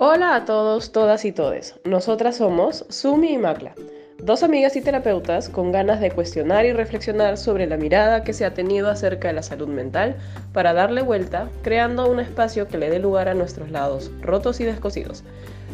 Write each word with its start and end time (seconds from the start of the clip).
Hola 0.00 0.36
a 0.36 0.44
todos, 0.44 0.92
todas 0.92 1.24
y 1.24 1.32
todes. 1.32 1.74
Nosotras 1.84 2.36
somos 2.36 2.86
Sumi 2.88 3.32
y 3.32 3.36
Macla, 3.36 3.74
dos 4.18 4.44
amigas 4.44 4.76
y 4.76 4.80
terapeutas 4.80 5.48
con 5.48 5.72
ganas 5.72 5.98
de 5.98 6.12
cuestionar 6.12 6.64
y 6.66 6.72
reflexionar 6.72 7.36
sobre 7.36 7.66
la 7.66 7.76
mirada 7.76 8.22
que 8.22 8.32
se 8.32 8.44
ha 8.44 8.54
tenido 8.54 8.90
acerca 8.90 9.26
de 9.26 9.34
la 9.34 9.42
salud 9.42 9.66
mental 9.66 10.16
para 10.52 10.72
darle 10.72 11.02
vuelta, 11.02 11.50
creando 11.64 12.08
un 12.08 12.20
espacio 12.20 12.68
que 12.68 12.78
le 12.78 12.90
dé 12.90 13.00
lugar 13.00 13.28
a 13.28 13.34
nuestros 13.34 13.72
lados 13.72 14.12
rotos 14.20 14.60
y 14.60 14.64
descosidos. 14.64 15.24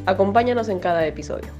Acompáñanos 0.06 0.70
en 0.70 0.78
cada 0.78 1.06
episodio. 1.06 1.52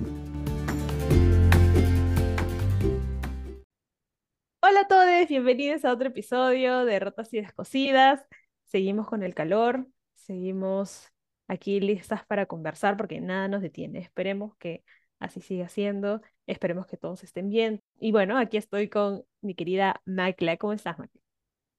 Hola 4.63 4.81
a 4.81 4.89
todos, 4.89 5.29
bienvenidos 5.29 5.85
a 5.85 5.93
otro 5.93 6.09
episodio 6.09 6.87
de 6.87 6.99
Rotas 6.99 7.31
y 7.35 7.43
Descosidas. 7.43 8.25
Seguimos 8.65 9.07
con 9.07 9.23
el 9.23 9.35
calor, 9.35 9.87
seguimos 10.15 11.14
aquí 11.49 11.81
listas 11.81 12.25
para 12.27 12.47
conversar 12.47 12.97
porque 12.97 13.21
nada 13.21 13.49
nos 13.49 13.63
detiene. 13.63 13.99
Esperemos 13.99 14.57
que 14.57 14.83
así 15.19 15.41
siga 15.41 15.69
siendo, 15.69 16.21
esperemos 16.47 16.87
que 16.87 16.97
todos 16.97 17.23
estén 17.23 17.49
bien. 17.49 17.83
Y 17.99 18.13
bueno, 18.13 18.39
aquí 18.39 18.57
estoy 18.57 18.89
con 18.89 19.25
mi 19.41 19.55
querida 19.55 20.01
Macla. 20.05 20.57
¿Cómo 20.57 20.73
estás, 20.73 20.99
Macla? 20.99 21.21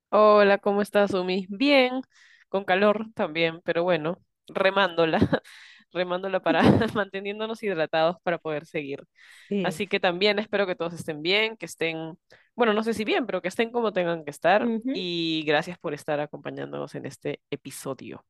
Hola, 0.09 0.57
¿cómo 0.57 0.81
estás, 0.81 1.13
Umi? 1.13 1.45
Bien, 1.49 2.01
con 2.47 2.63
calor 2.63 3.07
también, 3.15 3.61
pero 3.63 3.83
bueno, 3.83 4.21
remándola, 4.47 5.19
remándola 5.91 6.41
para 6.41 6.61
manteniéndonos 6.95 7.61
hidratados 7.63 8.17
para 8.23 8.37
poder 8.37 8.65
seguir. 8.65 9.03
Sí. 9.49 9.63
Así 9.65 9.87
que 9.87 9.99
también 9.99 10.39
espero 10.39 10.65
que 10.67 10.75
todos 10.75 10.93
estén 10.93 11.21
bien, 11.21 11.57
que 11.57 11.65
estén, 11.65 12.17
bueno, 12.55 12.73
no 12.73 12.83
sé 12.83 12.93
si 12.93 13.03
bien, 13.03 13.25
pero 13.25 13.41
que 13.41 13.49
estén 13.49 13.71
como 13.71 13.93
tengan 13.93 14.23
que 14.23 14.31
estar. 14.31 14.65
Y 14.85 15.43
gracias 15.45 15.77
por 15.77 15.93
estar 15.93 16.19
acompañándonos 16.19 16.95
en 16.95 17.05
este 17.05 17.41
episodio. 17.49 18.23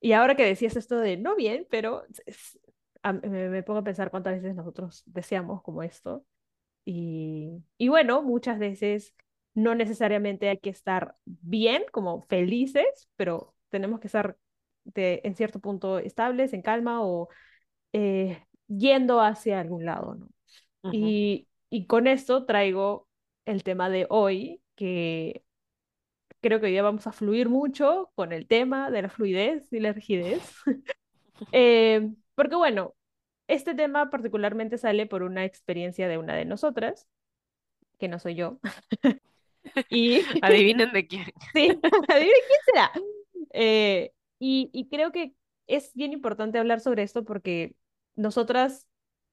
Y 0.00 0.12
ahora 0.12 0.34
que 0.36 0.44
decías 0.44 0.76
esto 0.76 0.98
de 0.98 1.16
no 1.16 1.36
bien, 1.36 1.66
pero 1.70 2.04
es- 2.26 2.58
a- 3.02 3.12
me, 3.12 3.48
me 3.48 3.62
pongo 3.62 3.80
a 3.80 3.84
pensar 3.84 4.10
cuántas 4.10 4.34
veces 4.34 4.54
nosotros 4.54 5.02
deseamos 5.06 5.62
como 5.62 5.82
esto. 5.82 6.24
Y, 6.84 7.50
y 7.78 7.88
bueno, 7.88 8.22
muchas 8.22 8.58
veces 8.58 9.14
no 9.54 9.74
necesariamente 9.74 10.48
hay 10.48 10.58
que 10.58 10.70
estar 10.70 11.16
bien, 11.26 11.84
como 11.92 12.22
felices, 12.24 13.08
pero 13.16 13.54
tenemos 13.70 14.00
que 14.00 14.08
estar 14.08 14.38
de, 14.84 15.20
en 15.24 15.34
cierto 15.36 15.60
punto 15.60 15.98
estables, 15.98 16.52
en 16.54 16.62
calma 16.62 17.02
o 17.04 17.28
eh, 17.92 18.44
yendo 18.68 19.20
hacia 19.20 19.60
algún 19.60 19.84
lado. 19.86 20.18
Y, 20.90 21.48
y 21.70 21.86
con 21.86 22.06
esto 22.06 22.46
traigo 22.46 23.08
el 23.46 23.62
tema 23.64 23.90
de 23.90 24.06
hoy, 24.10 24.62
que 24.76 25.44
creo 26.40 26.60
que 26.60 26.66
hoy 26.66 26.72
día 26.72 26.82
vamos 26.82 27.06
a 27.06 27.12
fluir 27.12 27.48
mucho 27.48 28.10
con 28.14 28.32
el 28.32 28.46
tema 28.46 28.90
de 28.90 29.02
la 29.02 29.08
fluidez 29.08 29.72
y 29.72 29.80
la 29.80 29.92
rigidez. 29.92 30.42
Eh, 31.52 32.12
porque 32.34 32.54
bueno, 32.54 32.94
este 33.48 33.74
tema 33.74 34.10
particularmente 34.10 34.76
sale 34.76 35.06
por 35.06 35.22
una 35.22 35.46
experiencia 35.46 36.06
de 36.06 36.18
una 36.18 36.34
de 36.36 36.44
nosotras, 36.44 37.08
que 37.98 38.08
no 38.08 38.18
soy 38.18 38.34
yo. 38.34 38.58
Y 39.88 40.20
Adivinen 40.42 40.92
de 40.92 41.06
quién. 41.06 41.24
sí, 41.52 41.78
adivinen 42.08 42.42
quién 42.48 42.60
será. 42.66 42.92
Eh, 43.52 44.12
y, 44.38 44.70
y 44.72 44.88
creo 44.88 45.12
que 45.12 45.34
es 45.66 45.94
bien 45.94 46.12
importante 46.12 46.58
hablar 46.58 46.80
sobre 46.80 47.02
esto 47.02 47.24
porque 47.24 47.74
nosotras 48.16 48.86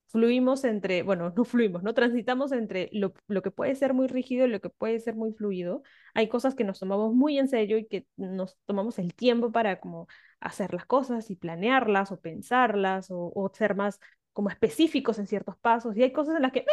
fluimos 0.08 0.64
entre, 0.64 1.04
bueno, 1.04 1.32
no 1.36 1.46
fluimos, 1.46 1.84
no 1.84 1.94
transitamos 1.94 2.52
entre 2.52 2.90
lo, 2.94 3.14
lo 3.28 3.42
que 3.42 3.52
puede 3.52 3.76
ser 3.76 3.94
muy 3.94 4.08
rígido 4.08 4.46
y 4.46 4.50
lo 4.50 4.62
que 4.62 4.70
puede 4.70 5.00
ser 5.00 5.16
muy 5.16 5.34
fluido. 5.34 5.84
Hay 6.14 6.30
cosas 6.30 6.56
que 6.56 6.64
nos 6.64 6.80
tomamos 6.80 7.14
muy 7.14 7.38
en 7.38 7.48
serio 7.48 7.78
y 7.78 7.88
que 7.88 8.08
nos 8.18 8.58
tomamos 8.66 9.00
el 9.00 9.14
tiempo 9.14 9.52
para 9.52 9.80
como 9.80 10.08
hacer 10.40 10.74
las 10.74 10.86
cosas 10.86 11.30
y 11.30 11.36
planearlas 11.36 12.12
o 12.12 12.20
pensarlas 12.20 13.12
o, 13.12 13.32
o 13.34 13.52
ser 13.54 13.76
más 13.76 14.00
como 14.34 14.50
específicos 14.50 15.20
en 15.20 15.28
ciertos 15.28 15.58
pasos. 15.58 15.96
Y 15.98 16.04
hay 16.04 16.12
cosas 16.12 16.36
en 16.36 16.44
las 16.44 16.52
que 16.52 16.66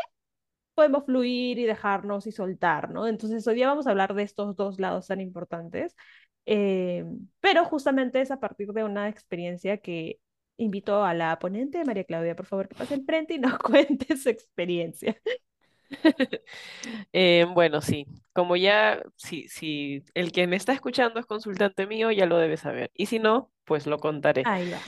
podemos 0.74 1.04
fluir 1.04 1.58
y 1.58 1.64
dejarnos 1.64 2.26
y 2.26 2.32
soltar, 2.32 2.90
¿no? 2.90 3.06
Entonces, 3.06 3.46
hoy 3.46 3.54
día 3.56 3.68
vamos 3.68 3.86
a 3.86 3.90
hablar 3.90 4.14
de 4.14 4.22
estos 4.24 4.56
dos 4.56 4.80
lados 4.80 5.06
tan 5.06 5.20
importantes, 5.20 5.94
eh, 6.46 7.04
pero 7.40 7.64
justamente 7.64 8.20
es 8.20 8.30
a 8.30 8.40
partir 8.40 8.72
de 8.72 8.84
una 8.84 9.08
experiencia 9.08 9.78
que 9.78 10.18
invito 10.56 11.04
a 11.04 11.14
la 11.14 11.38
ponente, 11.38 11.84
María 11.84 12.04
Claudia, 12.04 12.36
por 12.36 12.46
favor, 12.46 12.68
que 12.68 12.74
pase 12.74 12.94
al 12.94 13.04
frente 13.04 13.34
y 13.34 13.38
nos 13.38 13.58
cuente 13.58 14.16
su 14.16 14.28
experiencia. 14.28 15.16
Eh, 17.12 17.46
bueno, 17.52 17.80
sí, 17.80 18.06
como 18.32 18.56
ya, 18.56 19.02
si, 19.16 19.48
si 19.48 20.02
el 20.14 20.32
que 20.32 20.46
me 20.46 20.56
está 20.56 20.72
escuchando 20.72 21.20
es 21.20 21.26
consultante 21.26 21.86
mío, 21.86 22.10
ya 22.10 22.26
lo 22.26 22.38
debe 22.38 22.56
saber. 22.56 22.90
Y 22.94 23.06
si 23.06 23.18
no, 23.18 23.52
pues 23.64 23.86
lo 23.86 23.98
contaré. 23.98 24.42
Ahí 24.46 24.70
va. 24.70 24.78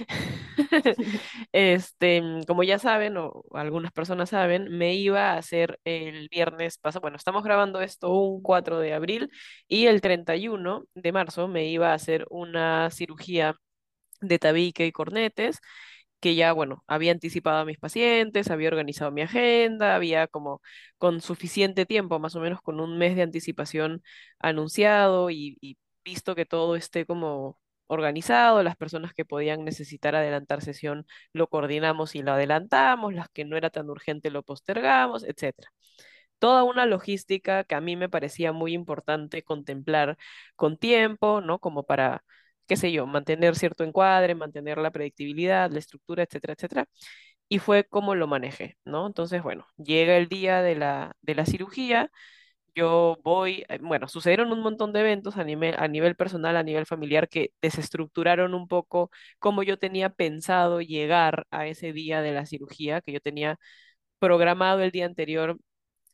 Este, 1.53 2.23
como 2.47 2.63
ya 2.63 2.79
saben, 2.79 3.17
o 3.17 3.45
algunas 3.53 3.93
personas 3.93 4.31
saben, 4.31 4.77
me 4.77 4.95
iba 4.95 5.33
a 5.33 5.39
hacer 5.39 5.79
el 5.85 6.29
viernes 6.29 6.79
pasado, 6.79 7.03
bueno, 7.03 7.17
estamos 7.17 7.45
grabando 7.45 7.81
esto 7.81 8.13
un 8.13 8.43
4 8.43 8.79
de 8.79 8.93
abril 8.95 9.31
y 9.69 9.87
el 9.87 10.01
31 10.01 10.85
de 10.95 11.13
marzo 11.13 11.47
me 11.49 11.67
iba 11.69 11.91
a 11.91 11.95
hacer 11.95 12.27
una 12.31 12.91
cirugía 12.91 13.57
de 14.21 14.39
tabique 14.39 14.87
y 14.87 14.93
cornetes 14.93 15.61
que 16.21 16.35
ya, 16.35 16.53
bueno, 16.53 16.83
había 16.87 17.13
anticipado 17.13 17.59
a 17.59 17.65
mis 17.65 17.79
pacientes, 17.79 18.51
había 18.51 18.69
organizado 18.69 19.11
mi 19.13 19.23
agenda, 19.23 19.95
había 19.95 20.27
como 20.27 20.61
con 20.99 21.21
suficiente 21.21 21.87
tiempo, 21.87 22.19
más 22.19 22.35
o 22.37 22.41
menos 22.41 22.63
con 22.63 22.81
un 22.81 22.99
mes 22.99 23.17
de 23.17 23.23
anticipación 23.23 24.03
anunciado 24.39 25.31
y, 25.31 25.59
visto 26.05 26.35
que 26.37 26.47
todo 26.47 26.77
esté 26.77 27.05
como 27.07 27.59
organizado, 27.89 28.63
las 28.63 28.77
personas 28.77 29.13
que 29.15 29.25
podían 29.25 29.65
necesitar 29.65 30.15
adelantar 30.17 30.63
sesión 30.63 31.07
lo 31.33 31.49
coordinamos 31.49 32.15
y 32.15 32.23
lo 32.23 32.33
adelantamos, 32.33 33.15
las 33.15 33.29
que 33.29 33.45
no 33.45 33.57
era 33.57 33.71
tan 33.71 33.91
urgente 33.91 34.31
lo 34.31 34.43
postergamos, 34.43 35.25
etcétera. 35.25 35.71
Toda 36.39 36.65
una 36.65 36.87
logística 36.87 37.65
que 37.65 37.75
a 37.75 37.81
mí 37.81 37.97
me 37.97 38.09
parecía 38.09 38.53
muy 38.53 38.75
importante 38.75 39.43
contemplar 39.43 40.19
con 40.57 40.77
tiempo, 40.79 41.41
¿no? 41.41 41.59
Como 41.61 41.85
para 41.85 42.25
qué 42.67 42.77
sé 42.77 42.93
yo, 42.93 43.07
mantener 43.07 43.57
cierto 43.57 43.85
encuadre, 43.85 44.35
mantener 44.35 44.79
la 44.79 44.91
predictibilidad, 44.91 45.71
la 45.71 45.79
estructura, 45.79 46.23
etcétera, 46.25 46.55
etcétera. 46.55 46.87
Y 47.49 47.59
fue 47.61 47.85
como 47.85 48.15
lo 48.15 48.27
manejé, 48.27 48.77
¿no? 48.85 49.07
Entonces, 49.07 49.43
bueno, 49.43 49.67
llega 49.77 50.17
el 50.17 50.29
día 50.29 50.63
de 50.63 50.75
la, 50.77 51.17
de 51.23 51.35
la 51.37 51.47
cirugía, 51.47 52.11
yo 52.75 53.19
voy, 53.25 53.65
eh, 53.69 53.79
bueno, 53.83 54.09
sucedieron 54.09 54.53
un 54.53 54.61
montón 54.61 54.93
de 54.93 55.01
eventos 55.01 55.37
a 55.39 55.45
nivel, 55.45 55.75
a 55.79 55.89
nivel 55.89 56.15
personal, 56.17 56.57
a 56.57 56.63
nivel 56.63 56.87
familiar, 56.87 57.29
que 57.29 57.53
desestructuraron 57.63 58.55
un 58.55 58.69
poco 58.69 59.11
cómo 59.39 59.63
yo 59.63 59.79
tenía 59.79 60.11
pensado 60.11 60.81
llegar 60.83 61.47
a 61.51 61.67
ese 61.67 61.93
día 61.93 62.21
de 62.23 62.33
la 62.33 62.47
cirugía, 62.47 63.01
que 63.01 63.13
yo 63.13 63.21
tenía 63.21 63.59
programado 64.19 64.83
el 64.83 64.91
día 64.91 65.07
anterior 65.07 65.59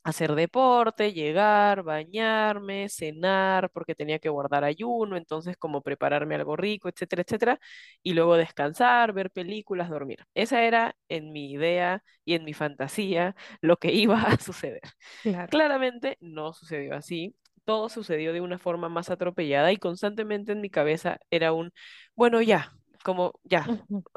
hacer 0.03 0.35
deporte, 0.35 1.13
llegar, 1.13 1.83
bañarme, 1.83 2.89
cenar, 2.89 3.71
porque 3.71 3.95
tenía 3.95 4.19
que 4.19 4.29
guardar 4.29 4.65
ayuno, 4.65 5.17
entonces 5.17 5.57
como 5.57 5.83
prepararme 5.83 6.35
algo 6.35 6.57
rico, 6.57 6.89
etcétera, 6.89 7.23
etcétera, 7.23 7.61
y 8.03 8.15
luego 8.15 8.37
descansar, 8.37 9.13
ver 9.13 9.31
películas, 9.31 9.89
dormir. 9.91 10.25
Esa 10.35 10.63
era 10.65 10.97
en 11.09 11.33
mi 11.33 11.53
idea 11.53 12.03
y 12.25 12.35
en 12.35 12.45
mi 12.45 12.53
fantasía 12.55 13.37
lo 13.61 13.77
que 13.77 13.93
iba 13.93 14.21
a 14.23 14.39
suceder. 14.39 14.83
Claro. 15.23 15.49
Claramente 15.51 16.17
no 16.21 16.53
sucedió 16.53 16.95
así. 16.95 17.37
Todo 17.65 17.89
sucedió 17.89 18.33
de 18.33 18.41
una 18.41 18.59
forma 18.59 18.89
más 18.89 19.09
atropellada 19.09 19.71
y 19.71 19.77
constantemente 19.77 20.51
en 20.51 20.61
mi 20.61 20.69
cabeza 20.69 21.19
era 21.31 21.53
un, 21.53 21.73
bueno, 22.17 22.43
ya, 22.43 22.73
como 23.05 23.39
ya, 23.45 23.67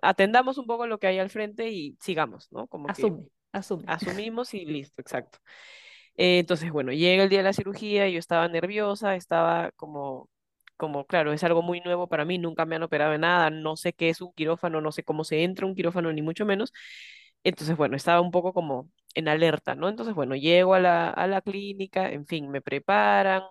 atendamos 0.01 0.57
un 0.57 0.66
poco 0.66 0.88
lo 0.88 0.97
que 0.97 1.07
hay 1.07 1.19
al 1.19 1.29
frente 1.29 1.69
y 1.69 1.95
sigamos, 2.01 2.51
¿no? 2.51 2.66
Como 2.68 2.88
que 2.88 2.91
Asume. 2.94 3.28
Asumimos 3.88 4.54
y 4.54 4.66
listo, 4.66 5.02
exacto. 5.02 5.40
Eh, 6.18 6.40
entonces, 6.40 6.72
bueno, 6.72 6.92
llega 6.94 7.24
el 7.24 7.30
día 7.30 7.40
de 7.40 7.44
la 7.46 7.54
cirugía, 7.54 8.10
yo 8.10 8.20
estaba 8.20 8.48
nerviosa, 8.48 9.16
estaba 9.16 9.72
como, 9.76 10.30
como, 10.78 11.06
claro, 11.06 11.34
es 11.34 11.44
algo 11.44 11.62
muy 11.62 11.81
nuevo 11.81 12.07
para 12.07 12.25
mí, 12.25 12.38
nunca 12.40 12.66
me 12.66 12.75
han 12.78 12.84
operado 12.84 13.12
de 13.13 13.18
nada, 13.19 13.50
no 13.50 13.75
sé 13.78 13.94
qué 13.94 14.10
es 14.10 14.22
un 14.22 14.34
quirófano, 14.34 14.81
no 14.81 14.92
sé 14.92 15.04
cómo 15.04 15.24
se 15.25 15.44
entra 15.44 15.66
un 15.68 15.75
quirófano, 15.75 16.12
ni 16.13 16.22
mucho 16.22 16.46
menos. 16.46 16.74
Entonces, 17.44 17.78
bueno, 17.78 17.96
estaba 17.98 18.22
un 18.22 18.31
poco 18.31 18.54
como 18.54 18.90
en 19.16 19.28
alerta, 19.28 19.75
¿no? 19.75 19.90
Entonces, 19.90 20.16
bueno, 20.16 20.36
llego 20.36 20.74
a 20.75 20.80
la, 20.80 21.10
a 21.10 21.28
la 21.28 21.42
clínica, 21.42 22.10
en 22.12 22.25
fin, 22.28 22.50
me 22.51 22.62
preparan, 22.62 23.44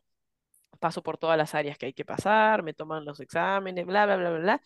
paso 0.80 1.02
por 1.02 1.18
todas 1.18 1.38
las 1.38 1.54
áreas 1.54 1.78
que 1.78 1.86
hay 1.86 1.92
que 1.94 2.04
pasar, 2.04 2.62
me 2.62 2.74
toman 2.74 3.04
los 3.04 3.20
exámenes, 3.20 3.86
bla, 3.86 4.06
bla, 4.06 4.16
bla, 4.16 4.30
bla, 4.30 4.38
bla 4.40 4.62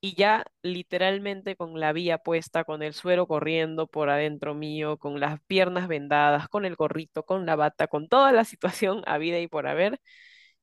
y 0.00 0.14
ya 0.14 0.44
literalmente 0.62 1.56
con 1.56 1.80
la 1.80 1.92
vía 1.92 2.18
puesta, 2.18 2.64
con 2.64 2.82
el 2.82 2.94
suero 2.94 3.26
corriendo 3.26 3.86
por 3.88 4.10
adentro 4.10 4.54
mío, 4.54 4.96
con 4.98 5.20
las 5.20 5.40
piernas 5.46 5.88
vendadas, 5.88 6.48
con 6.48 6.64
el 6.64 6.76
gorrito, 6.76 7.24
con 7.24 7.46
la 7.46 7.56
bata, 7.56 7.88
con 7.88 8.08
toda 8.08 8.32
la 8.32 8.44
situación 8.46 9.02
habida 9.06 9.38
y 9.40 9.48
por 9.48 9.66
haber, 9.66 10.00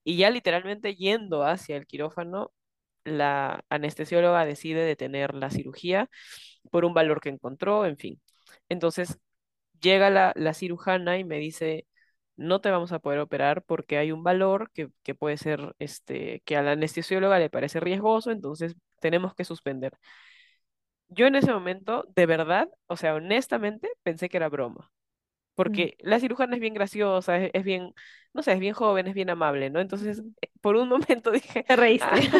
y 0.03 0.17
ya 0.17 0.29
literalmente 0.29 0.95
yendo 0.95 1.43
hacia 1.43 1.77
el 1.77 1.87
quirófano, 1.87 2.51
la 3.05 3.63
anestesióloga 3.69 4.45
decide 4.45 4.81
detener 4.85 5.33
la 5.35 5.49
cirugía 5.51 6.09
por 6.71 6.85
un 6.85 6.93
valor 6.93 7.21
que 7.21 7.29
encontró, 7.29 7.85
en 7.85 7.97
fin. 7.97 8.21
Entonces 8.69 9.19
llega 9.81 10.09
la, 10.09 10.33
la 10.35 10.53
cirujana 10.53 11.17
y 11.19 11.23
me 11.25 11.37
dice, 11.39 11.87
no 12.37 12.61
te 12.61 12.71
vamos 12.71 12.91
a 12.91 12.99
poder 12.99 13.19
operar 13.19 13.63
porque 13.63 13.97
hay 13.97 14.11
un 14.11 14.23
valor 14.23 14.71
que, 14.73 14.89
que 15.03 15.15
puede 15.15 15.37
ser, 15.37 15.75
este, 15.79 16.41
que 16.45 16.57
a 16.57 16.61
la 16.63 16.71
anestesióloga 16.73 17.39
le 17.39 17.49
parece 17.49 17.79
riesgoso, 17.79 18.31
entonces 18.31 18.75
tenemos 18.99 19.33
que 19.35 19.45
suspender. 19.45 19.93
Yo 21.09 21.27
en 21.27 21.35
ese 21.35 21.51
momento, 21.53 22.05
de 22.15 22.25
verdad, 22.25 22.69
o 22.87 22.97
sea, 22.97 23.15
honestamente, 23.15 23.89
pensé 24.03 24.27
que 24.29 24.37
era 24.37 24.49
broma 24.49 24.91
Mm, 25.67 25.85
porque 25.85 25.97
la 26.01 26.19
cirujana 26.19 26.55
es 26.55 26.61
bien 26.61 26.73
graciosa, 26.75 27.37
es, 27.39 27.51
es 27.53 27.63
bien, 27.65 27.93
no 28.33 28.43
sé, 28.43 28.53
es 28.53 28.59
bien 28.59 28.73
joven, 28.73 29.07
es 29.07 29.15
bien 29.15 29.29
amable, 29.29 29.69
¿no? 29.71 29.79
Entonces, 29.81 30.23
eh, 30.41 30.49
por 30.61 30.75
un 30.77 30.89
momento 30.89 31.31
dije, 31.31 31.67
Te 31.67 31.75
ah, 31.99 32.15
reíste. 32.15 32.35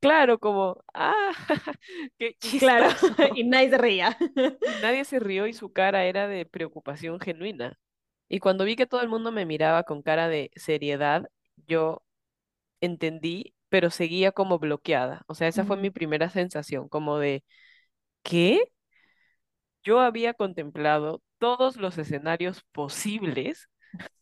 claro, 0.00 0.38
como, 0.38 0.84
ah, 0.94 1.14
qué 2.18 2.36
Claro, 2.58 2.88
chistoso. 2.88 3.14
y 3.34 3.44
nadie 3.44 3.70
se 3.70 3.78
reía. 3.78 4.16
Nadie 4.66 5.04
se 5.04 5.18
rió 5.20 5.46
y 5.46 5.52
su 5.52 5.72
cara 5.72 6.04
era 6.04 6.26
de 6.28 6.46
preocupación 6.46 7.20
genuina. 7.20 7.78
Y 8.28 8.40
cuando 8.40 8.64
vi 8.64 8.76
que 8.76 8.86
todo 8.86 9.00
el 9.02 9.08
mundo 9.08 9.32
me 9.32 9.46
miraba 9.46 9.84
con 9.84 10.02
cara 10.02 10.28
de 10.28 10.50
seriedad, 10.56 11.28
yo 11.66 12.02
entendí, 12.80 13.54
pero 13.68 13.90
seguía 13.90 14.32
como 14.32 14.58
bloqueada. 14.58 15.24
O 15.28 15.34
sea, 15.34 15.48
esa 15.48 15.64
fue 15.64 15.76
mi 15.78 15.90
primera 15.90 16.30
sensación, 16.30 16.88
como 16.88 17.18
de, 17.18 17.44
¿qué? 18.22 18.72
Yo 19.82 20.00
había 20.00 20.34
contemplado 20.34 21.22
todos 21.38 21.76
los 21.76 21.98
escenarios 21.98 22.62
posibles 22.72 23.68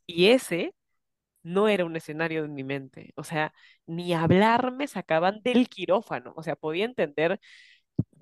y 0.06 0.28
ese 0.28 0.74
no 1.42 1.68
era 1.68 1.84
un 1.86 1.96
escenario 1.96 2.44
en 2.44 2.54
mi 2.54 2.64
mente. 2.64 3.12
O 3.16 3.24
sea, 3.24 3.54
ni 3.86 4.14
hablar 4.14 4.72
me 4.72 4.88
sacaban 4.88 5.42
del 5.42 5.68
quirófano. 5.68 6.34
O 6.36 6.42
sea, 6.42 6.56
podía 6.56 6.84
entender, 6.86 7.40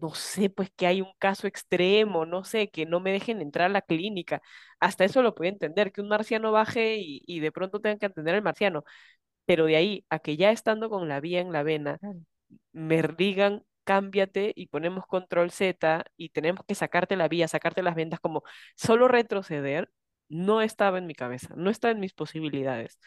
no 0.01 0.15
sé, 0.15 0.51
pues 0.51 0.71
que 0.77 0.87
hay 0.87 1.01
un 1.01 1.13
caso 1.19 1.47
extremo, 1.47 2.27
no 2.27 2.45
sé, 2.45 2.69
que 2.71 2.87
no 2.87 3.01
me 3.01 3.13
dejen 3.13 3.41
entrar 3.41 3.67
a 3.71 3.73
la 3.73 3.83
clínica. 3.83 4.43
Hasta 4.81 5.05
eso 5.05 5.23
lo 5.23 5.35
podía 5.35 5.51
entender, 5.53 5.93
que 5.93 6.01
un 6.03 6.09
marciano 6.09 6.53
baje 6.53 6.97
y, 6.99 7.23
y 7.27 7.41
de 7.41 7.53
pronto 7.53 7.81
tengan 7.81 7.99
que 7.99 8.07
atender 8.07 8.35
al 8.35 8.43
marciano. 8.43 8.85
Pero 9.47 9.67
de 9.67 9.77
ahí 9.77 10.07
a 10.11 10.19
que 10.21 10.37
ya 10.37 10.51
estando 10.53 10.91
con 10.91 11.09
la 11.09 11.21
vía 11.21 11.41
en 11.41 11.53
la 11.53 11.63
vena, 11.65 11.99
me 12.73 13.03
digan, 13.03 13.65
cámbiate 13.85 14.53
y 14.57 14.67
ponemos 14.69 15.07
control 15.07 15.51
Z 15.51 16.05
y 16.17 16.31
tenemos 16.31 16.65
que 16.67 16.75
sacarte 16.75 17.17
la 17.17 17.29
vía, 17.29 17.49
sacarte 17.49 17.83
las 17.83 17.95
vendas, 17.95 18.21
como 18.21 18.43
solo 18.77 19.09
retroceder, 19.09 19.91
no 20.29 20.63
estaba 20.63 20.99
en 20.99 21.07
mi 21.07 21.15
cabeza, 21.15 21.55
no 21.57 21.71
estaba 21.71 21.93
en 21.93 22.01
mis 22.01 22.15
posibilidades. 22.15 22.99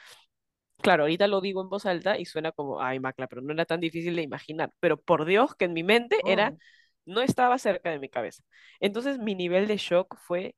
Claro, 0.81 1.03
ahorita 1.03 1.27
lo 1.27 1.41
digo 1.41 1.61
en 1.61 1.69
voz 1.69 1.85
alta 1.85 2.17
y 2.17 2.25
suena 2.25 2.51
como, 2.51 2.81
ay, 2.81 2.99
Macla, 2.99 3.27
pero 3.27 3.41
no 3.41 3.51
era 3.53 3.65
tan 3.65 3.79
difícil 3.79 4.15
de 4.15 4.21
imaginar. 4.21 4.71
Pero 4.79 4.97
por 5.01 5.25
Dios 5.25 5.55
que 5.55 5.65
en 5.65 5.73
mi 5.73 5.83
mente 5.83 6.21
era, 6.25 6.53
Oh, 6.53 6.59
no 7.05 7.21
estaba 7.21 7.57
cerca 7.57 7.89
de 7.91 7.99
mi 7.99 8.09
cabeza. 8.09 8.43
Entonces 8.79 9.17
mi 9.19 9.35
nivel 9.35 9.67
de 9.67 9.77
shock 9.77 10.17
fue, 10.19 10.55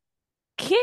¿qué? 0.56 0.76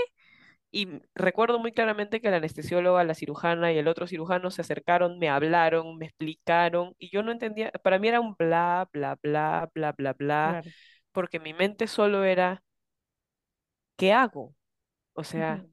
Y 0.70 0.88
recuerdo 1.14 1.58
muy 1.58 1.72
claramente 1.72 2.20
que 2.20 2.30
la 2.30 2.38
anestesióloga, 2.38 3.04
la 3.04 3.14
cirujana 3.14 3.72
y 3.72 3.78
el 3.78 3.88
otro 3.88 4.06
cirujano 4.06 4.50
se 4.50 4.62
acercaron, 4.62 5.18
me 5.18 5.28
hablaron, 5.30 5.96
me 5.98 6.06
explicaron 6.06 6.94
y 6.98 7.10
yo 7.10 7.22
no 7.22 7.32
entendía, 7.32 7.70
para 7.82 7.98
mí 7.98 8.08
era 8.08 8.20
un 8.20 8.34
bla, 8.38 8.88
bla, 8.92 9.18
bla, 9.22 9.70
bla, 9.74 9.92
bla, 9.92 10.12
bla, 10.14 10.58
claro. 10.60 10.72
porque 11.12 11.40
mi 11.40 11.54
mente 11.54 11.86
solo 11.88 12.24
era, 12.24 12.62
¿qué 13.96 14.12
hago? 14.12 14.54
O 15.14 15.24
sea, 15.24 15.66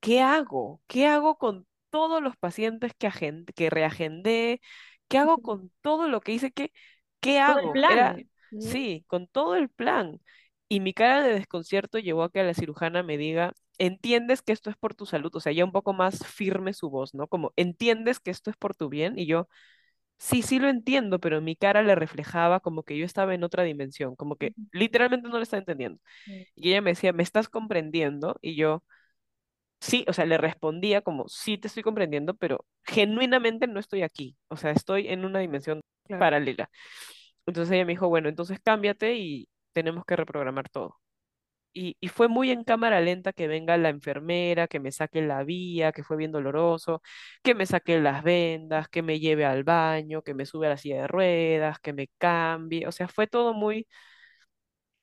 ¿qué 0.00 0.20
hago? 0.22 0.82
¿Qué 0.88 1.06
hago 1.06 1.38
con 1.38 1.66
todos 1.90 2.22
los 2.22 2.36
pacientes 2.36 2.92
que, 2.98 3.06
agen- 3.08 3.44
que 3.54 3.70
reagendé? 3.70 4.60
¿Qué 5.08 5.18
hago 5.18 5.38
con 5.40 5.72
todo 5.82 6.08
lo 6.08 6.20
que 6.20 6.32
hice? 6.32 6.52
¿Qué, 6.52 6.72
qué 7.20 7.40
Todo 7.44 7.58
el 7.60 7.70
hago? 7.70 7.82
Era, 7.86 8.14
plan. 8.14 8.28
sí, 8.58 9.04
con 9.08 9.26
todo 9.28 9.56
el 9.56 9.68
plan. 9.70 10.20
Y 10.68 10.80
mi 10.80 10.92
cara 10.94 11.22
de 11.22 11.32
desconcierto 11.34 11.98
llevó 11.98 12.24
a 12.24 12.30
que 12.32 12.42
la 12.42 12.54
cirujana 12.54 13.02
me 13.02 13.16
diga, 13.16 13.52
entiendes 13.78 14.42
que 14.42 14.52
esto 14.52 14.68
es 14.70 14.76
por 14.76 14.94
tu 14.94 15.06
salud, 15.06 15.34
o 15.34 15.40
sea, 15.40 15.52
ya 15.52 15.64
un 15.64 15.72
poco 15.72 15.92
más 15.94 16.26
firme 16.26 16.74
su 16.74 16.90
voz, 16.90 17.14
¿no? 17.14 17.26
Como, 17.28 17.52
entiendes 17.56 18.20
que 18.20 18.30
esto 18.30 18.50
es 18.50 18.56
por 18.56 18.74
tu 18.76 18.88
bien. 18.90 19.18
Y 19.18 19.26
yo, 19.26 19.48
sí, 20.18 20.42
sí 20.42 20.58
lo 20.58 20.68
entiendo, 20.68 21.18
pero 21.20 21.40
mi 21.40 21.56
cara 21.56 21.82
le 21.82 21.94
reflejaba 21.94 22.60
como 22.60 22.82
que 22.82 22.98
yo 22.98 23.04
estaba 23.04 23.34
en 23.34 23.44
otra 23.44 23.62
dimensión, 23.64 24.16
como 24.16 24.36
que 24.36 24.54
literalmente 24.72 25.28
no 25.28 25.36
lo 25.36 25.42
estaba 25.42 25.60
entendiendo. 25.60 26.00
Y 26.56 26.70
ella 26.70 26.82
me 26.82 26.92
decía, 26.92 27.12
¿me 27.12 27.22
estás 27.24 27.48
comprendiendo? 27.48 28.38
Y 28.42 28.56
yo 28.56 28.84
sí, 29.80 30.04
o 30.08 30.12
sea, 30.12 30.26
le 30.26 30.38
respondía 30.38 31.02
como, 31.02 31.28
sí 31.28 31.58
te 31.58 31.68
estoy 31.68 31.82
comprendiendo, 31.82 32.34
pero 32.34 32.64
genuinamente 32.84 33.66
no 33.66 33.80
estoy 33.80 34.02
aquí, 34.02 34.36
o 34.48 34.56
sea, 34.56 34.70
estoy 34.72 35.08
en 35.08 35.24
una 35.24 35.40
dimensión 35.40 35.80
Claro. 36.06 36.32
paralela. 36.36 36.70
Entonces 37.46 37.74
ella 37.74 37.84
me 37.86 37.92
dijo, 37.92 38.08
bueno, 38.08 38.28
entonces 38.28 38.60
cámbiate 38.62 39.16
y 39.16 39.48
tenemos 39.72 40.04
que 40.04 40.16
reprogramar 40.16 40.68
todo. 40.68 40.98
Y, 41.74 41.96
y 42.00 42.08
fue 42.08 42.28
muy 42.28 42.50
en 42.50 42.64
cámara 42.64 43.00
lenta 43.00 43.32
que 43.32 43.48
venga 43.48 43.76
la 43.78 43.90
enfermera, 43.90 44.68
que 44.68 44.80
me 44.80 44.92
saque 44.92 45.22
la 45.22 45.44
vía, 45.44 45.92
que 45.92 46.02
fue 46.04 46.16
bien 46.16 46.32
doloroso, 46.32 47.02
que 47.42 47.54
me 47.54 47.66
saque 47.66 48.00
las 48.00 48.24
vendas, 48.24 48.88
que 48.88 49.02
me 49.02 49.20
lleve 49.20 49.44
al 49.44 49.64
baño, 49.64 50.22
que 50.22 50.34
me 50.34 50.46
sube 50.46 50.66
a 50.66 50.70
la 50.70 50.76
silla 50.78 51.02
de 51.02 51.08
ruedas, 51.08 51.78
que 51.80 51.92
me 51.92 52.08
cambie, 52.18 52.86
o 52.88 52.92
sea, 52.92 53.08
fue 53.08 53.26
todo 53.28 53.54
muy, 53.54 53.86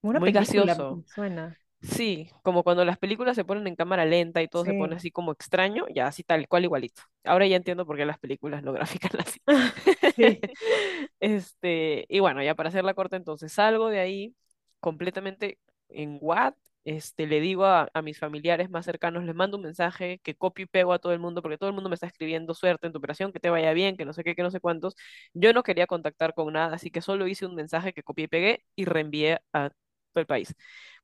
una 0.01 0.21
muy 0.21 0.31
película 0.31 0.75
gaseoso. 0.75 1.03
suena. 1.05 1.57
Sí, 1.85 2.31
como 2.41 2.63
cuando 2.63 2.83
las 2.83 2.97
películas 2.97 3.35
se 3.35 3.45
ponen 3.45 3.67
en 3.67 3.75
cámara 3.75 4.05
lenta 4.05 4.41
y 4.41 4.47
todo 4.47 4.65
se 4.65 4.73
pone 4.73 4.95
Sí. 4.95 4.97
así 4.97 5.11
como 5.11 5.31
extraño, 5.31 5.85
ya 5.93 6.07
así 6.07 6.23
tal 6.23 6.47
cual 6.47 6.63
igualito. 6.63 7.03
Ahora 7.23 7.45
ya 7.45 7.57
entiendo 7.57 7.85
por 7.85 7.95
qué 7.95 8.05
las 8.05 8.17
películas 8.17 8.63
no 8.63 8.73
grafican 8.73 9.11
así. 9.19 9.39
Sí. 10.15 10.45
Este, 11.19 12.05
y 12.09 12.19
bueno, 12.19 12.43
ya 12.43 12.55
para 12.55 12.69
hacer 12.69 12.83
la 12.83 12.93
corta, 12.93 13.15
entonces 13.17 13.51
salgo 13.53 13.89
de 13.89 13.99
ahí 13.99 14.35
completamente 14.79 15.59
en 15.89 16.17
what, 16.21 16.53
este, 16.85 17.27
le 17.27 17.39
digo 17.39 17.65
a, 17.65 17.89
a 17.93 18.01
mis 18.01 18.19
familiares 18.19 18.69
más 18.69 18.85
cercanos, 18.85 19.23
les 19.23 19.35
mando 19.35 19.57
un 19.57 19.63
mensaje 19.63 20.19
que 20.23 20.35
copio 20.35 20.63
y 20.65 20.67
pego 20.67 20.93
a 20.93 20.99
todo 20.99 21.13
el 21.13 21.19
mundo, 21.19 21.41
porque 21.41 21.57
todo 21.57 21.69
el 21.69 21.75
mundo 21.75 21.89
me 21.89 21.95
está 21.95 22.07
escribiendo 22.07 22.53
suerte 22.55 22.87
en 22.87 22.93
tu 22.93 22.99
operación, 22.99 23.31
que 23.33 23.39
te 23.39 23.49
vaya 23.49 23.73
bien, 23.73 23.97
que 23.97 24.05
no 24.05 24.13
sé 24.13 24.23
qué, 24.23 24.35
que 24.35 24.43
no 24.43 24.51
sé 24.51 24.59
cuántos. 24.59 24.95
Yo 25.33 25.53
no 25.53 25.63
quería 25.63 25.87
contactar 25.87 26.33
con 26.33 26.53
nada, 26.53 26.75
así 26.75 26.91
que 26.91 27.01
solo 27.01 27.27
hice 27.27 27.45
un 27.45 27.55
mensaje 27.55 27.93
que 27.93 28.03
copié 28.03 28.25
y 28.25 28.27
pegué 28.27 28.65
y 28.75 28.85
reenvié 28.85 29.39
a 29.53 29.69
todo 29.69 30.21
el 30.21 30.27
país. 30.27 30.55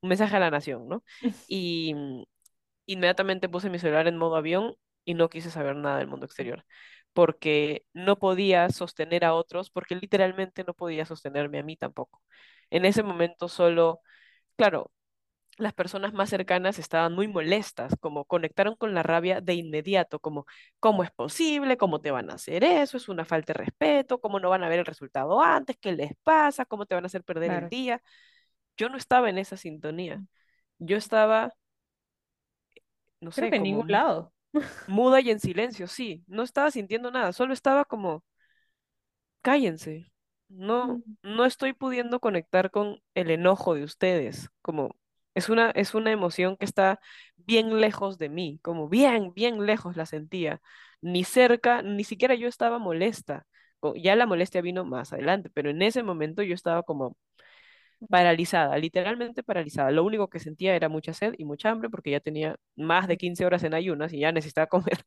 Un 0.01 0.09
mensaje 0.09 0.35
a 0.35 0.39
la 0.39 0.51
nación, 0.51 0.87
¿no? 0.87 1.03
Y 1.47 1.93
mm, 1.95 2.23
inmediatamente 2.87 3.49
puse 3.49 3.69
mi 3.69 3.79
celular 3.79 4.07
en 4.07 4.17
modo 4.17 4.35
avión 4.37 4.75
y 5.05 5.13
no 5.15 5.29
quise 5.29 5.51
saber 5.51 5.75
nada 5.75 5.99
del 5.99 6.07
mundo 6.07 6.25
exterior, 6.25 6.65
porque 7.13 7.85
no 7.93 8.19
podía 8.19 8.69
sostener 8.69 9.25
a 9.25 9.33
otros, 9.35 9.69
porque 9.71 9.95
literalmente 9.95 10.63
no 10.65 10.73
podía 10.73 11.05
sostenerme 11.05 11.59
a 11.59 11.63
mí 11.63 11.77
tampoco. 11.77 12.21
En 12.71 12.85
ese 12.85 13.03
momento 13.03 13.47
solo, 13.49 14.01
claro, 14.57 14.91
las 15.57 15.73
personas 15.73 16.13
más 16.13 16.29
cercanas 16.29 16.79
estaban 16.79 17.13
muy 17.13 17.27
molestas, 17.27 17.93
como 17.99 18.25
conectaron 18.25 18.75
con 18.75 18.93
la 18.93 19.03
rabia 19.03 19.41
de 19.41 19.53
inmediato, 19.55 20.19
como, 20.19 20.45
¿cómo 20.79 21.03
es 21.03 21.11
posible? 21.11 21.77
¿Cómo 21.77 22.01
te 22.01 22.11
van 22.11 22.31
a 22.31 22.35
hacer 22.35 22.63
eso? 22.63 22.97
Es 22.97 23.09
una 23.09 23.25
falta 23.25 23.53
de 23.53 23.59
respeto, 23.59 24.19
¿cómo 24.21 24.39
no 24.39 24.49
van 24.49 24.63
a 24.63 24.69
ver 24.69 24.79
el 24.79 24.85
resultado 24.85 25.41
antes? 25.41 25.77
¿Qué 25.79 25.91
les 25.93 26.13
pasa? 26.23 26.65
¿Cómo 26.65 26.85
te 26.87 26.95
van 26.95 27.03
a 27.05 27.07
hacer 27.07 27.23
perder 27.23 27.53
el 27.53 27.59
Claro. 27.59 27.69
día? 27.69 28.01
Yo 28.81 28.89
no 28.89 28.97
estaba 28.97 29.29
en 29.29 29.37
esa 29.39 29.57
sintonía. 29.57 30.23
Yo 30.79 30.97
estaba, 30.97 31.51
no 33.21 33.31
Creo 33.33 33.47
sé, 33.47 33.49
que 33.49 33.55
en 33.57 33.63
ningún 33.63 33.91
lado. 33.91 34.33
muda 34.85 35.21
y 35.21 35.31
en 35.31 35.39
silencio, 35.41 35.87
sí, 35.87 36.23
no 36.27 36.43
estaba 36.43 36.71
sintiendo 36.71 37.11
nada, 37.11 37.33
solo 37.33 37.53
estaba 37.53 37.85
como, 37.85 38.23
cállense, 39.41 40.11
no, 40.49 40.97
Mm, 40.97 41.17
no 41.23 41.45
estoy 41.45 41.73
pudiendo 41.73 42.19
conectar 42.19 42.71
con 42.71 43.01
el 43.15 43.31
enojo 43.31 43.73
de 43.75 43.83
ustedes, 43.83 44.49
como 44.61 44.95
es 45.33 45.49
una, 45.49 45.71
es 45.71 45.93
una 45.95 46.11
emoción 46.11 46.57
que 46.57 46.65
está 46.65 46.99
bien 47.37 47.79
lejos 47.79 48.17
de 48.17 48.29
mí, 48.29 48.59
como 48.63 48.89
bien, 48.89 49.33
bien 49.33 49.65
lejos 49.65 49.95
la 49.97 50.05
sentía, 50.05 50.61
ni 51.01 51.23
cerca, 51.23 51.81
ni 51.81 52.03
siquiera 52.03 52.35
yo 52.35 52.47
estaba 52.47 52.79
molesta, 52.79 53.45
ya 53.95 54.15
la 54.15 54.25
molestia 54.27 54.61
vino 54.61 54.85
más 54.85 55.13
adelante, 55.13 55.49
pero 55.53 55.69
en 55.71 55.81
ese 55.81 56.03
momento 56.03 56.43
yo 56.43 56.53
estaba 56.55 56.83
como 56.83 57.17
paralizada, 58.09 58.77
literalmente 58.77 59.43
paralizada. 59.43 59.91
Lo 59.91 60.03
único 60.03 60.29
que 60.29 60.39
sentía 60.39 60.75
era 60.75 60.89
mucha 60.89 61.13
sed 61.13 61.33
y 61.37 61.45
mucha 61.45 61.69
hambre 61.69 61.89
porque 61.89 62.11
ya 62.11 62.19
tenía 62.19 62.55
más 62.75 63.07
de 63.07 63.17
15 63.17 63.45
horas 63.45 63.63
en 63.63 63.73
ayunas 63.73 64.13
y 64.13 64.19
ya 64.19 64.31
necesitaba 64.31 64.67
comer. 64.69 64.99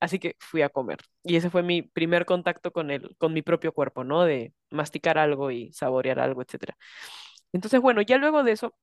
Así 0.00 0.18
que 0.18 0.36
fui 0.40 0.62
a 0.62 0.68
comer. 0.70 0.98
Y 1.24 1.36
ese 1.36 1.50
fue 1.50 1.62
mi 1.62 1.82
primer 1.82 2.24
contacto 2.26 2.72
con 2.72 2.90
el, 2.90 3.16
con 3.18 3.32
mi 3.32 3.42
propio 3.42 3.72
cuerpo, 3.72 4.04
¿no? 4.04 4.24
De 4.24 4.52
masticar 4.70 5.18
algo 5.18 5.50
y 5.50 5.72
saborear 5.72 6.18
algo, 6.20 6.42
etcétera. 6.42 6.76
Entonces, 7.52 7.80
bueno, 7.80 8.02
ya 8.02 8.18
luego 8.18 8.42
de 8.42 8.52
eso 8.52 8.74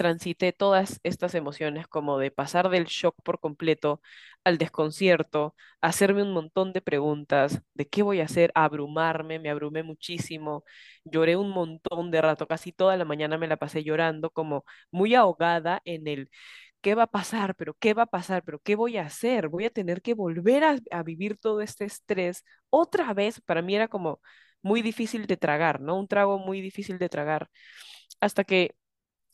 transité 0.00 0.52
todas 0.52 0.98
estas 1.04 1.34
emociones 1.34 1.86
como 1.86 2.18
de 2.18 2.30
pasar 2.30 2.70
del 2.70 2.86
shock 2.86 3.14
por 3.22 3.38
completo 3.40 4.00
al 4.44 4.56
desconcierto, 4.58 5.54
hacerme 5.82 6.22
un 6.22 6.32
montón 6.32 6.72
de 6.72 6.80
preguntas 6.80 7.60
de 7.74 7.86
qué 7.88 8.02
voy 8.02 8.20
a 8.20 8.24
hacer, 8.24 8.50
abrumarme, 8.54 9.38
me 9.38 9.50
abrumé 9.50 9.82
muchísimo, 9.82 10.64
lloré 11.04 11.36
un 11.36 11.50
montón 11.50 12.10
de 12.10 12.22
rato, 12.22 12.46
casi 12.48 12.72
toda 12.72 12.96
la 12.96 13.04
mañana 13.04 13.36
me 13.38 13.48
la 13.48 13.58
pasé 13.58 13.84
llorando 13.84 14.30
como 14.30 14.64
muy 14.90 15.14
ahogada 15.14 15.82
en 15.84 16.06
el 16.08 16.30
¿qué 16.80 16.94
va 16.94 17.04
a 17.04 17.06
pasar? 17.06 17.54
¿Pero 17.56 17.74
qué 17.78 17.94
va 17.94 18.04
a 18.04 18.06
pasar? 18.06 18.42
¿Pero 18.44 18.58
qué 18.60 18.76
voy 18.76 18.96
a 18.96 19.02
hacer? 19.06 19.48
Voy 19.48 19.66
a 19.66 19.70
tener 19.70 20.02
que 20.02 20.14
volver 20.14 20.64
a, 20.64 20.78
a 20.90 21.02
vivir 21.02 21.36
todo 21.38 21.60
este 21.60 21.84
estrés 21.84 22.44
otra 22.70 23.12
vez. 23.14 23.40
Para 23.42 23.62
mí 23.62 23.74
era 23.76 23.88
como 23.88 24.20
muy 24.62 24.82
difícil 24.82 25.26
de 25.26 25.36
tragar, 25.36 25.80
¿no? 25.80 25.98
Un 25.98 26.08
trago 26.08 26.38
muy 26.38 26.60
difícil 26.60 26.98
de 26.98 27.08
tragar. 27.08 27.48
Hasta 28.20 28.44
que 28.44 28.74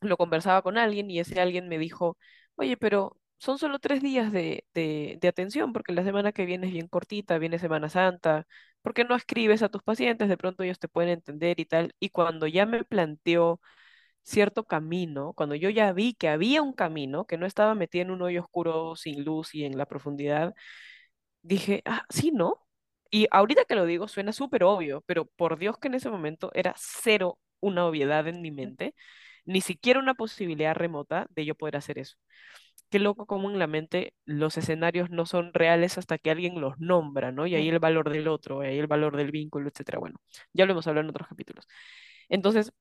lo 0.00 0.16
conversaba 0.16 0.62
con 0.62 0.78
alguien 0.78 1.10
y 1.10 1.20
ese 1.20 1.40
alguien 1.40 1.68
me 1.68 1.78
dijo, 1.78 2.18
oye, 2.56 2.76
pero 2.76 3.16
son 3.38 3.58
solo 3.58 3.78
tres 3.78 4.02
días 4.02 4.32
de, 4.32 4.64
de, 4.74 5.18
de 5.20 5.28
atención, 5.28 5.72
porque 5.72 5.92
la 5.92 6.04
semana 6.04 6.32
que 6.32 6.46
viene 6.46 6.66
es 6.68 6.72
bien 6.72 6.88
cortita, 6.88 7.38
viene 7.38 7.58
Semana 7.58 7.88
Santa, 7.88 8.46
porque 8.82 9.04
no 9.04 9.14
escribes 9.16 9.62
a 9.62 9.68
tus 9.68 9.82
pacientes, 9.82 10.28
de 10.28 10.36
pronto 10.38 10.62
ellos 10.62 10.78
te 10.78 10.88
pueden 10.88 11.10
entender 11.10 11.60
y 11.60 11.66
tal. 11.66 11.94
Y 12.00 12.10
cuando 12.10 12.46
ya 12.46 12.66
me 12.66 12.84
planteó 12.84 13.60
cierto 14.22 14.64
camino, 14.64 15.32
cuando 15.34 15.54
yo 15.54 15.70
ya 15.70 15.92
vi 15.92 16.14
que 16.14 16.28
había 16.28 16.62
un 16.62 16.72
camino, 16.72 17.26
que 17.26 17.38
no 17.38 17.46
estaba 17.46 17.74
metida 17.74 18.02
en 18.02 18.10
un 18.10 18.22
hoyo 18.22 18.42
oscuro 18.42 18.96
sin 18.96 19.24
luz 19.24 19.54
y 19.54 19.64
en 19.64 19.78
la 19.78 19.86
profundidad, 19.86 20.54
dije, 21.42 21.82
ah, 21.84 22.04
sí, 22.10 22.32
¿no? 22.32 22.66
Y 23.10 23.28
ahorita 23.30 23.64
que 23.64 23.74
lo 23.76 23.86
digo 23.86 24.08
suena 24.08 24.32
súper 24.32 24.64
obvio, 24.64 25.02
pero 25.06 25.26
por 25.26 25.58
Dios 25.58 25.78
que 25.78 25.88
en 25.88 25.94
ese 25.94 26.10
momento 26.10 26.50
era 26.54 26.74
cero 26.76 27.38
una 27.60 27.86
obviedad 27.86 28.26
en 28.28 28.42
mi 28.42 28.50
mente, 28.50 28.94
ni 29.46 29.60
siquiera 29.62 30.00
una 30.00 30.14
posibilidad 30.14 30.74
remota 30.76 31.26
de 31.30 31.46
yo 31.46 31.54
poder 31.56 31.76
hacer 31.76 31.98
eso. 31.98 32.16
Qué 32.90 32.98
loco 33.00 33.26
como 33.26 33.50
en 33.50 33.58
la 33.58 33.66
mente 33.66 34.14
los 34.24 34.56
escenarios 34.58 35.10
no 35.10 35.26
son 35.26 35.52
reales 35.54 35.98
hasta 35.98 36.18
que 36.18 36.30
alguien 36.30 36.60
los 36.60 36.78
nombra, 36.78 37.32
¿no? 37.32 37.46
Y 37.46 37.54
ahí 37.56 37.68
el 37.68 37.80
valor 37.80 38.10
del 38.10 38.28
otro, 38.28 38.60
ahí 38.60 38.78
el 38.78 38.86
valor 38.86 39.16
del 39.16 39.30
vínculo, 39.32 39.68
etcétera. 39.68 39.98
Bueno, 39.98 40.18
ya 40.52 40.66
lo 40.66 40.72
hemos 40.72 40.86
hablado 40.86 41.04
en 41.04 41.10
otros 41.10 41.28
capítulos. 41.28 41.66
Entonces, 42.28 42.72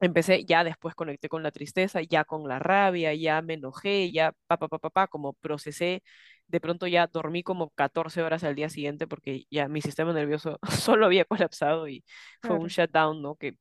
empecé, 0.00 0.44
ya 0.44 0.64
después 0.64 0.94
conecté 0.94 1.28
con 1.28 1.42
la 1.42 1.50
tristeza, 1.52 2.00
ya 2.02 2.24
con 2.24 2.48
la 2.48 2.58
rabia, 2.58 3.14
ya 3.14 3.42
me 3.42 3.54
enojé, 3.54 4.12
ya 4.12 4.32
pa, 4.46 4.56
pa, 4.58 4.68
pa, 4.68 4.78
pa, 4.78 4.90
pa, 4.90 5.06
como 5.08 5.34
procesé, 5.34 6.02
de 6.48 6.60
pronto 6.60 6.86
ya 6.86 7.06
dormí 7.06 7.42
como 7.42 7.70
14 7.70 8.22
horas 8.22 8.44
al 8.44 8.54
día 8.56 8.68
siguiente 8.70 9.06
porque 9.06 9.44
ya 9.50 9.68
mi 9.68 9.82
sistema 9.82 10.12
nervioso 10.12 10.58
solo 10.70 11.06
había 11.06 11.24
colapsado 11.24 11.88
y 11.88 12.04
fue 12.42 12.56
un 12.56 12.66
Claro, 12.66 12.68
shutdown, 12.68 13.22
¿no? 13.22 13.36
Que. 13.36 13.56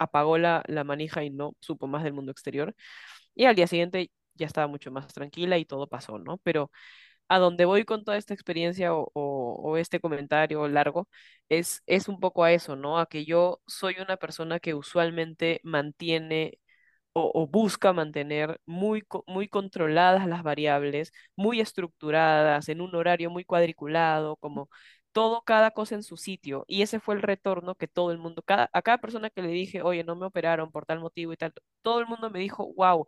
Apagó 0.00 0.38
la, 0.38 0.64
la 0.68 0.84
manija 0.84 1.24
y 1.24 1.30
no 1.30 1.54
supo 1.60 1.86
más 1.86 2.04
del 2.04 2.14
mundo 2.14 2.32
exterior. 2.32 2.74
Y 3.34 3.46
al 3.46 3.56
día 3.56 3.66
siguiente 3.68 4.10
ya 4.34 4.46
estaba 4.46 4.66
mucho 4.68 4.90
más 4.90 5.08
tranquila 5.14 5.58
y 5.58 5.64
todo 5.66 5.88
pasó, 5.88 6.18
¿no? 6.18 6.38
Pero 6.38 6.70
a 7.28 7.38
donde 7.38 7.64
voy 7.64 7.84
con 7.84 8.04
toda 8.04 8.16
esta 8.18 8.34
experiencia 8.34 8.90
o, 8.94 9.76
este 9.78 10.00
comentario 10.00 10.66
largo 10.68 11.08
es, 11.48 11.82
es 11.86 12.08
un 12.08 12.20
poco 12.20 12.44
a 12.44 12.52
eso, 12.52 12.76
¿no? 12.76 12.98
A 12.98 13.06
que 13.06 13.24
yo 13.24 13.60
soy 13.66 13.96
una 14.00 14.16
persona 14.16 14.60
que 14.60 14.74
usualmente 14.74 15.60
mantiene 15.64 16.58
o, 17.12 17.30
o 17.34 17.46
busca 17.48 17.92
mantener 17.92 18.60
muy, 18.66 19.04
muy 19.26 19.48
controladas 19.48 20.26
las 20.28 20.42
variables, 20.42 21.12
muy 21.36 21.60
estructuradas, 21.60 22.68
en 22.68 22.80
un 22.80 22.94
horario 22.94 23.30
muy 23.30 23.44
cuadriculado, 23.44 24.36
como 24.36 24.70
todo, 25.12 25.42
cada 25.42 25.70
cosa 25.72 25.94
en 25.96 26.02
su 26.02 26.16
sitio. 26.16 26.64
Y 26.68 26.82
ese 26.82 27.00
fue 27.00 27.14
el 27.14 27.22
retorno 27.22 27.74
que 27.74 27.88
todo 27.88 28.12
el 28.12 28.18
mundo, 28.18 28.42
cada, 28.42 28.70
a 28.72 28.82
cada 28.82 28.98
persona 28.98 29.30
que 29.30 29.42
le 29.42 29.48
dije, 29.48 29.82
oye, 29.82 30.04
no 30.04 30.16
me 30.16 30.26
operaron 30.26 30.70
por 30.70 30.86
tal 30.86 31.00
motivo 31.00 31.32
y 31.32 31.36
tal, 31.36 31.52
todo 31.82 32.00
el 32.00 32.06
mundo 32.06 32.30
me 32.30 32.38
dijo, 32.40 32.72
wow 32.74 33.06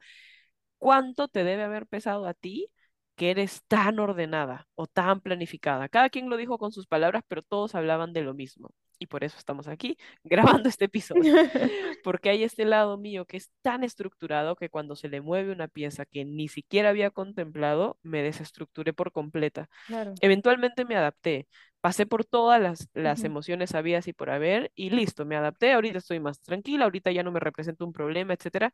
cuánto 0.82 1.28
te 1.28 1.44
debe 1.44 1.62
haber 1.62 1.87
pesado 1.87 2.26
a 2.26 2.35
ti 2.35 2.68
que 3.14 3.30
eres 3.30 3.62
tan 3.68 3.99
ordenada 4.00 4.68
o 4.75 4.87
tan 4.88 5.21
planificada. 5.21 5.88
Cada 5.88 6.11
quien 6.11 6.28
lo 6.28 6.37
dijo 6.37 6.59
con 6.59 6.73
sus 6.73 6.87
palabras, 6.88 7.23
pero 7.28 7.42
todos 7.42 7.75
hablaban 7.76 8.12
de 8.12 8.23
lo 8.23 8.35
mismo. 8.35 8.71
Y 9.02 9.06
por 9.06 9.25
eso 9.25 9.37
estamos 9.37 9.66
aquí 9.68 9.97
grabando 10.25 10.68
este 10.68 10.85
episodio, 10.87 11.35
porque 12.02 12.30
hay 12.30 12.44
este 12.44 12.64
lado 12.64 12.99
mío 12.99 13.26
que 13.26 13.37
es 13.37 13.50
tan 13.62 13.82
estructurado 13.85 14.54
que 14.56 14.68
cuando 14.71 14.94
se 14.97 15.09
le 15.09 15.21
mueve 15.21 15.52
una 15.52 15.68
pieza 15.68 16.06
que 16.06 16.25
ni 16.25 16.49
siquiera 16.49 16.90
había 16.90 17.11
contemplado, 17.11 17.99
me 18.02 18.23
desestructuré 18.23 18.92
por 18.92 19.11
completa. 19.12 19.68
claro. 19.87 20.21
Eventualmente 20.21 20.85
me 20.85 20.97
adapté, 20.97 21.49
pasé 21.80 22.06
por 22.06 22.25
todas 22.25 22.61
las, 22.62 22.88
las 22.94 23.25
emociones 23.25 23.75
habidas 23.75 24.06
y 24.09 24.12
por 24.12 24.30
haber, 24.30 24.71
y 24.76 24.90
listo, 24.90 25.25
me 25.26 25.37
adapté, 25.37 25.73
ahorita 25.73 25.99
estoy 25.99 26.21
más 26.21 26.40
tranquila, 26.40 26.85
ahorita 26.85 27.11
ya 27.12 27.25
no 27.25 27.32
me 27.32 27.40
representa 27.40 27.85
un 27.85 27.92
problema, 27.92 28.35
etcétera, 28.35 28.73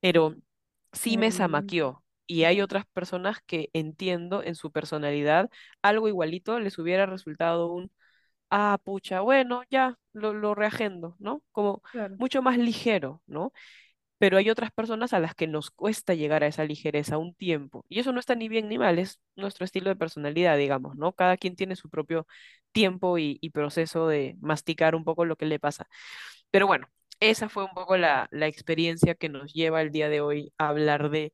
pero 0.00 0.34
sí 0.92 1.16
me 1.18 1.30
Mm, 1.30 1.32
zamaqueó. 1.32 2.04
Y 2.26 2.44
hay 2.44 2.60
otras 2.62 2.86
personas 2.86 3.38
que 3.46 3.68
entiendo 3.72 4.42
en 4.42 4.54
su 4.54 4.72
personalidad, 4.72 5.50
algo 5.82 6.08
igualito 6.08 6.58
les 6.60 6.78
hubiera 6.78 7.06
resultado 7.06 7.68
un, 7.72 7.90
ah, 8.52 8.78
pucha, 8.84 9.22
bueno, 9.22 9.62
ya, 9.70 9.98
lo, 10.14 10.34
lo 10.34 10.54
reagendo, 10.54 11.16
¿no? 11.20 11.42
Como 11.52 11.82
claro. 11.90 12.16
mucho 12.18 12.42
más 12.42 12.58
ligero, 12.58 13.22
¿no? 13.26 13.52
Pero 14.18 14.38
hay 14.38 14.50
otras 14.50 14.72
personas 14.72 15.12
a 15.14 15.20
las 15.20 15.34
que 15.34 15.48
nos 15.48 15.70
cuesta 15.70 16.14
llegar 16.14 16.44
a 16.44 16.48
esa 16.48 16.64
ligereza 16.64 17.18
un 17.18 17.34
tiempo. 17.34 17.84
Y 17.88 18.00
eso 18.00 18.12
no 18.12 18.20
está 18.20 18.34
ni 18.36 18.48
bien 18.48 18.68
ni 18.68 18.78
mal, 18.78 18.98
es 19.00 19.20
nuestro 19.36 19.64
estilo 19.64 19.90
de 19.90 19.96
personalidad, 19.96 20.56
digamos, 20.58 20.96
¿no? 20.96 21.12
Cada 21.12 21.36
quien 21.38 21.56
tiene 21.56 21.76
su 21.76 21.90
propio 21.90 22.26
tiempo 22.72 23.18
y, 23.18 23.38
y 23.42 23.50
proceso 23.50 24.08
de 24.08 24.36
masticar 24.40 24.94
un 24.96 25.04
poco 25.04 25.24
lo 25.26 25.36
que 25.36 25.46
le 25.46 25.60
pasa. 25.60 25.88
Pero 26.50 26.66
bueno, 26.66 26.88
esa 27.20 27.48
fue 27.48 27.64
un 27.64 27.72
poco 27.74 27.96
la, 27.96 28.28
la 28.30 28.46
experiencia 28.48 29.14
que 29.14 29.28
nos 29.28 29.52
lleva 29.52 29.82
el 29.82 29.90
día 29.92 30.08
de 30.08 30.20
hoy 30.20 30.52
a 30.58 30.68
hablar 30.68 31.10
de 31.10 31.32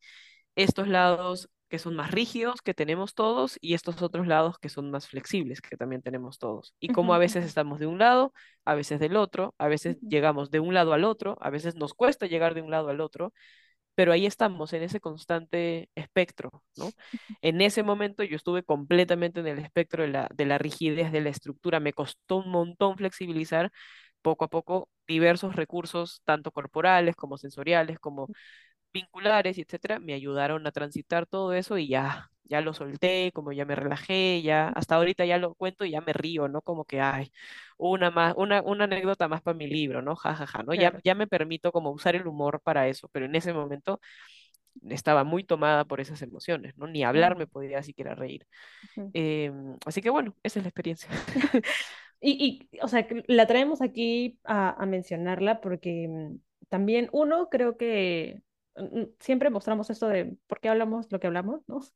estos 0.57 0.89
lados 0.89 1.51
que 1.69 1.79
son 1.79 1.95
más 1.97 2.11
rígidos 2.11 2.63
que 2.63 2.75
tenemos 2.75 3.15
todos 3.15 3.59
y 3.61 3.75
estos 3.75 4.03
otros 4.03 4.27
lados 4.27 4.59
que 4.59 4.69
son 4.69 4.91
más 4.91 5.09
flexibles 5.09 5.61
que 5.61 5.77
también 5.77 6.03
tenemos 6.03 6.39
todos. 6.39 6.75
Y 6.81 6.89
cómo 6.89 7.15
a 7.15 7.19
veces 7.19 7.45
estamos 7.45 7.79
de 7.79 7.87
un 7.87 7.99
lado, 7.99 8.33
a 8.65 8.75
veces 8.75 9.01
del 9.01 9.17
otro, 9.17 9.55
a 9.59 9.69
veces 9.69 9.99
llegamos 10.01 10.51
de 10.51 10.61
un 10.61 10.75
lado 10.75 10.93
al 10.93 11.05
otro, 11.05 11.37
a 11.41 11.51
veces 11.51 11.75
nos 11.77 11.95
cuesta 11.95 12.27
llegar 12.27 12.55
de 12.55 12.63
un 12.63 12.71
lado 12.71 12.89
al 12.89 13.01
otro, 13.01 13.33
pero 13.95 14.13
ahí 14.13 14.27
estamos 14.27 14.73
en 14.75 14.83
ese 14.85 15.01
constante 15.01 15.91
espectro, 15.97 16.63
¿no? 16.77 16.91
En 17.43 17.61
ese 17.61 17.83
momento 17.83 18.23
yo 18.23 18.37
estuve 18.37 18.63
completamente 18.63 19.41
en 19.41 19.49
el 19.49 19.59
espectro 19.59 20.05
de 20.05 20.09
la, 20.11 20.29
de 20.35 20.47
la 20.47 20.59
rigidez 20.59 21.11
de 21.13 21.21
la 21.21 21.31
estructura, 21.31 21.81
me 21.81 21.93
costó 21.93 22.37
un 22.37 22.51
montón 22.51 22.97
flexibilizar 22.97 23.73
poco 24.23 24.45
a 24.45 24.49
poco 24.49 24.89
diversos 25.07 25.57
recursos, 25.57 26.23
tanto 26.25 26.51
corporales 26.53 27.17
como 27.17 27.39
sensoriales, 27.39 27.99
como 27.99 28.29
vinculares 29.01 29.59
y 29.59 29.63
etcétera, 29.63 29.99
me 30.01 30.15
ayudaron 30.15 30.67
a 30.67 30.73
transitar 30.73 31.27
todo 31.27 31.53
eso 31.55 31.79
y 31.79 31.89
ya, 31.89 32.31
ya 32.45 32.61
lo 32.61 32.75
solté, 32.75 33.33
como 33.35 33.53
ya 33.53 33.65
me 33.65 33.75
relajé, 33.77 34.43
ya 34.43 34.69
hasta 34.71 34.97
ahorita 34.97 35.25
ya 35.27 35.39
lo 35.39 35.55
cuento 35.55 35.85
y 35.85 35.91
ya 35.93 36.01
me 36.01 36.13
río, 36.13 36.49
¿no? 36.49 36.63
Como 36.63 36.85
que, 36.85 37.01
ay, 37.01 37.33
una 37.79 38.11
más, 38.11 38.35
una, 38.37 38.63
una 38.63 38.85
anécdota 38.85 39.29
más 39.29 39.43
para 39.43 39.57
mi 39.57 39.67
libro, 39.69 40.03
¿no? 40.03 40.17
Ja, 40.17 40.35
ja, 40.35 40.47
ja, 40.47 40.63
¿no? 40.63 40.75
Ya, 40.75 40.91
Claro. 40.91 41.01
ya 41.05 41.15
me 41.15 41.27
permito 41.27 41.73
como 41.73 41.91
usar 41.91 42.17
el 42.17 42.27
humor 42.27 42.61
para 42.63 42.89
eso, 42.89 43.09
pero 43.13 43.27
en 43.27 43.35
ese 43.37 43.53
momento 43.53 44.01
estaba 44.91 45.25
muy 45.25 45.45
tomada 45.45 45.85
por 45.87 46.01
esas 46.01 46.23
emociones, 46.23 46.77
¿no? 46.79 46.87
Ni 46.87 47.05
hablar 47.05 47.37
me 47.37 47.47
podía 47.47 47.83
siquiera 47.83 48.15
reír. 48.15 48.47
Em, 49.15 49.77
así 49.87 50.03
que 50.03 50.11
bueno, 50.11 50.37
esa 50.45 50.61
es 50.61 50.65
la 50.65 50.71
experiencia. 50.71 51.09
Y, 52.21 52.69
y, 52.73 52.79
o 52.83 52.89
sea, 52.89 53.07
la 53.29 53.47
traemos 53.47 53.81
aquí 53.81 54.41
a, 54.45 54.71
a 54.83 54.87
mencionarla 54.87 55.61
porque 55.61 56.09
mm, 56.09 56.37
también 56.69 57.09
uno 57.13 57.49
creo 57.49 57.77
que 57.77 58.43
siempre 59.21 59.51
mostramos 59.51 59.91
esto 59.91 60.09
de 60.09 60.37
por 60.47 60.61
qué 60.61 60.69
hablamos 60.69 61.07
lo 61.11 61.21
que 61.21 61.27
hablamos, 61.27 61.63
¿no? 61.69 61.81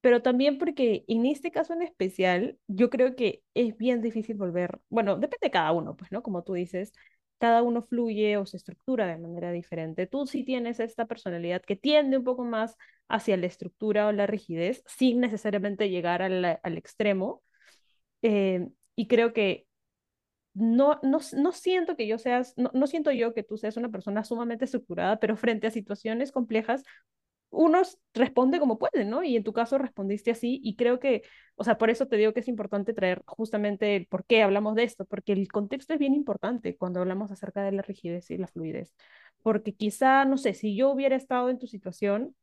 Pero 0.00 0.22
también 0.22 0.58
porque 0.58 1.04
en 1.08 1.26
este 1.26 1.50
caso 1.50 1.74
en 1.74 1.82
especial, 1.82 2.58
yo 2.68 2.90
creo 2.90 3.16
que 3.16 3.42
es 3.54 3.76
bien 3.76 4.00
difícil 4.02 4.36
volver, 4.36 4.80
bueno, 4.88 5.16
depende 5.16 5.46
de 5.48 5.50
cada 5.50 5.72
uno, 5.72 5.96
pues, 5.96 6.10
¿no? 6.12 6.22
Como 6.22 6.42
tú 6.42 6.54
dices, 6.54 6.92
cada 7.38 7.62
uno 7.62 7.82
fluye 7.82 8.36
o 8.38 8.46
se 8.46 8.56
estructura 8.56 9.06
de 9.06 9.18
manera 9.18 9.52
diferente. 9.52 10.06
Tú 10.06 10.26
sí 10.26 10.44
tienes 10.44 10.80
esta 10.80 11.06
personalidad 11.06 11.62
que 11.62 11.76
tiende 11.76 12.18
un 12.18 12.24
poco 12.24 12.44
más 12.44 12.76
hacia 13.08 13.36
la 13.36 13.46
estructura 13.46 14.06
o 14.08 14.12
la 14.12 14.26
rigidez, 14.26 14.82
sin 14.86 15.20
necesariamente 15.20 15.90
llegar 15.90 16.22
al, 16.22 16.44
al 16.62 16.78
extremo. 16.78 17.42
Eh, 18.22 18.68
y 18.96 19.08
creo 19.08 19.32
que 19.32 19.66
no, 20.54 20.98
no, 21.02 21.18
no 21.36 21.52
siento 21.52 21.96
que 21.96 22.06
yo 22.06 22.18
seas, 22.18 22.54
no, 22.56 22.70
no 22.74 22.86
siento 22.86 23.12
yo 23.12 23.34
que 23.34 23.42
tú 23.42 23.56
seas 23.56 23.76
una 23.76 23.90
persona 23.90 24.24
sumamente 24.24 24.64
estructurada, 24.64 25.18
pero 25.18 25.36
frente 25.36 25.66
a 25.66 25.70
situaciones 25.70 26.32
complejas, 26.32 26.82
uno 27.50 27.82
responde 28.14 28.60
como 28.60 28.78
puede, 28.78 29.04
¿no? 29.04 29.22
Y 29.24 29.36
en 29.36 29.44
tu 29.44 29.52
caso 29.52 29.76
respondiste 29.78 30.30
así 30.30 30.60
y 30.62 30.76
creo 30.76 31.00
que, 31.00 31.22
o 31.56 31.64
sea, 31.64 31.78
por 31.78 31.90
eso 31.90 32.06
te 32.06 32.16
digo 32.16 32.32
que 32.32 32.40
es 32.40 32.48
importante 32.48 32.94
traer 32.94 33.22
justamente 33.26 33.96
el 33.96 34.06
por 34.06 34.24
qué 34.24 34.42
hablamos 34.42 34.76
de 34.76 34.84
esto, 34.84 35.04
porque 35.04 35.32
el 35.32 35.48
contexto 35.48 35.92
es 35.92 35.98
bien 35.98 36.14
importante 36.14 36.76
cuando 36.76 37.00
hablamos 37.00 37.30
acerca 37.32 37.62
de 37.62 37.72
la 37.72 37.82
rigidez 37.82 38.30
y 38.30 38.38
la 38.38 38.46
fluidez, 38.46 38.94
porque 39.42 39.74
quizá, 39.74 40.24
no 40.24 40.38
sé, 40.38 40.54
si 40.54 40.76
yo 40.76 40.90
hubiera 40.90 41.16
estado 41.16 41.50
en 41.50 41.58
tu 41.58 41.66
situación, 41.66 42.36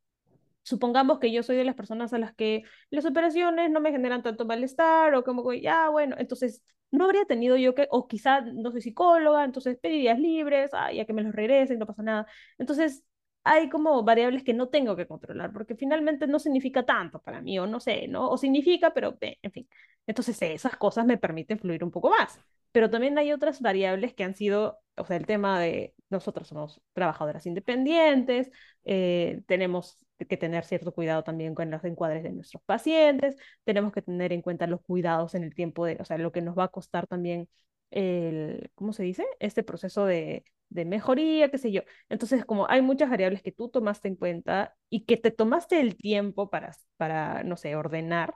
supongamos 0.63 1.19
que 1.19 1.31
yo 1.31 1.43
soy 1.43 1.55
de 1.55 1.63
las 1.63 1.75
personas 1.75 2.13
a 2.13 2.19
las 2.19 2.35
que 2.35 2.63
las 2.89 3.05
operaciones 3.05 3.71
no 3.71 3.79
me 3.79 3.91
generan 3.91 4.23
tanto 4.23 4.45
malestar 4.45 5.15
o 5.15 5.23
como 5.23 5.47
que 5.47 5.61
ya, 5.61 5.89
bueno, 5.89 6.15
entonces 6.19 6.63
no 6.91 7.05
habría 7.05 7.25
tenido 7.25 7.57
yo 7.57 7.75
que, 7.75 7.87
o 7.91 8.07
quizá 8.07 8.41
no 8.41 8.71
soy 8.71 8.81
psicóloga, 8.81 9.43
entonces 9.43 9.77
pedí 9.81 9.99
días 9.99 10.19
libres, 10.19 10.71
ah, 10.73 10.91
ya 10.91 11.05
que 11.05 11.13
me 11.13 11.23
los 11.23 11.33
regresen, 11.35 11.79
no 11.79 11.85
pasa 11.85 12.03
nada. 12.03 12.27
Entonces 12.57 13.03
hay 13.43 13.69
como 13.69 14.03
variables 14.03 14.43
que 14.43 14.53
no 14.53 14.69
tengo 14.69 14.95
que 14.95 15.07
controlar, 15.07 15.53
porque 15.53 15.75
finalmente 15.75 16.27
no 16.27 16.39
significa 16.39 16.85
tanto 16.85 17.21
para 17.21 17.41
mí, 17.41 17.57
o 17.59 17.67
no 17.67 17.79
sé, 17.79 18.07
¿no? 18.07 18.29
O 18.29 18.37
significa, 18.37 18.93
pero 18.93 19.17
en 19.21 19.51
fin. 19.51 19.67
Entonces 20.05 20.41
esas 20.41 20.75
cosas 20.77 21.05
me 21.05 21.17
permiten 21.17 21.59
fluir 21.59 21.83
un 21.83 21.91
poco 21.91 22.09
más. 22.09 22.39
Pero 22.71 22.89
también 22.89 23.17
hay 23.17 23.31
otras 23.31 23.61
variables 23.61 24.13
que 24.13 24.23
han 24.23 24.35
sido, 24.35 24.79
o 24.97 25.05
sea, 25.05 25.17
el 25.17 25.25
tema 25.25 25.59
de 25.59 25.95
nosotros 26.09 26.47
somos 26.47 26.81
trabajadoras 26.93 27.45
independientes, 27.45 28.51
eh, 28.83 29.41
tenemos 29.47 29.97
que 30.25 30.37
tener 30.37 30.63
cierto 30.65 30.93
cuidado 30.93 31.23
también 31.23 31.53
con 31.55 31.69
los 31.71 31.83
encuadres 31.83 32.23
de 32.23 32.31
nuestros 32.31 32.63
pacientes, 32.63 33.35
tenemos 33.63 33.91
que 33.93 34.01
tener 34.01 34.33
en 34.33 34.41
cuenta 34.41 34.67
los 34.67 34.81
cuidados 34.81 35.35
en 35.35 35.43
el 35.43 35.53
tiempo 35.55 35.85
de, 35.85 35.97
o 35.99 36.05
sea, 36.05 36.17
lo 36.17 36.31
que 36.31 36.41
nos 36.41 36.57
va 36.57 36.65
a 36.65 36.67
costar 36.69 37.07
también 37.07 37.47
el, 37.91 38.71
¿cómo 38.75 38.93
se 38.93 39.03
dice? 39.03 39.25
Este 39.39 39.63
proceso 39.63 40.05
de, 40.05 40.45
de 40.69 40.85
mejoría, 40.85 41.49
qué 41.49 41.57
sé 41.57 41.71
yo. 41.71 41.81
Entonces, 42.09 42.45
como 42.45 42.67
hay 42.69 42.81
muchas 42.81 43.09
variables 43.09 43.41
que 43.41 43.51
tú 43.51 43.69
tomaste 43.69 44.07
en 44.07 44.15
cuenta 44.15 44.75
y 44.89 45.05
que 45.05 45.17
te 45.17 45.31
tomaste 45.31 45.79
el 45.79 45.95
tiempo 45.95 46.49
para, 46.49 46.71
para 46.97 47.43
no 47.43 47.57
sé, 47.57 47.75
ordenar 47.75 48.35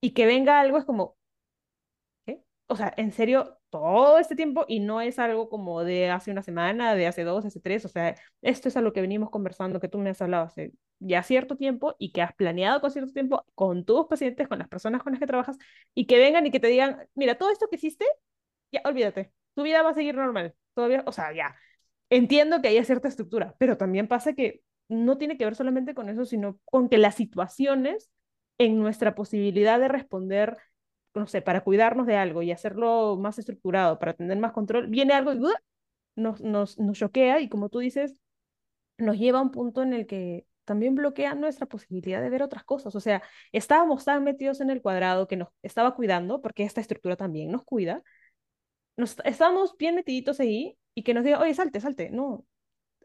y 0.00 0.12
que 0.12 0.26
venga 0.26 0.60
algo 0.60 0.78
es 0.78 0.84
como, 0.84 1.16
¿qué? 2.26 2.42
O 2.66 2.76
sea, 2.76 2.92
en 2.96 3.12
serio, 3.12 3.58
todo 3.70 4.18
este 4.18 4.36
tiempo 4.36 4.64
y 4.68 4.80
no 4.80 5.00
es 5.00 5.18
algo 5.18 5.48
como 5.48 5.84
de 5.84 6.10
hace 6.10 6.30
una 6.30 6.42
semana, 6.42 6.94
de 6.94 7.06
hace 7.06 7.24
dos, 7.24 7.44
hace 7.44 7.60
tres, 7.60 7.84
o 7.84 7.88
sea, 7.88 8.14
esto 8.42 8.68
es 8.68 8.76
a 8.76 8.80
lo 8.82 8.92
que 8.92 9.00
venimos 9.00 9.30
conversando, 9.30 9.80
que 9.80 9.88
tú 9.88 9.98
me 9.98 10.10
has 10.10 10.22
hablado 10.22 10.44
hace 10.46 10.72
ya 11.00 11.22
cierto 11.22 11.56
tiempo 11.56 11.94
y 11.98 12.12
que 12.12 12.22
has 12.22 12.34
planeado 12.34 12.80
con 12.80 12.90
cierto 12.90 13.12
tiempo 13.12 13.44
con 13.54 13.84
tus 13.84 14.06
pacientes, 14.06 14.48
con 14.48 14.58
las 14.58 14.68
personas 14.68 15.02
con 15.02 15.12
las 15.12 15.20
que 15.20 15.26
trabajas 15.26 15.58
y 15.94 16.06
que 16.06 16.18
vengan 16.18 16.46
y 16.46 16.50
que 16.50 16.60
te 16.60 16.68
digan, 16.68 17.08
mira, 17.14 17.36
todo 17.36 17.50
esto 17.50 17.68
que 17.68 17.76
hiciste, 17.76 18.04
ya 18.72 18.82
olvídate, 18.84 19.32
tu 19.54 19.62
vida 19.62 19.82
va 19.82 19.90
a 19.90 19.94
seguir 19.94 20.14
normal, 20.16 20.54
todavía, 20.74 21.02
o 21.06 21.12
sea, 21.12 21.32
ya, 21.34 21.56
entiendo 22.10 22.60
que 22.62 22.68
haya 22.68 22.84
cierta 22.84 23.08
estructura, 23.08 23.54
pero 23.58 23.76
también 23.76 24.08
pasa 24.08 24.34
que 24.34 24.62
no 24.88 25.18
tiene 25.18 25.36
que 25.36 25.44
ver 25.44 25.54
solamente 25.54 25.94
con 25.94 26.08
eso, 26.08 26.24
sino 26.24 26.58
con 26.64 26.88
que 26.88 26.98
las 26.98 27.14
situaciones 27.14 28.10
en 28.58 28.78
nuestra 28.78 29.14
posibilidad 29.14 29.78
de 29.78 29.88
responder, 29.88 30.56
no 31.14 31.26
sé, 31.26 31.42
para 31.42 31.62
cuidarnos 31.62 32.06
de 32.06 32.16
algo 32.16 32.42
y 32.42 32.52
hacerlo 32.52 33.16
más 33.16 33.38
estructurado, 33.38 33.98
para 33.98 34.14
tener 34.14 34.38
más 34.38 34.52
control, 34.52 34.88
viene 34.88 35.14
algo 35.14 35.32
y 35.34 35.38
¡uh! 35.38 35.52
nos, 36.16 36.40
nos, 36.40 36.78
nos 36.78 36.98
choquea 36.98 37.40
y 37.40 37.48
como 37.48 37.68
tú 37.68 37.78
dices, 37.80 38.16
nos 38.98 39.18
lleva 39.18 39.38
a 39.38 39.42
un 39.42 39.52
punto 39.52 39.82
en 39.82 39.92
el 39.94 40.06
que 40.06 40.46
también 40.68 40.94
bloquea 40.94 41.34
nuestra 41.34 41.66
posibilidad 41.66 42.22
de 42.22 42.30
ver 42.30 42.42
otras 42.42 42.64
cosas. 42.64 42.94
O 42.94 43.00
sea, 43.00 43.22
estábamos 43.52 44.04
tan 44.04 44.24
metidos 44.24 44.60
en 44.60 44.70
el 44.70 44.82
cuadrado 44.82 45.26
que 45.28 45.36
nos 45.36 45.48
estaba 45.62 45.94
cuidando, 45.96 46.40
porque 46.42 46.64
esta 46.64 46.80
estructura 46.80 47.16
también 47.16 47.50
nos 47.50 47.64
cuida. 47.64 48.02
Nos, 48.96 49.16
estábamos 49.24 49.76
bien 49.78 49.94
metiditos 49.94 50.40
ahí 50.40 50.78
y 50.94 51.02
que 51.04 51.14
nos 51.14 51.24
diga, 51.24 51.40
oye, 51.40 51.54
salte, 51.54 51.80
salte. 51.80 52.10
No, 52.10 52.46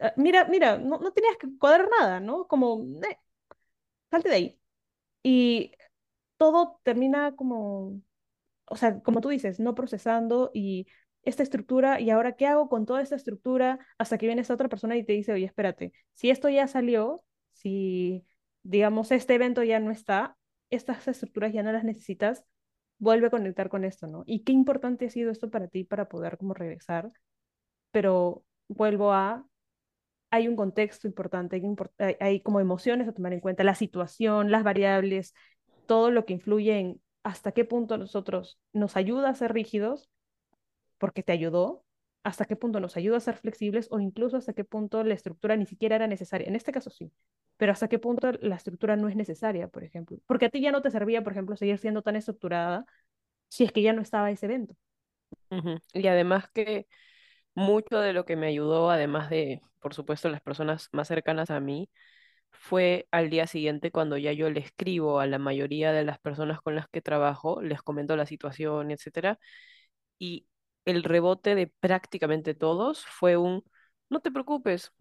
ah, 0.00 0.12
mira, 0.16 0.46
mira, 0.46 0.78
no, 0.78 0.98
no 0.98 1.12
tenías 1.12 1.36
que 1.38 1.48
cuadrar 1.58 1.88
nada, 2.00 2.20
¿no? 2.20 2.46
Como, 2.46 2.84
eh, 3.08 3.18
salte 4.10 4.28
de 4.30 4.34
ahí. 4.36 4.60
Y 5.22 5.72
todo 6.36 6.80
termina 6.84 7.36
como, 7.36 8.00
o 8.66 8.76
sea, 8.76 9.00
como 9.02 9.20
tú 9.20 9.30
dices, 9.30 9.60
no 9.60 9.74
procesando 9.74 10.50
y 10.54 10.86
esta 11.24 11.42
estructura, 11.42 12.00
y 12.00 12.10
ahora 12.10 12.36
qué 12.36 12.46
hago 12.46 12.68
con 12.68 12.86
toda 12.86 13.02
esta 13.02 13.16
estructura 13.16 13.78
hasta 13.98 14.18
que 14.18 14.26
viene 14.26 14.42
esta 14.42 14.54
otra 14.54 14.68
persona 14.68 14.96
y 14.96 15.04
te 15.04 15.12
dice, 15.14 15.32
oye, 15.32 15.46
espérate, 15.46 15.92
si 16.14 16.30
esto 16.30 16.48
ya 16.48 16.68
salió, 16.68 17.24
si, 17.64 18.24
digamos, 18.62 19.10
este 19.10 19.34
evento 19.34 19.64
ya 19.64 19.80
no 19.80 19.90
está, 19.90 20.36
estas 20.70 21.08
estructuras 21.08 21.52
ya 21.52 21.64
no 21.64 21.72
las 21.72 21.84
necesitas, 21.84 22.44
vuelve 22.98 23.28
a 23.28 23.30
conectar 23.30 23.68
con 23.68 23.84
esto, 23.84 24.06
¿no? 24.06 24.22
Y 24.26 24.44
qué 24.44 24.52
importante 24.52 25.06
ha 25.06 25.10
sido 25.10 25.32
esto 25.32 25.50
para 25.50 25.68
ti 25.68 25.84
para 25.84 26.08
poder 26.08 26.38
como 26.38 26.54
regresar, 26.54 27.10
pero 27.90 28.44
vuelvo 28.68 29.12
a, 29.12 29.46
hay 30.30 30.48
un 30.48 30.56
contexto 30.56 31.06
importante, 31.08 31.60
hay, 31.98 32.16
hay 32.20 32.40
como 32.42 32.60
emociones 32.60 33.08
a 33.08 33.12
tomar 33.12 33.32
en 33.32 33.40
cuenta, 33.40 33.64
la 33.64 33.74
situación, 33.74 34.50
las 34.50 34.62
variables, 34.62 35.34
todo 35.86 36.10
lo 36.10 36.26
que 36.26 36.34
influye 36.34 36.78
en 36.78 37.00
hasta 37.22 37.52
qué 37.52 37.64
punto 37.64 37.96
nosotros 37.98 38.60
nos 38.72 38.96
ayuda 38.96 39.30
a 39.30 39.34
ser 39.34 39.54
rígidos, 39.54 40.10
porque 40.98 41.22
te 41.22 41.32
ayudó, 41.32 41.83
hasta 42.24 42.46
qué 42.46 42.56
punto 42.56 42.80
nos 42.80 42.96
ayuda 42.96 43.18
a 43.18 43.20
ser 43.20 43.36
flexibles 43.36 43.88
o 43.90 44.00
incluso 44.00 44.36
hasta 44.36 44.54
qué 44.54 44.64
punto 44.64 45.04
la 45.04 45.14
estructura 45.14 45.56
ni 45.56 45.66
siquiera 45.66 45.96
era 45.96 46.06
necesaria. 46.06 46.48
En 46.48 46.56
este 46.56 46.72
caso 46.72 46.90
sí, 46.90 47.12
pero 47.56 47.70
hasta 47.70 47.86
qué 47.88 47.98
punto 47.98 48.32
la 48.40 48.56
estructura 48.56 48.96
no 48.96 49.08
es 49.08 49.14
necesaria, 49.14 49.68
por 49.68 49.84
ejemplo. 49.84 50.18
Porque 50.26 50.46
a 50.46 50.48
ti 50.48 50.60
ya 50.60 50.72
no 50.72 50.82
te 50.82 50.90
servía, 50.90 51.22
por 51.22 51.32
ejemplo, 51.32 51.56
seguir 51.56 51.78
siendo 51.78 52.02
tan 52.02 52.16
estructurada 52.16 52.86
si 53.48 53.64
es 53.64 53.72
que 53.72 53.82
ya 53.82 53.92
no 53.92 54.02
estaba 54.02 54.30
ese 54.30 54.46
evento. 54.46 54.74
Y 55.92 56.06
además 56.08 56.48
que 56.52 56.86
mucho 57.54 58.00
de 58.00 58.12
lo 58.12 58.24
que 58.24 58.36
me 58.36 58.48
ayudó, 58.48 58.90
además 58.90 59.30
de, 59.30 59.60
por 59.80 59.94
supuesto, 59.94 60.28
las 60.28 60.40
personas 60.40 60.88
más 60.92 61.06
cercanas 61.08 61.50
a 61.50 61.60
mí, 61.60 61.90
fue 62.50 63.06
al 63.10 63.30
día 63.30 63.46
siguiente 63.46 63.90
cuando 63.90 64.16
ya 64.16 64.32
yo 64.32 64.48
le 64.48 64.60
escribo 64.60 65.20
a 65.20 65.26
la 65.26 65.38
mayoría 65.38 65.92
de 65.92 66.04
las 66.04 66.18
personas 66.18 66.60
con 66.60 66.74
las 66.74 66.88
que 66.88 67.02
trabajo, 67.02 67.60
les 67.60 67.82
comento 67.82 68.16
la 68.16 68.26
situación, 68.26 68.90
etcétera, 68.90 69.38
y 70.18 70.46
el 70.84 71.02
rebote 71.04 71.54
de 71.54 71.68
prácticamente 71.80 72.54
todos 72.54 73.06
fue 73.06 73.36
un, 73.36 73.64
no 74.10 74.20
te 74.20 74.30
preocupes, 74.30 74.92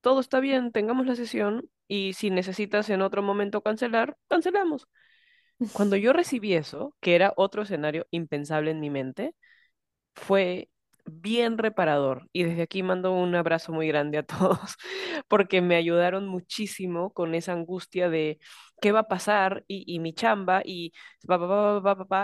todo 0.00 0.20
está 0.20 0.40
bien, 0.40 0.72
tengamos 0.72 1.06
la 1.06 1.16
sesión 1.16 1.70
y 1.88 2.14
si 2.14 2.30
necesitas 2.30 2.90
en 2.90 3.02
otro 3.02 3.22
momento 3.22 3.62
cancelar, 3.62 4.16
cancelamos. 4.28 4.88
Cuando 5.72 5.96
yo 5.96 6.12
recibí 6.14 6.54
eso, 6.54 6.94
que 7.00 7.14
era 7.16 7.32
otro 7.36 7.62
escenario 7.62 8.06
impensable 8.10 8.70
en 8.70 8.80
mi 8.80 8.90
mente, 8.90 9.34
fue 10.14 10.70
bien 11.06 11.58
reparador. 11.58 12.28
Y 12.32 12.44
desde 12.44 12.62
aquí 12.62 12.82
mando 12.82 13.12
un 13.12 13.34
abrazo 13.34 13.72
muy 13.72 13.88
grande 13.88 14.18
a 14.18 14.22
todos, 14.24 14.76
porque 15.28 15.60
me 15.62 15.76
ayudaron 15.76 16.28
muchísimo 16.28 17.12
con 17.12 17.34
esa 17.34 17.52
angustia 17.52 18.08
de 18.10 18.38
qué 18.80 18.92
va 18.92 19.00
a 19.00 19.08
pasar 19.08 19.64
y, 19.68 19.84
y 19.94 19.98
mi 20.00 20.14
chamba 20.14 20.62
y 20.64 20.92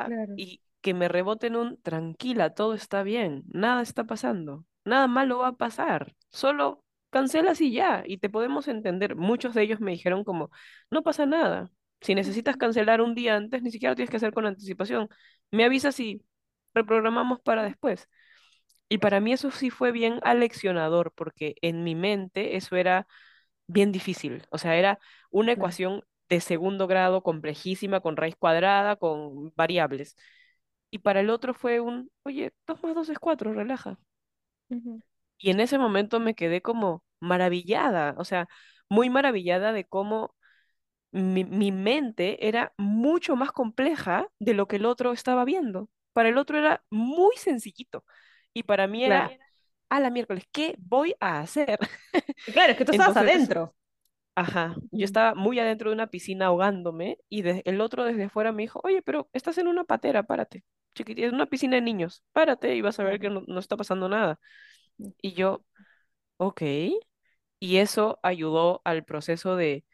Claro. 0.04 0.34
y 0.36 0.60
que 0.80 0.94
me 0.94 1.08
reboten 1.08 1.56
un 1.56 1.80
tranquila, 1.82 2.54
todo 2.54 2.74
está 2.74 3.02
bien, 3.02 3.44
nada 3.52 3.82
está 3.82 4.04
pasando, 4.04 4.64
nada 4.84 5.06
malo 5.08 5.38
va 5.38 5.48
a 5.48 5.52
pasar, 5.56 6.14
solo 6.30 6.84
cancelas 7.10 7.60
y 7.60 7.72
ya, 7.72 8.02
y 8.06 8.18
te 8.18 8.30
podemos 8.30 8.68
entender. 8.68 9.16
Muchos 9.16 9.54
de 9.54 9.62
ellos 9.62 9.80
me 9.80 9.92
dijeron 9.92 10.24
como, 10.24 10.50
no 10.90 11.02
pasa 11.02 11.26
nada. 11.26 11.70
Si 12.00 12.14
necesitas 12.14 12.56
cancelar 12.56 13.00
un 13.02 13.14
día 13.14 13.36
antes, 13.36 13.62
ni 13.62 13.70
siquiera 13.70 13.92
lo 13.92 13.96
tienes 13.96 14.10
que 14.10 14.16
hacer 14.16 14.32
con 14.32 14.46
anticipación. 14.46 15.08
Me 15.50 15.64
avisas 15.64 15.98
y 16.00 16.22
reprogramamos 16.74 17.40
para 17.40 17.64
después. 17.64 18.08
Y 18.88 18.98
para 18.98 19.20
mí 19.20 19.32
eso 19.32 19.50
sí 19.50 19.70
fue 19.70 19.92
bien 19.92 20.18
aleccionador, 20.22 21.12
porque 21.14 21.54
en 21.62 21.84
mi 21.84 21.94
mente 21.94 22.56
eso 22.56 22.76
era 22.76 23.06
bien 23.66 23.92
difícil. 23.92 24.44
O 24.50 24.58
sea, 24.58 24.76
era 24.76 24.98
una 25.30 25.52
ecuación 25.52 26.04
de 26.28 26.40
segundo 26.40 26.86
grado 26.86 27.22
complejísima, 27.22 28.00
con 28.00 28.16
raíz 28.16 28.36
cuadrada, 28.36 28.96
con 28.96 29.52
variables. 29.56 30.16
Y 30.90 30.98
para 31.00 31.20
el 31.20 31.30
otro 31.30 31.54
fue 31.54 31.80
un, 31.80 32.10
oye, 32.24 32.52
dos 32.66 32.82
más 32.82 32.94
dos 32.94 33.08
es 33.08 33.18
cuatro, 33.18 33.52
relaja. 33.54 33.98
Y 35.38 35.50
en 35.50 35.60
ese 35.60 35.78
momento 35.78 36.20
me 36.20 36.34
quedé 36.34 36.60
como 36.62 37.04
maravillada, 37.20 38.14
o 38.18 38.24
sea, 38.24 38.48
muy 38.88 39.08
maravillada 39.10 39.72
de 39.72 39.84
cómo 39.86 40.34
mi, 41.12 41.44
mi 41.44 41.72
mente 41.72 42.48
era 42.48 42.74
mucho 42.78 43.36
más 43.36 43.52
compleja 43.52 44.28
de 44.40 44.54
lo 44.54 44.68
que 44.68 44.76
el 44.78 44.86
otro 44.86 45.12
estaba 45.12 45.44
viendo. 45.44 45.90
Para 46.14 46.30
el 46.30 46.38
otro 46.38 46.58
era 46.58 46.84
muy 46.90 47.36
sencillito. 47.36 48.04
Y 48.54 48.64
para 48.64 48.86
mí 48.88 49.04
Claro. 49.04 49.28
era, 49.28 49.36
a 49.90 50.00
la 50.00 50.10
miércoles, 50.10 50.46
¿qué 50.52 50.76
voy 50.80 51.14
a 51.20 51.40
hacer? 51.40 51.78
Claro, 52.52 52.72
es 52.72 52.78
que 52.78 52.84
tú 52.84 52.90
estabas 52.92 53.16
Entonces, 53.16 53.16
adentro. 53.16 53.74
ajá, 54.36 54.76
yo 54.92 55.04
estaba 55.06 55.34
muy 55.34 55.58
adentro 55.60 55.90
de 55.90 55.94
una 55.96 56.08
piscina 56.08 56.46
ahogándome 56.48 57.18
y 57.30 57.42
de- 57.42 57.62
el 57.66 57.80
otro 57.82 58.04
desde 58.04 58.28
fuera 58.30 58.52
me 58.52 58.62
dijo, 58.64 58.80
oye, 58.84 59.02
pero 59.02 59.28
estás 59.34 59.58
en 59.58 59.68
una 59.68 59.84
patera, 59.84 60.24
párate. 60.24 60.64
Chiquitita, 60.94 61.26
es 61.28 61.32
una 61.32 61.46
piscina 61.46 61.76
de 61.76 61.82
niños, 61.82 62.24
párate 62.32 62.74
y 62.76 62.82
vas 62.82 62.98
a 63.00 63.04
ver 63.04 63.20
que 63.20 63.30
no, 63.30 63.42
no 63.46 63.60
está 63.60 63.76
pasando 63.76 64.08
nada. 64.08 64.38
Y 65.22 65.34
yo, 65.34 65.64
ok. 66.38 66.62
Y 67.58 67.76
eso 67.78 68.18
ayudó 68.22 68.80
al 68.84 69.04
proceso 69.04 69.56
de, 69.56 69.84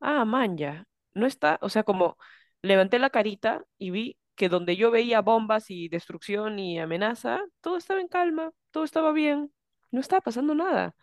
ah, 0.00 0.24
man, 0.24 0.56
ya, 0.56 0.86
no 1.14 1.26
está, 1.26 1.58
o 1.62 1.68
sea, 1.68 1.82
como 1.84 2.16
levanté 2.62 2.98
la 2.98 3.10
carita 3.10 3.64
y 3.78 3.90
vi 3.90 4.18
que 4.36 4.48
donde 4.48 4.76
yo 4.76 4.90
veía 4.90 5.20
bombas 5.22 5.70
y 5.70 5.88
destrucción 5.88 6.58
y 6.58 6.78
amenaza, 6.78 7.40
todo 7.60 7.76
estaba 7.78 8.00
en 8.00 8.08
calma, 8.08 8.52
todo 8.70 8.84
estaba 8.84 9.12
bien, 9.12 9.52
no 9.90 10.00
estaba 10.00 10.20
pasando 10.20 10.54
nada. 10.54 10.94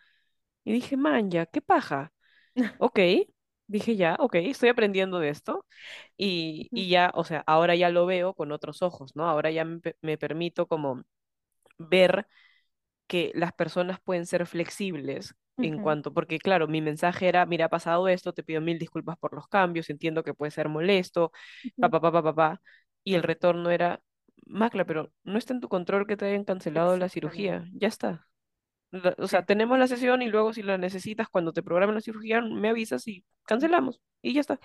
Y 0.64 0.72
dije, 0.74 0.96
man, 0.96 1.30
ya, 1.30 1.46
qué 1.46 1.62
paja. 1.62 2.12
Ok, 2.80 2.98
dije 3.66 3.96
ya, 3.96 4.16
ok, 4.20 4.36
estoy 4.36 4.68
aprendiendo 4.70 5.18
de 5.20 5.30
esto 5.30 5.66
y, 6.16 6.70
y 6.74 6.88
ya, 6.90 7.10
o 7.14 7.24
sea, 7.24 7.42
ahora 7.46 7.74
ya 7.76 7.90
lo 7.90 8.06
veo 8.06 8.34
con 8.34 8.52
otros 8.52 8.82
ojos, 8.82 9.16
¿no? 9.16 9.28
Ahora 9.28 9.50
ya 9.50 9.64
me, 9.64 9.80
me 10.02 10.18
permito 10.18 10.66
como 10.68 11.04
ver 11.78 12.26
que 13.06 13.32
las 13.34 13.52
personas 13.52 14.00
pueden 14.00 14.26
ser 14.26 14.46
flexibles 14.46 15.34
en 15.60 15.78
cuanto, 15.78 16.12
porque 16.12 16.38
claro, 16.38 16.68
mi 16.68 16.80
mensaje 16.82 17.28
era, 17.28 17.46
mira, 17.46 17.66
ha 17.66 17.68
pasado 17.70 18.08
esto, 18.08 18.32
te 18.34 18.42
pido 18.44 18.60
mil 18.60 18.78
disculpas 18.78 19.16
por 19.18 19.34
los 19.34 19.48
cambios, 19.48 19.90
entiendo 19.90 20.22
que 20.22 20.34
puede 20.34 20.50
ser 20.52 20.68
molesto, 20.68 21.32
pa, 21.78 21.88
Ujú. 21.88 21.90
pa, 21.90 22.00
pa, 22.00 22.12
pa, 22.12 22.22
pa, 22.22 22.34
pa", 22.34 22.62
Y 23.04 23.14
el 23.14 23.22
retorno 23.22 23.70
era, 23.70 24.02
Macla, 24.46 24.84
pero 24.86 25.12
no 25.24 25.38
está 25.38 25.54
en 25.54 25.60
tu 25.60 25.68
control 25.68 26.06
que 26.06 26.16
te 26.16 26.26
hayan 26.26 26.44
cancelado 26.44 26.96
la 26.96 27.08
cirugía, 27.08 27.64
ya 27.74 27.88
está. 27.88 28.26
O 29.18 29.28
sea, 29.28 29.44
tenemos 29.44 29.78
la 29.78 29.88
sesión 29.88 30.22
y 30.22 30.28
luego 30.28 30.52
si 30.52 30.62
la 30.62 30.78
necesitas, 30.78 31.28
cuando 31.28 31.52
te 31.52 31.62
programen 31.62 31.94
la 31.96 32.00
cirugía, 32.00 32.40
me 32.42 32.68
avisas 32.70 33.06
y 33.08 33.24
cancelamos. 33.44 34.00
Y 34.22 34.34
ya 34.34 34.40
está. 34.40 34.60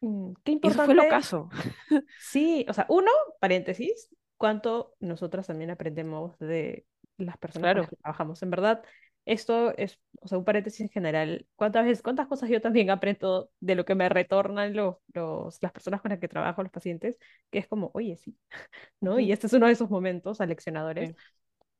Mm, 0.00 0.32
Qué 0.44 0.52
Y 0.60 0.68
eso 0.68 0.80
fue 0.80 0.94
lo 0.94 1.04
importante 1.04 1.08
caso. 1.08 1.48
Sí, 2.16 2.66
o 2.68 2.72
sea, 2.72 2.86
uno, 2.88 3.10
paréntesis, 3.40 4.10
cuánto 4.36 4.94
nosotras 5.00 5.46
también 5.46 5.70
aprendemos 5.70 6.38
de 6.38 6.86
las 7.18 7.38
personas 7.38 7.70
con 7.70 7.80
las 7.80 7.88
Claro. 7.88 7.90
que 7.90 7.96
trabajamos. 7.96 8.42
En 8.42 8.50
verdad, 8.50 8.82
esto 9.26 9.76
es, 9.76 10.00
o 10.20 10.28
sea, 10.28 10.38
un 10.38 10.44
paréntesis 10.44 10.80
en 10.82 10.88
general. 10.90 11.46
¿Cuántas 11.56 11.84
veces, 11.84 12.02
cuántas 12.02 12.26
cosas 12.28 12.48
yo 12.50 12.60
también 12.60 12.90
aprendo 12.90 13.50
de 13.60 13.74
lo 13.74 13.84
que 13.84 13.94
me 13.94 14.08
retornan 14.08 14.74
los, 14.74 14.96
los, 15.14 15.62
las 15.62 15.72
personas 15.72 16.00
con 16.00 16.10
las 16.10 16.18
que 16.20 16.28
trabajo, 16.28 16.62
los 16.62 16.72
pacientes, 16.72 17.18
que 17.50 17.58
es 17.58 17.68
como, 17.68 17.90
oye, 17.94 18.16
sí, 18.16 18.36
¿no? 19.00 19.18
Y 19.20 19.32
este 19.32 19.46
es 19.46 19.52
uno 19.52 19.66
de 19.66 19.72
esos 19.72 19.90
momentos 19.90 20.40
aleccionadores. 20.40 21.10
sí. 21.10 21.16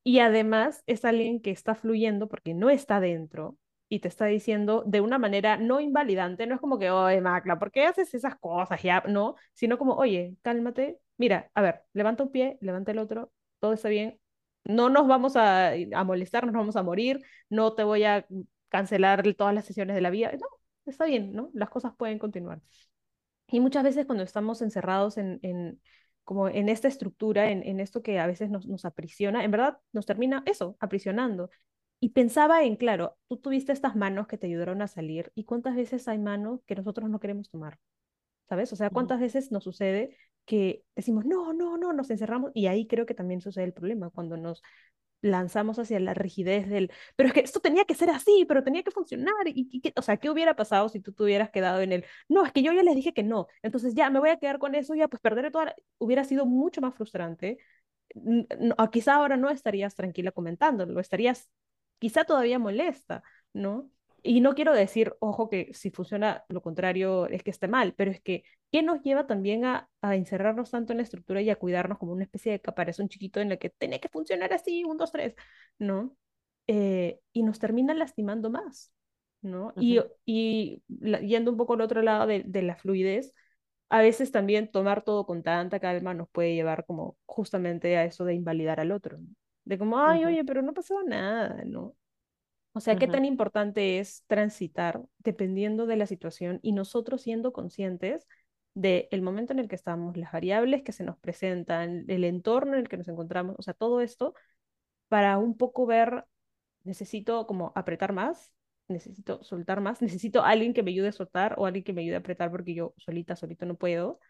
Y 0.05 0.21
además 0.21 0.83
es 0.87 1.05
alguien 1.05 1.41
que 1.41 1.51
está 1.51 1.75
fluyendo 1.75 2.29
porque 2.29 2.55
no 2.55 2.71
está 2.71 3.01
dentro 3.01 3.57
y 3.89 4.01
te 4.01 4.09
está 4.09 4.27
diciendo 4.27 4.85
de 4.87 5.01
una 5.01 5.19
manera 5.19 5.57
no 5.57 5.81
invalidante, 5.81 6.47
no 6.47 6.55
es 6.55 6.61
como 6.61 6.79
que, 6.79 6.91
oye, 6.91 7.21
Macla, 7.21 7.59
¿por 7.59 7.73
qué 7.73 7.85
haces 7.87 8.15
esas 8.15 8.39
cosas? 8.39 8.83
Ya, 8.83 9.03
no, 9.09 9.35
sino 9.53 9.79
como, 9.79 9.95
oye, 9.95 10.37
cálmate, 10.43 10.99
mira, 11.19 11.51
a 11.55 11.63
ver, 11.63 11.83
levanta 11.93 12.23
un 12.23 12.31
pie, 12.33 12.57
levanta 12.61 12.93
el 12.93 12.99
otro, 12.99 13.33
todo 13.59 13.73
está 13.73 13.89
bien, 13.89 14.19
no 14.65 14.89
nos 14.91 15.09
vamos 15.09 15.37
a, 15.37 15.73
a 15.73 16.05
molestar, 16.05 16.45
no 16.47 16.53
nos 16.53 16.61
vamos 16.61 16.77
a 16.77 16.83
morir, 16.83 17.21
no 17.49 17.75
te 17.75 17.83
voy 17.85 18.05
a 18.05 18.27
cancelar 18.69 19.23
todas 19.35 19.55
las 19.55 19.65
sesiones 19.65 19.97
de 19.97 20.03
la 20.03 20.11
vida, 20.11 20.31
no, 20.33 20.47
está 20.87 21.05
bien, 21.07 21.33
¿no? 21.33 21.51
Las 21.55 21.71
cosas 21.71 21.93
pueden 21.97 22.19
continuar. 22.19 22.61
Y 23.49 23.61
muchas 23.61 23.83
veces 23.83 24.07
cuando 24.07 24.23
estamos 24.25 24.63
encerrados 24.63 25.19
en, 25.19 25.41
en 25.43 25.81
como 26.25 26.49
en 26.49 26.69
esta 26.69 26.89
estructura, 26.89 27.51
en, 27.51 27.63
en 27.65 27.81
esto 27.81 28.03
que 28.03 28.19
a 28.19 28.27
veces 28.27 28.51
nos, 28.51 28.67
nos 28.67 28.85
aprisiona, 28.85 29.45
en 29.45 29.51
verdad 29.51 29.79
nos 29.93 30.07
termina 30.07 30.43
eso, 30.47 30.77
aprisionando. 30.81 31.51
Y 32.01 32.11
pensaba 32.11 32.65
en, 32.65 32.77
claro, 32.77 33.17
tú 33.29 33.37
tuviste 33.37 33.73
estas 33.73 33.95
manos 33.95 34.27
que 34.27 34.39
te 34.39 34.47
ayudaron 34.47 34.81
a 34.83 34.89
salir, 34.89 35.33
¿y 35.35 35.45
cuántas 35.45 35.77
veces 35.77 36.09
hay 36.09 36.19
manos 36.19 36.61
que 36.67 36.75
nosotros 36.75 37.11
no 37.11 37.21
queremos 37.21 37.51
tomar? 37.51 37.79
¿Sabes? 38.49 38.73
O 38.73 38.77
sea, 38.77 38.91
¿cuántas 38.91 39.21
veces 39.21 39.53
nos 39.53 39.65
sucede 39.65 40.17
que 40.45 40.83
decimos, 40.97 41.25
no, 41.25 41.53
no, 41.53 41.77
no, 41.77 41.93
nos 41.93 42.11
encerramos? 42.11 42.51
Y 42.55 42.67
ahí 42.67 42.87
creo 42.87 43.07
que 43.07 43.15
también 43.15 43.41
sucede 43.41 43.65
el 43.65 43.73
problema, 43.73 44.11
cuando 44.11 44.37
nos 44.37 44.63
lanzamos 45.23 45.79
hacia 45.79 46.01
la 46.01 46.15
rigidez 46.15 46.69
del, 46.69 46.91
pero 47.17 47.29
es 47.29 47.33
que 47.35 47.41
esto 47.41 47.61
tenía 47.61 47.85
que 47.85 47.95
ser 47.95 48.11
así, 48.11 48.45
pero 48.49 48.65
tenía 48.65 48.83
que 48.83 48.91
funcionar. 48.91 49.35
Y, 49.47 49.69
y 49.73 49.93
o 49.97 50.03
sea, 50.03 50.17
¿qué 50.17 50.31
hubiera 50.31 50.57
pasado 50.57 50.89
si 50.89 51.01
tú 51.01 51.13
te 51.13 51.23
hubieras 51.25 51.51
quedado 51.51 51.81
en 51.83 51.93
el, 51.93 52.05
no, 52.29 52.45
es 52.45 52.53
que 52.53 52.63
yo 52.63 52.73
ya 52.73 52.83
les 52.83 52.95
dije 52.97 53.13
que 53.15 53.23
no, 53.23 53.47
entonces 53.63 53.95
ya 53.95 54.11
me 54.11 54.21
voy 54.21 54.31
a 54.31 54.39
quedar 54.39 54.59
con 54.59 54.75
eso, 54.75 54.95
ya 54.95 55.09
pues 55.09 55.21
perderé 55.21 55.51
toda 55.51 55.67
la... 55.67 55.75
Hubiera 55.99 56.25
sido 56.25 56.47
mucho 56.47 56.81
más 56.81 56.95
frustrante. 56.95 57.59
No- 58.15 58.77
quizá 58.91 59.15
ahora 59.17 59.37
no 59.37 59.51
estarías 59.51 59.95
tranquila 59.95 60.33
comentándolo, 60.33 60.99
estarías 61.01 61.49
quizá 61.99 62.25
todavía 62.25 62.59
molesta, 62.59 63.23
¿no? 63.53 63.91
Y 64.23 64.41
no 64.41 64.55
quiero 64.55 64.73
decir, 64.75 65.15
ojo, 65.21 65.49
que 65.49 65.73
si 65.75 65.91
funciona 65.91 66.45
lo 66.49 66.61
contrario 66.63 67.27
es 67.27 67.43
que 67.43 67.51
esté 67.51 67.69
mal, 67.69 67.95
pero 67.95 68.11
es 68.11 68.21
que, 68.21 68.45
¿qué 68.73 68.83
nos 68.83 69.03
lleva 69.03 69.27
también 69.27 69.65
a, 69.65 69.89
a 70.03 70.17
encerrarnos 70.17 70.71
tanto 70.71 70.93
en 70.93 70.99
la 70.99 71.03
estructura 71.05 71.43
y 71.43 71.51
a 71.51 71.57
cuidarnos 71.57 71.99
como 71.99 72.13
una 72.13 72.25
especie 72.25 72.53
de 72.53 72.61
caparazón 72.61 73.09
chiquito 73.09 73.41
en 73.41 73.53
el 73.53 73.59
que 73.59 73.71
tenía 73.71 74.01
que 74.01 74.09
funcionar 74.09 74.53
así, 74.53 74.85
un, 74.85 74.97
dos, 74.99 75.13
tres, 75.13 75.35
¿no? 75.79 76.17
Eh, 76.67 77.21
y 77.33 77.43
nos 77.43 77.59
termina 77.59 77.95
lastimando 77.95 78.51
más, 78.51 78.93
¿no? 79.43 79.75
Y, 79.79 80.01
y 80.25 80.83
la- 80.89 81.21
yendo 81.21 81.51
un 81.51 81.57
poco 81.57 81.75
al 81.75 81.81
otro 81.81 82.03
lado 82.03 82.27
de, 82.27 82.43
de 82.47 82.63
la 82.63 82.77
fluidez, 82.77 83.35
a 83.89 84.01
veces 84.03 84.31
también 84.33 84.71
tomar 84.71 85.03
todo 85.03 85.27
con 85.27 85.43
tanta 85.43 85.81
calma 85.81 86.15
nos 86.15 86.29
puede 86.31 86.55
llevar 86.55 86.87
como 86.87 87.17
justamente 87.27 87.97
a 87.97 88.05
eso 88.05 88.25
de 88.25 88.35
invalidar 88.35 88.81
al 88.81 88.93
otro, 88.93 89.19
¿no? 89.19 89.29
De 89.65 89.79
como, 89.79 89.99
ay, 90.01 90.25
oye, 90.25 90.45
pero 90.45 90.63
no 90.63 90.75
pasó 90.75 91.03
nada, 91.05 91.63
¿no? 91.67 91.95
O 92.73 92.81
sea, 92.81 92.97
qué 92.99 93.09
tan 93.09 93.25
importante 93.25 93.99
es 93.99 94.25
transitar 94.29 95.03
dependiendo 95.19 95.87
de 95.87 95.97
la 95.97 96.07
situación 96.07 96.61
y 96.63 96.73
nosotros 96.73 97.23
siendo 97.23 97.53
conscientes 97.53 98.27
del 98.75 99.23
momento 99.23 99.53
en 99.53 99.59
el 99.59 99.69
que 99.69 99.75
estamos, 99.75 100.17
las 100.17 100.33
variables 100.33 100.83
que 100.83 100.93
se 100.93 101.05
nos 101.05 101.19
presentan, 101.19 102.05
el 102.09 102.25
entorno 102.25 102.75
en 102.75 102.81
el 102.81 102.89
que 102.89 102.97
nos 102.97 103.09
encontramos, 103.09 103.57
o 103.59 103.63
sea, 103.63 103.75
todo 103.75 104.01
esto 104.01 104.35
para 105.09 105.39
un 105.39 105.57
poco 105.57 105.87
ver, 105.87 106.25
necesito 106.85 107.47
como 107.47 107.73
apretar 107.75 108.13
más, 108.13 108.53
necesito 108.89 109.43
soltar 109.43 109.81
más, 109.81 110.03
necesito 110.03 110.45
alguien 110.45 110.75
que 110.75 110.83
me 110.83 110.93
ayude 110.93 111.09
a 111.09 111.13
soltar 111.13 111.55
o 111.59 111.67
alguien 111.67 111.85
que 111.85 111.93
me 111.93 112.03
ayude 112.03 112.17
a 112.17 112.19
apretar 112.19 112.51
porque 112.51 112.75
yo 112.75 112.95
solita, 112.97 113.37
solito 113.37 113.67
no 113.67 113.77
puedo, 113.77 114.21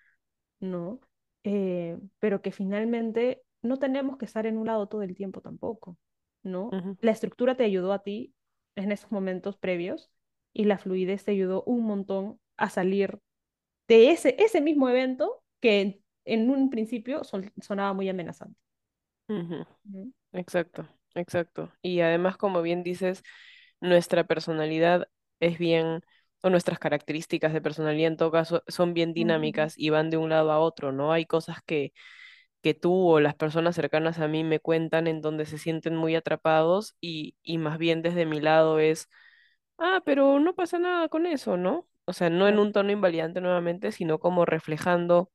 ¿no? 0.60 1.00
Eh, 1.44 1.98
pero 2.18 2.42
que 2.42 2.52
finalmente 2.52 3.42
no 3.62 3.78
tenemos 3.78 4.16
que 4.16 4.24
estar 4.24 4.46
en 4.46 4.58
un 4.58 4.66
lado 4.66 4.88
todo 4.88 5.02
el 5.02 5.14
tiempo 5.14 5.40
tampoco, 5.40 5.98
¿no? 6.42 6.70
La 7.00 7.10
estructura 7.10 7.56
te 7.56 7.64
ayudó 7.64 7.92
a 7.92 8.02
ti 8.02 8.34
en 8.76 8.92
esos 8.92 9.10
momentos 9.12 9.56
previos 9.56 10.10
y 10.52 10.64
la 10.64 10.78
fluidez 10.78 11.24
te 11.24 11.32
ayudó 11.32 11.62
un 11.64 11.84
montón 11.84 12.40
a 12.56 12.70
salir 12.70 13.20
de 13.90 14.10
ese, 14.12 14.36
ese 14.38 14.60
mismo 14.60 14.88
evento 14.88 15.42
que 15.60 15.80
en, 15.80 16.04
en 16.24 16.50
un 16.50 16.70
principio 16.70 17.24
son- 17.24 17.52
sonaba 17.62 17.92
muy 17.94 18.08
amenazante. 18.08 18.58
Exacto, 20.32 20.86
exacto. 21.14 21.72
Y 21.82 22.00
además, 22.00 22.36
como 22.36 22.62
bien 22.62 22.82
dices, 22.82 23.22
nuestra 23.80 24.24
personalidad 24.24 25.08
es 25.40 25.58
bien, 25.58 26.02
o 26.42 26.50
nuestras 26.50 26.78
características 26.78 27.52
de 27.52 27.60
personalidad 27.62 28.08
en 28.12 28.16
todo 28.16 28.30
caso 28.30 28.62
son 28.68 28.94
bien 28.94 29.12
dinámicas 29.14 29.74
y 29.76 29.90
van 29.90 30.10
de 30.10 30.16
un 30.18 30.30
lado 30.30 30.52
a 30.52 30.60
otro, 30.60 30.92
¿no? 30.92 31.12
Hay 31.12 31.26
cosas 31.26 31.58
que, 31.66 31.92
que 32.62 32.74
tú 32.74 33.08
o 33.10 33.20
las 33.20 33.36
personas 33.36 33.76
cercanas 33.76 34.20
a 34.20 34.28
mí 34.28 34.44
me 34.44 34.60
cuentan 34.60 35.08
en 35.08 35.22
donde 35.22 35.46
se 35.46 35.58
sienten 35.58 35.96
muy 35.96 36.16
atrapados 36.16 36.96
y, 37.02 37.36
y 37.44 37.58
más 37.58 37.78
bien 37.78 38.02
desde 38.02 38.26
mi 38.26 38.40
lado 38.40 38.80
es, 38.80 39.08
ah, 39.78 40.02
pero 40.06 40.40
no 40.40 40.56
pasa 40.56 40.80
nada 40.80 41.10
con 41.10 41.26
eso, 41.26 41.58
¿no? 41.58 41.88
O 42.10 42.12
sea, 42.12 42.30
no 42.30 42.48
en 42.48 42.58
un 42.58 42.72
tono 42.72 42.92
invalidante 42.92 43.40
nuevamente, 43.40 43.92
sino 43.92 44.18
como 44.18 44.44
reflejando 44.46 45.30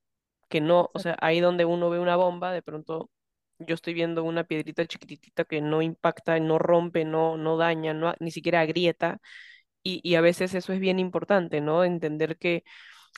que 0.50 0.62
no, 0.62 0.92
o 0.94 1.00
sea, 1.00 1.18
ahí 1.22 1.40
donde 1.40 1.66
uno 1.66 1.90
ve 1.90 2.00
una 2.00 2.16
bomba, 2.18 2.52
de 2.54 2.62
pronto 2.62 3.10
yo 3.60 3.76
estoy 3.76 3.94
viendo 3.94 4.24
una 4.24 4.44
piedrita 4.46 4.86
chiquitita 4.86 5.46
que 5.46 5.62
no 5.62 5.82
impacta, 5.82 6.40
no 6.40 6.60
rompe, 6.60 7.06
no, 7.06 7.38
no 7.38 7.58
daña, 7.58 7.94
no, 7.94 8.14
ni 8.20 8.32
siquiera 8.32 8.62
agrieta. 8.62 9.20
Y, 9.84 10.02
y 10.04 10.16
a 10.16 10.22
veces 10.22 10.54
eso 10.56 10.74
es 10.74 10.80
bien 10.80 11.00
importante, 11.00 11.62
¿no? 11.62 11.84
Entender 11.84 12.38
que 12.38 12.64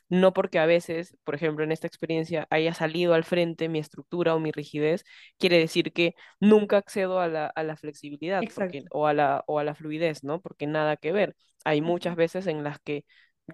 no 0.10 0.34
porque 0.34 0.60
a 0.60 0.66
veces, 0.66 1.18
por 1.24 1.36
ejemplo, 1.36 1.64
en 1.64 1.72
esta 1.72 1.88
experiencia 1.88 2.48
haya 2.50 2.74
salido 2.74 3.14
al 3.14 3.24
frente 3.24 3.70
mi 3.70 3.80
estructura 3.80 4.36
o 4.36 4.40
mi 4.40 4.52
rigidez, 4.52 5.04
quiere 5.38 5.58
decir 5.60 5.94
que 5.94 6.16
nunca 6.40 6.78
accedo 6.78 7.20
a 7.20 7.28
la, 7.28 7.48
a 7.48 7.64
la 7.64 7.78
flexibilidad 7.78 8.42
porque, 8.56 8.84
o, 8.92 9.08
a 9.08 9.14
la, 9.14 9.44
o 9.48 9.60
a 9.60 9.64
la 9.64 9.76
fluidez, 9.76 10.24
¿no? 10.24 10.42
Porque 10.42 10.68
nada 10.68 10.98
que 10.98 11.12
ver. 11.12 11.36
Hay 11.66 11.82
muchas 11.82 12.16
veces 12.16 12.48
en 12.48 12.64
las 12.64 12.80
que 12.80 13.06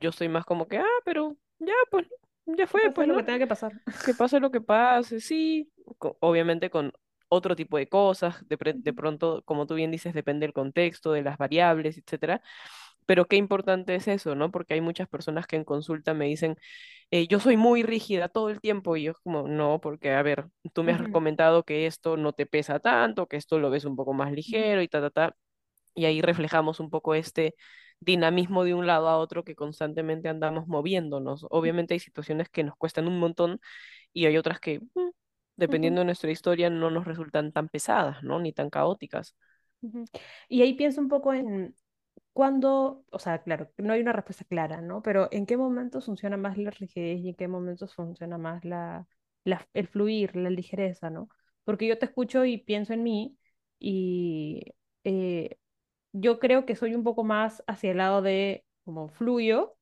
yo 0.01 0.11
soy 0.11 0.29
más 0.29 0.45
como 0.45 0.67
que, 0.67 0.77
ah, 0.79 0.85
pero 1.05 1.37
ya, 1.59 1.73
pues, 1.91 2.07
ya 2.45 2.67
fue, 2.67 2.81
pues, 2.93 3.07
lo 3.07 3.15
¿no? 3.15 3.15
que 3.15 3.23
tenga 3.23 3.39
que 3.39 3.47
pasar. 3.47 3.73
que 4.03 4.15
pase 4.15 4.39
lo 4.39 4.51
que 4.51 4.61
pase, 4.61 5.19
sí, 5.21 5.71
co- 5.97 6.17
obviamente 6.21 6.69
con 6.69 6.93
otro 7.29 7.55
tipo 7.55 7.77
de 7.77 7.89
cosas, 7.89 8.47
de, 8.47 8.57
pre- 8.57 8.73
de 8.75 8.93
pronto, 8.93 9.43
como 9.45 9.65
tú 9.67 9.75
bien 9.75 9.91
dices, 9.91 10.13
depende 10.13 10.45
del 10.45 10.53
contexto, 10.53 11.11
de 11.13 11.23
las 11.23 11.37
variables, 11.37 11.97
etcétera, 11.97 12.41
pero 13.05 13.27
qué 13.27 13.35
importante 13.37 13.95
es 13.95 14.07
eso, 14.07 14.35
¿no? 14.35 14.51
Porque 14.51 14.73
hay 14.75 14.81
muchas 14.81 15.07
personas 15.09 15.47
que 15.47 15.55
en 15.57 15.65
consulta 15.65 16.13
me 16.13 16.25
dicen, 16.27 16.57
eh, 17.11 17.27
yo 17.27 17.39
soy 17.39 17.57
muy 17.57 17.83
rígida 17.83 18.29
todo 18.29 18.49
el 18.49 18.61
tiempo, 18.61 18.97
y 18.97 19.03
yo 19.03 19.13
como, 19.23 19.47
no, 19.47 19.79
porque, 19.81 20.11
a 20.13 20.23
ver, 20.23 20.47
tú 20.73 20.83
me 20.83 20.93
has 20.93 21.07
ujú, 21.07 21.09
comentado 21.09 21.63
que 21.63 21.87
esto 21.87 22.17
no 22.17 22.33
te 22.33 22.45
pesa 22.47 22.79
tanto, 22.79 23.27
que 23.27 23.37
esto 23.37 23.59
lo 23.59 23.69
ves 23.71 23.85
un 23.85 23.95
poco 23.97 24.13
más 24.13 24.31
ligero 24.33 24.81
y 24.81 24.87
ta, 24.89 25.01
ta, 25.01 25.09
ta, 25.11 25.35
y 25.95 26.05
ahí 26.05 26.21
reflejamos 26.21 26.79
un 26.79 26.89
poco 26.89 27.15
este 27.15 27.55
dinamismo 28.05 28.63
de 28.63 28.73
un 28.73 28.87
lado 28.87 29.07
a 29.09 29.17
otro 29.17 29.43
que 29.43 29.55
constantemente 29.55 30.29
andamos 30.29 30.67
moviéndonos. 30.67 31.45
Obviamente 31.49 31.93
hay 31.93 31.99
situaciones 31.99 32.49
que 32.49 32.63
nos 32.63 32.75
cuestan 32.77 33.07
un 33.07 33.19
montón 33.19 33.59
y 34.13 34.25
hay 34.27 34.37
otras 34.37 34.59
que, 34.59 34.79
mm, 34.81 35.09
dependiendo 35.57 36.01
de 36.01 36.05
nuestra 36.05 36.31
historia, 36.31 36.69
no 36.71 36.91
nos 36.91 37.05
resultan 37.05 37.51
tan 37.53 37.69
pesadas, 37.69 38.23
¿no? 38.23 38.39
Ni 38.41 38.53
tan 38.53 38.69
caóticas. 38.71 39.35
Y 40.49 40.61
ahí 40.61 40.73
pienso 40.73 41.01
un 41.01 41.09
poco 41.09 41.33
en 41.33 41.75
cuándo, 42.33 43.05
o 43.11 43.19
sea, 43.19 43.43
claro, 43.43 43.71
no 43.77 43.93
hay 43.93 44.01
una 44.01 44.13
respuesta 44.13 44.45
clara, 44.45 44.81
¿no? 44.81 45.01
Pero 45.01 45.27
¿en 45.31 45.45
qué 45.45 45.57
momentos 45.57 46.05
funciona 46.05 46.37
más 46.37 46.57
la 46.57 46.71
rigidez 46.71 47.19
y 47.21 47.29
en 47.29 47.35
qué 47.35 47.47
momentos 47.47 47.93
funciona 47.95 48.37
más 48.37 48.63
la, 48.65 49.07
la- 49.43 49.67
el 49.73 49.87
fluir, 49.87 50.35
la 50.35 50.49
ligereza, 50.49 51.09
¿no? 51.09 51.29
Porque 51.63 51.87
yo 51.87 51.97
te 51.99 52.05
escucho 52.05 52.45
y 52.45 52.57
pienso 52.59 52.93
en 52.93 53.03
mí 53.03 53.37
y 53.79 54.63
eh, 55.03 55.57
yo 56.13 56.39
creo 56.39 56.65
que 56.65 56.75
soy 56.77 56.95
un 56.95 57.03
poco 57.03 57.23
más 57.25 57.63
hacia 57.67 57.91
el 57.91 57.97
lado 57.97 58.21
de 58.23 58.65
como 58.85 59.09
fluyo. 59.09 59.77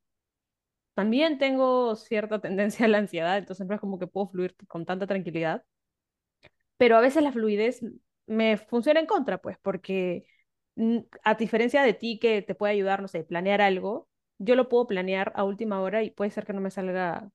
También 0.93 1.37
tengo 1.37 1.95
cierta 1.97 2.39
tendencia 2.41 2.85
a 2.85 2.89
la 2.89 2.99
ansiedad, 2.99 3.37
entonces 3.37 3.67
no 3.67 3.75
es 3.75 3.81
como 3.81 3.99
que 3.99 4.07
puedo 4.07 4.27
fluir 4.29 4.55
con 4.67 4.85
tanta 4.85 5.07
tranquilidad 5.07 5.63
pero 6.77 6.97
a 6.97 7.01
veces 7.01 7.23
la 7.23 7.31
fluidez 7.31 7.81
me 8.27 8.57
funciona 8.57 8.99
en 8.99 9.05
contra, 9.05 9.39
pues, 9.41 9.57
porque 9.61 10.25
a 11.23 11.35
diferencia 11.35 11.83
de 11.83 11.93
ti 11.93 12.19
que 12.19 12.41
te 12.41 12.55
puede 12.55 12.73
ayudar, 12.73 13.01
no 13.01 13.07
sé, 13.07 13.23
planear 13.23 13.61
algo, 13.61 14.07
yo 14.37 14.55
lo 14.55 14.69
puedo 14.69 14.87
planear 14.87 15.31
a 15.35 15.43
última 15.43 15.81
hora 15.81 16.03
y 16.03 16.11
puede 16.11 16.31
ser 16.31 16.45
que 16.45 16.53
no 16.53 16.61
me 16.61 16.71
salga 16.71 17.29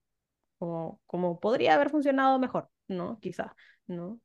como, 0.59 1.01
como 1.07 1.41
podría 1.41 1.75
haber 1.75 1.91
funcionado 1.91 2.39
mejor, 2.39 2.71
¿no? 2.89 3.19
Quizá, 3.21 3.57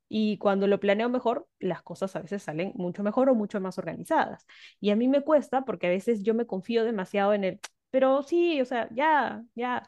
Y 0.10 0.38
cuando 0.38 0.68
lo 0.68 0.80
planeo 0.80 1.10
mejor, 1.10 1.48
las 1.60 1.82
cosas 1.84 2.16
a 2.16 2.22
veces 2.22 2.44
salen 2.44 2.72
mucho 2.76 3.04
mejor 3.04 3.30
o 3.30 3.36
mucho 3.36 3.60
más 3.62 3.78
organizadas. 3.78 4.46
Y 4.80 4.90
a 4.92 4.96
mí 4.96 5.08
me 5.08 5.22
cuesta 5.22 5.64
porque 5.66 5.88
a 5.88 5.90
veces 5.90 6.24
yo 6.24 6.34
me 6.34 6.46
confío 6.48 6.84
demasiado 6.84 7.34
en 7.34 7.44
el, 7.44 7.60
pero 7.92 8.24
sí, 8.24 8.60
o 8.62 8.66
sea, 8.66 8.88
ya, 8.92 9.44
ya. 9.56 9.84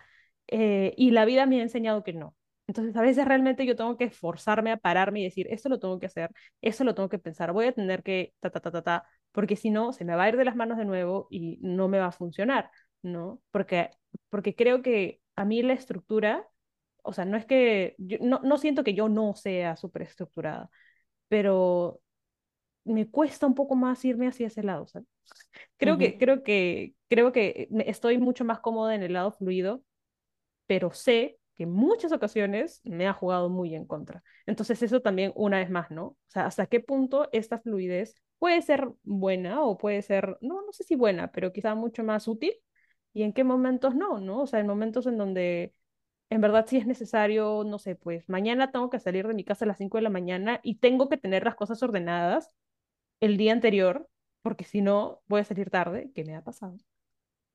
eh, 0.48 0.94
y 0.98 1.12
la 1.12 1.26
vida 1.26 1.46
me 1.46 1.60
ha 1.60 1.64
enseñado 1.64 2.04
que 2.04 2.14
no. 2.14 2.36
Entonces, 2.68 2.96
a 2.96 3.02
veces 3.02 3.26
realmente 3.26 3.66
yo 3.66 3.76
tengo 3.76 3.98
que 3.98 4.10
forzarme 4.10 4.72
a 4.72 4.78
pararme 4.78 5.20
y 5.20 5.24
decir, 5.26 5.48
esto 5.50 5.68
lo 5.70 5.80
tengo 5.80 6.00
que 6.00 6.06
hacer, 6.06 6.32
esto 6.62 6.84
lo 6.86 6.96
tengo 6.96 7.10
que 7.10 7.20
pensar, 7.20 7.52
voy 7.52 7.66
a 7.68 7.74
tener 7.74 8.04
que 8.04 8.34
ta, 8.40 8.50
ta, 8.52 8.60
ta, 8.62 8.72
ta, 8.72 8.82
ta, 8.84 9.08
porque 9.34 9.56
si 9.58 9.70
no, 9.70 9.92
se 9.94 10.06
me 10.06 10.16
va 10.16 10.24
a 10.24 10.30
ir 10.30 10.38
de 10.38 10.46
las 10.46 10.56
manos 10.56 10.78
de 10.78 10.86
nuevo 10.86 11.28
y 11.30 11.58
no 11.62 11.88
me 11.90 12.00
va 12.00 12.08
a 12.08 12.12
funcionar, 12.12 12.72
¿no? 13.02 13.42
Porque, 13.52 13.90
porque 14.30 14.56
creo 14.56 14.82
que 14.82 15.20
a 15.36 15.44
mí 15.46 15.62
la 15.62 15.74
estructura, 15.74 16.48
o 17.04 17.14
sea, 17.14 17.26
no 17.26 17.38
es 17.38 17.46
que, 17.46 17.96
yo, 18.00 18.18
no, 18.22 18.42
no 18.44 18.58
siento 18.58 18.84
que 18.84 18.94
yo 18.96 19.10
no 19.10 19.36
sea 19.36 19.76
súper 19.78 20.04
estructurada, 20.04 20.70
pero 21.30 22.02
me 22.86 23.10
cuesta 23.10 23.48
un 23.48 23.56
poco 23.56 23.76
más 23.76 24.04
irme 24.06 24.28
hacia 24.28 24.48
ese 24.48 24.64
lado, 24.64 24.88
¿sabes? 24.88 25.08
Creo 25.78 25.98
Ujú, 25.98 26.00
que, 26.00 26.18
creo 26.18 26.44
que, 26.44 26.96
creo 27.10 27.32
que 27.32 27.70
estoy 27.86 28.18
mucho 28.20 28.46
más 28.46 28.60
cómoda 28.62 28.96
en 28.96 29.04
el 29.04 29.14
lado 29.14 29.32
fluido, 29.34 29.84
pero 30.68 30.92
sé 30.94 31.40
que 31.56 31.64
en 31.64 31.72
muchas 31.72 32.12
ocasiones 32.12 32.82
me 32.84 33.08
ha 33.08 33.14
jugado 33.14 33.50
muy 33.50 33.76
en 33.76 33.86
contra. 33.86 34.24
Entonces 34.46 34.82
eso 34.82 35.02
también, 35.02 35.32
una 35.36 35.60
vez 35.60 35.70
más, 35.70 35.92
¿no? 35.92 36.06
O 36.08 36.18
sea, 36.28 36.46
hasta 36.48 36.66
qué 36.68 36.80
punto 36.80 37.30
esta 37.32 37.60
fluidez 37.60 38.16
puede 38.40 38.62
ser 38.62 38.90
buena 39.04 39.62
o 39.64 39.78
puede 39.78 40.02
ser, 40.02 40.38
no, 40.42 40.62
no 40.66 40.72
sé 40.74 40.84
si 40.84 40.96
buena, 40.96 41.32
pero 41.32 41.54
quizá 41.54 41.76
mucho 41.76 42.04
más 42.04 42.28
útil 42.28 42.54
y 43.14 43.24
en 43.24 43.34
qué 43.34 43.44
momentos 43.44 43.96
no, 43.96 44.20
¿no? 44.20 44.42
O 44.42 44.48
sea, 44.48 44.60
en 44.60 44.68
momentos 44.68 45.06
en 45.08 45.18
donde 45.18 45.74
en 46.30 46.42
verdad 46.42 46.66
sí 46.68 46.78
es 46.78 46.88
necesario, 46.88 47.64
no 47.66 47.80
sé, 47.80 47.96
pues 47.96 48.28
mañana 48.30 48.72
tengo 48.72 48.90
que 48.90 49.00
salir 49.00 49.28
de 49.28 49.34
mi 49.34 49.44
casa 49.44 49.66
a 49.66 49.68
las 49.68 49.78
5 49.78 49.98
de 49.98 50.04
la 50.04 50.10
mañana 50.10 50.60
y 50.64 50.76
tengo 50.80 51.10
que 51.10 51.18
tener 51.18 51.44
las 51.46 51.56
cosas 51.56 51.82
ordenadas 51.84 52.52
el 53.22 53.38
día 53.38 53.54
anterior, 53.54 54.10
porque 54.44 54.66
si 54.66 54.82
no 54.82 55.22
voy 55.28 55.42
a 55.42 55.46
salir 55.46 55.70
tarde, 55.72 56.12
que 56.16 56.26
me 56.26 56.36
ha 56.36 56.44
pasado. 56.44 56.78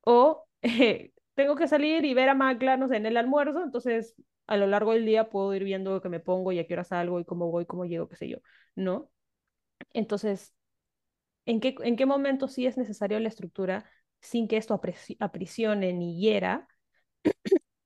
O 0.03 0.47
eh, 0.63 1.13
tengo 1.35 1.57
que 1.57 1.69
salir 1.69 2.05
y 2.05 2.15
ver 2.15 2.29
a 2.29 2.35
Macla, 2.35 2.77
no 2.77 2.89
sé, 2.89 2.97
en 2.97 3.07
el 3.07 3.17
almuerzo, 3.17 3.63
entonces 3.65 4.15
a 4.47 4.57
lo 4.57 4.67
largo 4.67 4.93
del 4.93 5.05
día 5.07 5.29
puedo 5.31 5.55
ir 5.55 5.65
viendo 5.65 5.93
lo 5.93 6.01
que 6.03 6.09
me 6.09 6.21
pongo 6.21 6.53
y 6.53 6.59
a 6.59 6.67
qué 6.67 6.75
hora 6.75 6.85
salgo 6.85 7.21
y 7.21 7.25
cómo 7.25 7.51
voy, 7.51 7.67
cómo 7.67 7.85
llego, 7.85 8.09
qué 8.09 8.17
sé 8.17 8.29
yo, 8.29 8.39
¿no? 8.77 9.11
Entonces, 9.93 10.55
¿en 11.47 11.61
qué, 11.61 11.75
en 11.83 11.97
qué 11.97 12.07
momento 12.07 12.49
sí 12.49 12.67
es 12.67 12.77
necesario 12.79 13.19
la 13.21 13.29
estructura 13.29 13.85
sin 14.21 14.49
que 14.49 14.57
esto 14.59 14.81
aprisione 15.21 15.93
ni 15.93 16.21
hiera? 16.21 16.69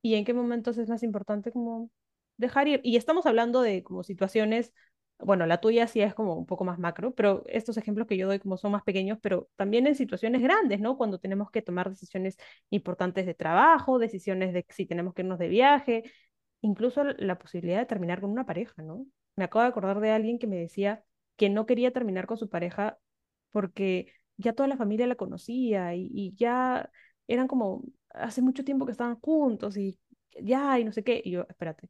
¿Y 0.03 0.15
en 0.15 0.25
qué 0.25 0.33
momentos 0.35 0.77
es 0.77 0.89
más 0.89 1.03
importante 1.03 1.51
como 1.51 1.89
dejar 2.37 2.67
ir? 2.67 2.81
Y 2.83 2.97
estamos 2.97 3.25
hablando 3.25 3.61
de 3.61 3.83
como 3.83 4.03
situaciones, 4.03 4.73
bueno, 5.19 5.45
la 5.45 5.61
tuya 5.61 5.87
sí 5.87 6.01
es 6.01 6.13
como 6.13 6.35
un 6.35 6.45
poco 6.45 6.65
más 6.65 6.77
macro, 6.79 7.13
pero 7.15 7.43
estos 7.47 7.77
ejemplos 7.77 8.07
que 8.07 8.17
yo 8.17 8.27
doy 8.27 8.39
como 8.39 8.57
son 8.57 8.73
más 8.73 8.83
pequeños, 8.83 9.17
pero 9.21 9.49
también 9.55 9.87
en 9.87 9.95
situaciones 9.95 10.41
grandes, 10.41 10.81
¿no? 10.81 10.97
Cuando 10.97 11.19
tenemos 11.19 11.51
que 11.51 11.61
tomar 11.61 11.89
decisiones 11.89 12.37
importantes 12.69 13.25
de 13.25 13.33
trabajo, 13.33 13.99
decisiones 13.99 14.53
de 14.53 14.65
si 14.69 14.85
tenemos 14.85 15.13
que 15.13 15.21
irnos 15.23 15.39
de 15.39 15.47
viaje, 15.47 16.03
incluso 16.61 17.03
la 17.05 17.39
posibilidad 17.39 17.79
de 17.79 17.85
terminar 17.85 18.21
con 18.21 18.31
una 18.31 18.45
pareja, 18.45 18.81
¿no? 18.83 19.05
Me 19.37 19.45
acabo 19.45 19.63
de 19.63 19.69
acordar 19.69 19.99
de 20.01 20.11
alguien 20.11 20.39
que 20.39 20.47
me 20.47 20.57
decía 20.57 21.03
que 21.37 21.49
no 21.49 21.65
quería 21.65 21.91
terminar 21.91 22.27
con 22.27 22.37
su 22.37 22.49
pareja 22.49 22.99
porque 23.51 24.13
ya 24.37 24.53
toda 24.53 24.69
la 24.69 24.77
familia 24.77 25.07
la 25.07 25.15
conocía 25.15 25.95
y, 25.95 26.09
y 26.13 26.33
ya 26.35 26.91
eran 27.27 27.47
como 27.47 27.83
hace 28.13 28.41
mucho 28.41 28.63
tiempo 28.63 28.85
que 28.85 28.91
estaban 28.91 29.19
juntos 29.19 29.77
y 29.77 29.99
ya 30.41 30.79
y 30.79 30.85
no 30.85 30.91
sé 30.93 31.03
qué. 31.03 31.21
Y 31.23 31.31
yo, 31.31 31.45
espérate, 31.49 31.89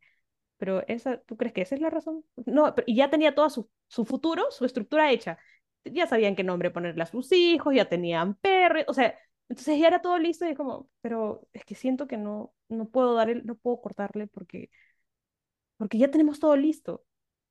pero 0.57 0.83
esa, 0.87 1.19
¿tú 1.21 1.37
crees 1.37 1.53
que 1.53 1.61
esa 1.61 1.75
es 1.75 1.81
la 1.81 1.89
razón? 1.89 2.23
No, 2.45 2.73
y 2.85 2.95
ya 2.95 3.09
tenía 3.09 3.35
todo 3.35 3.49
su, 3.49 3.69
su 3.87 4.05
futuro, 4.05 4.51
su 4.51 4.65
estructura 4.65 5.11
hecha. 5.11 5.37
Ya 5.85 6.07
sabían 6.07 6.35
qué 6.35 6.43
nombre 6.43 6.71
ponerle 6.71 7.03
a 7.03 7.05
sus 7.05 7.31
hijos, 7.33 7.75
ya 7.75 7.89
tenían 7.89 8.35
perros, 8.35 8.85
o 8.87 8.93
sea, 8.93 9.17
entonces 9.49 9.79
ya 9.79 9.87
era 9.87 10.01
todo 10.01 10.17
listo 10.17 10.45
y 10.45 10.49
es 10.51 10.57
como, 10.57 10.89
pero 11.01 11.47
es 11.53 11.65
que 11.65 11.75
siento 11.75 12.07
que 12.07 12.17
no, 12.17 12.53
no 12.69 12.87
puedo 12.89 13.13
dar 13.15 13.45
no 13.45 13.55
puedo 13.55 13.81
cortarle 13.81 14.27
porque, 14.27 14.69
porque 15.77 15.97
ya 15.97 16.09
tenemos 16.11 16.39
todo 16.39 16.55
listo. 16.55 17.05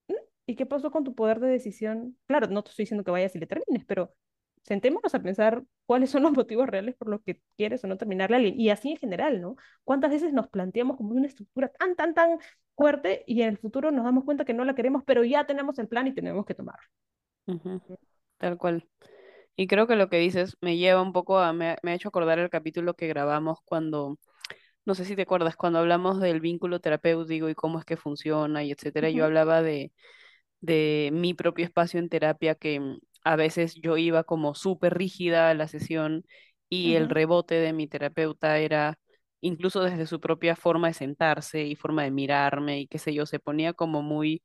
¿Mm? 0.08 0.14
¿Y 0.46 0.56
qué 0.56 0.66
pasó 0.66 0.90
con 0.90 1.04
tu 1.04 1.14
poder 1.14 1.40
de 1.40 1.48
decisión? 1.48 2.18
Claro, 2.26 2.48
no 2.48 2.62
te 2.62 2.70
estoy 2.70 2.84
diciendo 2.84 3.04
que 3.04 3.10
vayas 3.10 3.34
y 3.36 3.38
le 3.40 3.46
termines, 3.46 3.84
pero 3.86 4.14
sentémonos 4.62 5.14
a 5.14 5.22
pensar 5.22 5.62
cuáles 5.86 6.10
son 6.10 6.22
los 6.22 6.32
motivos 6.32 6.68
reales 6.68 6.94
por 6.96 7.08
los 7.08 7.20
que 7.22 7.40
quieres 7.56 7.84
o 7.84 7.86
no 7.88 7.98
terminarle 7.98 8.36
a 8.36 8.38
alguien. 8.38 8.60
Y 8.60 8.70
así 8.70 8.92
en 8.92 8.96
general, 8.98 9.40
¿no? 9.40 9.56
¿Cuántas 9.84 10.10
veces 10.10 10.32
nos 10.32 10.48
planteamos 10.48 10.96
como 10.96 11.14
una 11.14 11.26
estructura 11.26 11.68
tan, 11.68 11.96
tan, 11.96 12.14
tan 12.14 12.38
fuerte 12.76 13.24
y 13.26 13.42
en 13.42 13.50
el 13.50 13.58
futuro 13.58 13.90
nos 13.90 14.04
damos 14.04 14.24
cuenta 14.24 14.44
que 14.44 14.54
no 14.54 14.64
la 14.64 14.74
queremos, 14.74 15.02
pero 15.06 15.24
ya 15.24 15.46
tenemos 15.46 15.78
el 15.78 15.88
plan 15.88 16.06
y 16.06 16.14
tenemos 16.14 16.46
que 16.46 16.54
tomarlo? 16.54 16.86
Tal 18.38 18.58
cual. 18.58 18.88
Y 19.56 19.66
creo 19.68 19.86
que 19.86 19.96
lo 19.96 20.08
que 20.08 20.18
dices 20.18 20.56
me 20.60 20.76
lleva 20.78 21.02
un 21.02 21.12
poco 21.12 21.38
a, 21.40 21.52
me, 21.52 21.76
me 21.82 21.92
ha 21.92 21.94
hecho 21.94 22.08
acordar 22.08 22.38
el 22.38 22.50
capítulo 22.50 22.94
que 22.94 23.08
grabamos 23.08 23.58
cuando, 23.64 24.18
no 24.86 24.94
sé 24.94 25.04
si 25.04 25.16
te 25.16 25.22
acuerdas, 25.22 25.56
cuando 25.56 25.80
hablamos 25.80 26.20
del 26.20 26.40
vínculo 26.40 26.80
terapéutico 26.80 27.48
y 27.50 27.54
cómo 27.54 27.78
es 27.78 27.84
que 27.84 27.96
funciona 27.96 28.64
y 28.64 28.72
etcétera. 28.72 29.10
Yo 29.10 29.24
hablaba 29.26 29.62
de, 29.62 29.92
de 30.60 31.10
mi 31.12 31.34
propio 31.34 31.64
espacio 31.64 32.00
en 32.00 32.08
terapia 32.08 32.54
que 32.56 32.98
a 33.24 33.36
veces 33.36 33.74
yo 33.76 33.96
iba 33.96 34.24
como 34.24 34.54
súper 34.54 34.94
rígida 34.98 35.50
a 35.50 35.54
la 35.54 35.68
sesión 35.68 36.24
y 36.68 36.94
el 36.94 37.08
rebote 37.08 37.56
de 37.56 37.72
mi 37.72 37.86
terapeuta 37.88 38.58
era 38.58 38.98
incluso 39.40 39.82
desde 39.82 40.06
su 40.06 40.20
propia 40.20 40.56
forma 40.56 40.88
de 40.88 40.94
sentarse 40.94 41.64
y 41.64 41.76
forma 41.76 42.04
de 42.04 42.10
mirarme 42.12 42.80
y 42.80 42.86
qué 42.88 42.98
sé 42.98 43.14
yo, 43.14 43.26
se 43.26 43.40
ponía 43.40 43.72
como 43.72 44.02
muy 44.02 44.42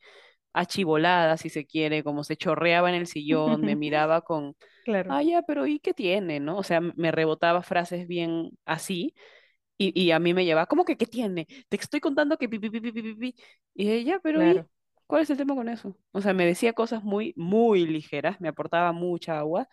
achivolada, 0.54 1.38
si 1.38 1.50
se 1.50 1.66
quiere, 1.66 2.04
como 2.04 2.24
se 2.24 2.38
chorreaba 2.38 2.90
en 2.90 2.96
el 2.96 3.08
sillón, 3.08 3.64
me 3.64 3.76
miraba 3.78 4.22
con, 4.22 4.56
Claro, 4.84 5.18
ah, 5.18 5.24
ya, 5.24 5.42
pero 5.44 5.68
¿y 5.68 5.80
qué 5.80 5.94
tiene, 5.94 6.40
no? 6.40 6.58
O 6.58 6.64
sea, 6.64 6.82
me 6.82 7.12
rebotaba 7.12 7.64
frases 7.64 8.08
bien 8.08 8.52
así 8.66 9.14
y, 9.78 10.00
y 10.02 10.12
a 10.12 10.20
mí 10.20 10.34
me 10.34 10.46
llevaba, 10.46 10.66
¿cómo 10.68 10.86
que 10.86 10.98
qué 10.98 11.06
tiene? 11.06 11.48
Te 11.70 11.78
estoy 11.78 12.00
contando 12.00 12.38
que 12.38 12.50
pi, 12.50 12.60
pi, 12.60 12.70
pi, 12.70 12.82
pi, 12.82 12.92
pi, 12.92 13.02
pi, 13.04 13.16
pi". 13.16 13.36
Y 13.76 13.92
ella, 13.92 14.20
pero 14.24 14.42
claro, 14.42 14.70
¿Cuál 15.08 15.22
es 15.24 15.30
el 15.30 15.38
tema 15.38 15.56
con 15.56 15.70
eso? 15.70 15.96
O 16.12 16.22
sea, 16.22 16.34
me 16.34 16.46
decía 16.46 16.74
cosas 16.74 17.04
muy, 17.04 17.34
muy 17.38 17.86
ligeras, 17.88 18.42
me 18.42 18.50
aportaba 18.50 18.92
mucha 18.92 19.40
agua 19.40 19.68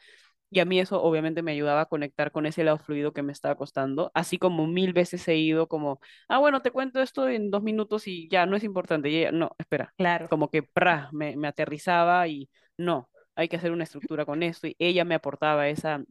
y 0.51 0.61
a 0.61 0.65
mí 0.65 0.81
eso 0.81 1.03
obviamente 1.03 1.43
me 1.43 1.53
ayudaba 1.53 1.83
a 1.83 1.87
conectar 1.87 2.33
con 2.33 2.47
ese 2.47 2.65
lado 2.65 2.79
fluido 2.79 3.13
que 3.13 3.23
me 3.23 3.33
estaba 3.33 3.57
costando, 3.57 4.13
así 4.15 4.39
como 4.39 4.67
mil 4.69 4.93
veces 4.93 5.27
he 5.29 5.37
ido 5.37 5.69
como, 5.69 6.01
ah, 6.29 6.39
bueno, 6.39 6.63
te 6.63 6.71
cuento 6.71 7.03
esto 7.03 7.29
en 7.29 7.51
dos 7.51 7.63
minutos 7.65 8.07
y 8.09 8.29
ya, 8.31 8.47
no 8.47 8.57
es 8.57 8.65
importante. 8.65 9.11
Y 9.11 9.19
ella, 9.19 9.33
no, 9.33 9.53
espera, 9.59 9.93
claro, 9.97 10.29
como 10.29 10.51
que, 10.51 10.63
pra, 10.63 11.09
me, 11.13 11.37
me 11.37 11.49
aterrizaba 11.49 12.29
y 12.29 12.51
no, 12.79 13.11
hay 13.35 13.49
que 13.49 13.57
hacer 13.57 13.73
una 13.73 13.85
estructura 13.85 14.25
con 14.27 14.43
esto 14.45 14.69
y 14.69 14.77
ella 14.79 15.05
me 15.05 15.15
aportaba 15.17 15.69
esa 15.69 16.05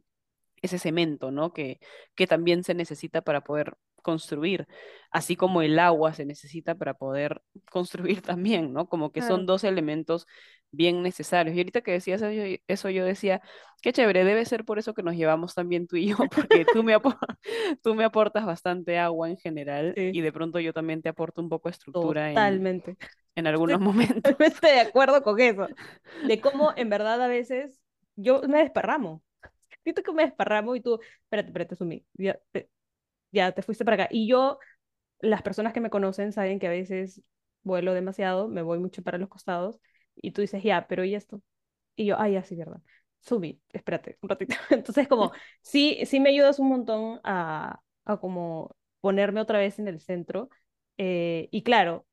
ese 0.62 0.78
cemento, 0.78 1.30
¿no? 1.30 1.52
Que, 1.52 1.78
que 2.14 2.26
también 2.26 2.64
se 2.64 2.74
necesita 2.74 3.22
para 3.22 3.42
poder 3.44 3.76
construir, 4.04 4.68
así 5.10 5.36
como 5.36 5.62
el 5.62 5.80
agua 5.80 6.14
se 6.14 6.26
necesita 6.26 6.76
para 6.76 6.94
poder 6.94 7.42
construir 7.72 8.22
también, 8.22 8.72
¿no? 8.74 8.88
Como 8.88 9.12
que 9.12 9.22
son 9.22 9.46
dos 9.46 9.64
elementos 9.64 10.26
bien 10.72 11.02
necesarios. 11.02 11.56
Y 11.56 11.60
ahorita 11.60 11.82
que 11.82 11.92
decías 11.92 12.22
eso, 12.68 12.90
yo 12.90 13.04
decía, 13.04 13.42
qué 13.82 13.92
chévere, 13.92 14.24
debe 14.24 14.44
ser 14.46 14.64
por 14.64 14.78
eso 14.78 14.94
que 14.94 15.02
nos 15.02 15.16
llevamos 15.16 15.54
tan 15.54 15.68
bien 15.68 15.86
tú 15.88 15.96
y 15.96 16.08
yo, 16.08 16.16
porque 16.30 16.66
tú 16.66 16.84
me, 16.84 16.94
apo- 16.96 17.16
tú 17.82 17.94
me 17.96 18.04
aportas 18.04 18.46
bastante 18.46 18.98
agua 18.98 19.30
en 19.30 19.36
general 19.38 19.96
Sí, 19.96 20.12
y 20.12 20.20
de 20.22 20.32
pronto 20.32 20.60
yo 20.60 20.72
también 20.72 21.02
te 21.02 21.08
aporto 21.10 21.42
un 21.42 21.48
poco 21.48 21.68
de 21.68 21.72
estructura 21.72 22.32
en, 22.32 22.66
totalmente. 22.72 22.96
en 23.36 23.46
algunos 23.48 23.80
Estoy 23.80 23.80
momentos. 23.80 24.36
totalmente 24.38 24.66
de 24.68 24.80
acuerdo 24.80 25.22
con 25.22 25.40
eso. 25.40 25.70
De 26.20 26.40
cómo 26.40 26.72
en 26.76 26.90
verdad 26.90 27.22
a 27.22 27.28
veces 27.28 27.80
yo 28.16 28.42
me 28.48 28.58
desparramo. 28.58 29.22
Siento 29.84 30.02
que 30.02 30.12
me 30.12 30.24
desparramo 30.24 30.76
y 30.76 30.82
tú, 30.82 31.00
espérate, 31.24 31.48
espérate, 31.50 32.04
ya 32.14 32.38
te, 32.52 32.70
ya 33.34 33.52
te 33.52 33.62
fuiste 33.62 33.84
para 33.84 34.04
acá. 34.04 34.08
Y 34.12 34.28
yo, 34.28 34.58
las 35.20 35.42
personas 35.42 35.72
que 35.72 35.80
me 35.80 35.90
conocen 35.90 36.32
saben 36.32 36.58
que 36.58 36.66
a 36.68 36.70
veces 36.70 37.22
vuelo 37.62 37.94
demasiado, 37.94 38.48
me 38.48 38.62
voy 38.62 38.78
mucho 38.78 39.02
para 39.02 39.18
los 39.18 39.28
costados 39.28 39.80
y 40.16 40.32
tú 40.32 40.40
dices, 40.42 40.62
ya, 40.62 40.86
pero 40.88 41.04
¿y 41.04 41.14
esto? 41.14 41.42
Y 41.96 42.06
yo, 42.06 42.16
ah, 42.18 42.28
ya, 42.28 42.44
sí, 42.44 42.56
verdad. 42.56 42.82
Sumi, 43.20 43.60
espérate 43.72 44.18
un 44.22 44.28
ratito. 44.30 44.54
Entonces, 44.70 45.08
como, 45.08 45.32
sí, 45.62 46.00
sí 46.06 46.20
me 46.20 46.30
ayudas 46.30 46.58
un 46.58 46.68
montón 46.70 47.20
a, 47.24 47.80
a 48.04 48.16
como 48.18 48.76
ponerme 49.00 49.40
otra 49.40 49.58
vez 49.58 49.78
en 49.78 49.88
el 49.88 50.00
centro. 50.00 50.48
Eh, 50.98 51.48
y 51.52 51.62
claro, 51.62 52.06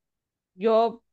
yo 0.56 1.04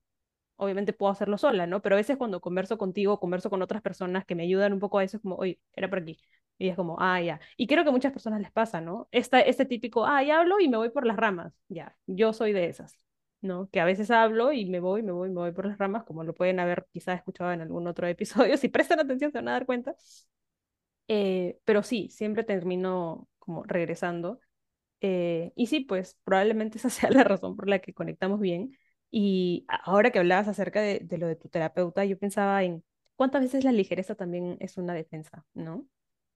obviamente 0.57 0.92
puedo 0.92 1.12
hacerlo 1.12 1.38
sola, 1.38 1.66
¿no? 1.66 1.83
Pero 1.83 1.94
a 1.97 1.99
veces 1.99 2.16
cuando 2.16 2.40
converso 2.40 2.79
contigo, 2.79 3.21
converso 3.21 3.51
con 3.51 3.62
otras 3.62 3.83
personas 3.83 4.25
que 4.27 4.35
me 4.35 4.44
ayudan 4.44 4.73
un 4.73 4.81
poco 4.81 4.99
a 4.99 5.05
eso, 5.05 5.16
es 5.18 5.23
como, 5.23 5.37
oye, 5.37 5.61
era 5.75 5.88
por 5.90 6.01
aquí. 6.01 6.18
Y 6.59 6.68
es 6.68 6.77
como, 6.77 6.97
ah, 7.01 7.21
ya. 7.23 7.40
Y 7.57 7.66
creo 7.66 7.85
que 7.85 7.90
a 7.90 7.92
muchas 7.92 8.12
personas 8.12 8.40
les 8.40 8.51
pasa, 8.53 8.81
¿no? 8.81 9.09
Esta, 9.12 9.40
este 9.40 9.64
típico, 9.64 10.05
ah, 10.07 10.23
ya 10.25 10.40
hablo 10.40 10.59
y 10.61 10.68
me 10.68 10.77
voy 10.77 10.90
por 10.90 11.07
las 11.07 11.16
ramas. 11.16 11.53
Ya, 11.68 11.97
yo 12.07 12.33
soy 12.33 12.53
de 12.53 12.66
esas, 12.68 12.99
¿no? 13.40 13.68
Que 13.71 13.81
a 13.81 13.85
veces 13.85 14.11
hablo 14.11 14.53
y 14.53 14.66
me 14.66 14.81
voy, 14.81 15.03
me 15.03 15.12
voy, 15.12 15.29
me 15.31 15.37
voy 15.37 15.53
por 15.53 15.66
las 15.66 15.79
ramas, 15.79 16.05
como 16.05 16.25
lo 16.25 16.35
pueden 16.35 16.59
haber 16.61 16.87
quizás 16.92 17.16
escuchado 17.18 17.53
en 17.53 17.61
algún 17.61 17.87
otro 17.87 18.07
episodio. 18.09 18.57
Si 18.57 18.68
prestan 18.68 19.01
atención 19.01 19.31
se 19.33 19.38
van 19.38 19.49
a 19.49 19.53
dar 19.53 19.66
cuenta. 19.66 19.94
Eh, 21.09 21.59
pero 21.64 21.83
sí, 21.83 22.09
siempre 22.11 22.44
termino 22.44 23.29
como 23.38 23.62
regresando 23.64 24.40
eh, 25.01 25.53
y 25.57 25.66
sí, 25.68 25.81
pues 25.81 26.18
probablemente 26.25 26.79
esa 26.79 26.90
sea 26.90 27.11
la 27.11 27.25
razón 27.25 27.57
por 27.57 27.68
la 27.68 27.81
que 27.81 27.94
conectamos 27.94 28.40
bien. 28.40 28.77
Y 29.11 29.66
ahora 29.68 30.11
que 30.12 30.18
hablabas 30.21 30.49
acerca 30.49 30.83
de, 30.83 31.01
de 31.01 31.18
lo 31.18 31.27
de 31.29 31.37
tu 31.37 31.49
terapeuta, 31.49 32.05
yo 32.05 32.18
pensaba 32.18 32.64
en 32.64 32.85
cuántas 33.16 33.42
veces 33.42 33.64
la 33.64 33.73
ligereza 33.73 34.14
también 34.16 34.57
es 34.61 34.77
una 34.79 34.94
defensa, 34.94 35.47
¿no? 35.55 35.87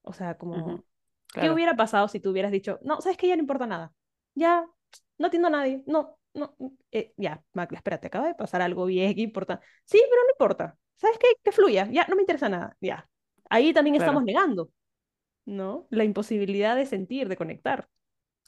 O 0.02 0.12
sea, 0.12 0.36
como, 0.36 0.84
¿qué 1.32 1.40
Claro, 1.40 1.54
hubiera 1.54 1.76
pasado 1.76 2.08
si 2.08 2.20
tú 2.20 2.30
hubieras 2.30 2.52
dicho, 2.52 2.78
no, 2.82 3.00
sabes 3.00 3.16
que 3.16 3.28
ya 3.28 3.36
no 3.36 3.42
importa 3.42 3.66
nada? 3.66 3.92
Ya, 4.34 4.66
no 5.18 5.26
atiendo 5.26 5.48
a 5.48 5.50
nadie, 5.50 5.82
no, 5.86 6.18
no, 6.34 6.54
mm, 6.58 6.66
eh, 6.92 7.14
ya, 7.16 7.42
Macla, 7.52 7.78
espérate, 7.78 8.06
acaba 8.08 8.26
de 8.26 8.34
pasar 8.34 8.62
algo 8.62 8.86
bien 8.86 9.18
importante. 9.18 9.64
Sí, 9.84 10.02
pero 10.10 10.22
no 10.22 10.30
importa, 10.30 10.78
¿sabes 10.96 11.18
qué? 11.18 11.28
Que 11.42 11.52
fluya, 11.52 11.88
ya, 11.90 12.06
no 12.08 12.16
me 12.16 12.22
interesa 12.22 12.48
nada, 12.48 12.76
ya. 12.80 13.08
Ahí 13.48 13.72
también 13.72 13.96
estamos 13.96 14.22
claro. 14.22 14.26
negando, 14.26 14.70
¿no? 15.44 15.86
La 15.90 16.04
imposibilidad 16.04 16.76
de 16.76 16.86
sentir, 16.86 17.28
de 17.28 17.36
conectar. 17.36 17.88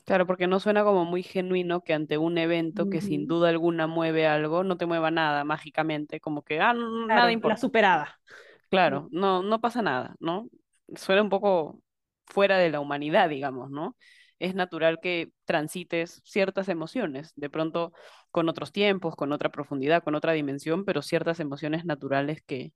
Claro, 0.05 0.27
porque 0.27 0.47
no 0.47 0.61
suena 0.61 0.85
como 0.85 1.07
muy 1.07 1.23
genuino 1.23 1.83
que 1.83 1.95
ante 1.95 2.19
un 2.19 2.37
evento 2.37 2.91
que 2.91 3.01
sin 3.01 3.27
duda 3.27 3.49
alguna 3.49 3.87
mueve 3.87 4.27
algo, 4.27 4.63
no 4.63 4.77
te 4.77 4.85
mueva 4.85 5.11
nada 5.11 5.45
mágicamente, 5.45 6.21
como 6.21 6.43
que, 6.43 6.61
ah, 6.61 6.75
no, 6.75 6.91
no, 6.91 7.07
nada 7.07 7.15
Claro, 7.15 7.27
la 7.27 7.33
importa. 7.33 7.57
superada. 7.57 8.21
Claro, 8.69 9.09
no, 9.13 9.43
no 9.43 9.61
pasa 9.61 9.81
nada, 9.81 10.15
¿no? 10.21 10.49
Suena 10.97 11.23
un 11.23 11.29
poco 11.31 11.81
fuera 12.27 12.59
de 12.59 12.71
la 12.71 12.81
humanidad, 12.81 13.29
digamos, 13.29 13.71
¿no? 13.71 13.97
Es 14.39 14.55
natural 14.55 14.99
que 15.01 15.31
transites 15.45 16.21
ciertas 16.25 16.69
emociones, 16.69 17.33
de 17.37 17.51
pronto 17.51 17.93
con 18.31 18.49
otros 18.49 18.73
tiempos, 18.73 19.15
con 19.17 19.33
otra 19.33 19.51
profundidad, 19.51 20.03
con 20.03 20.15
otra 20.15 20.33
dimensión, 20.33 20.85
pero 20.85 21.03
ciertas 21.03 21.41
emociones 21.41 21.85
naturales 21.85 22.43
que, 22.47 22.73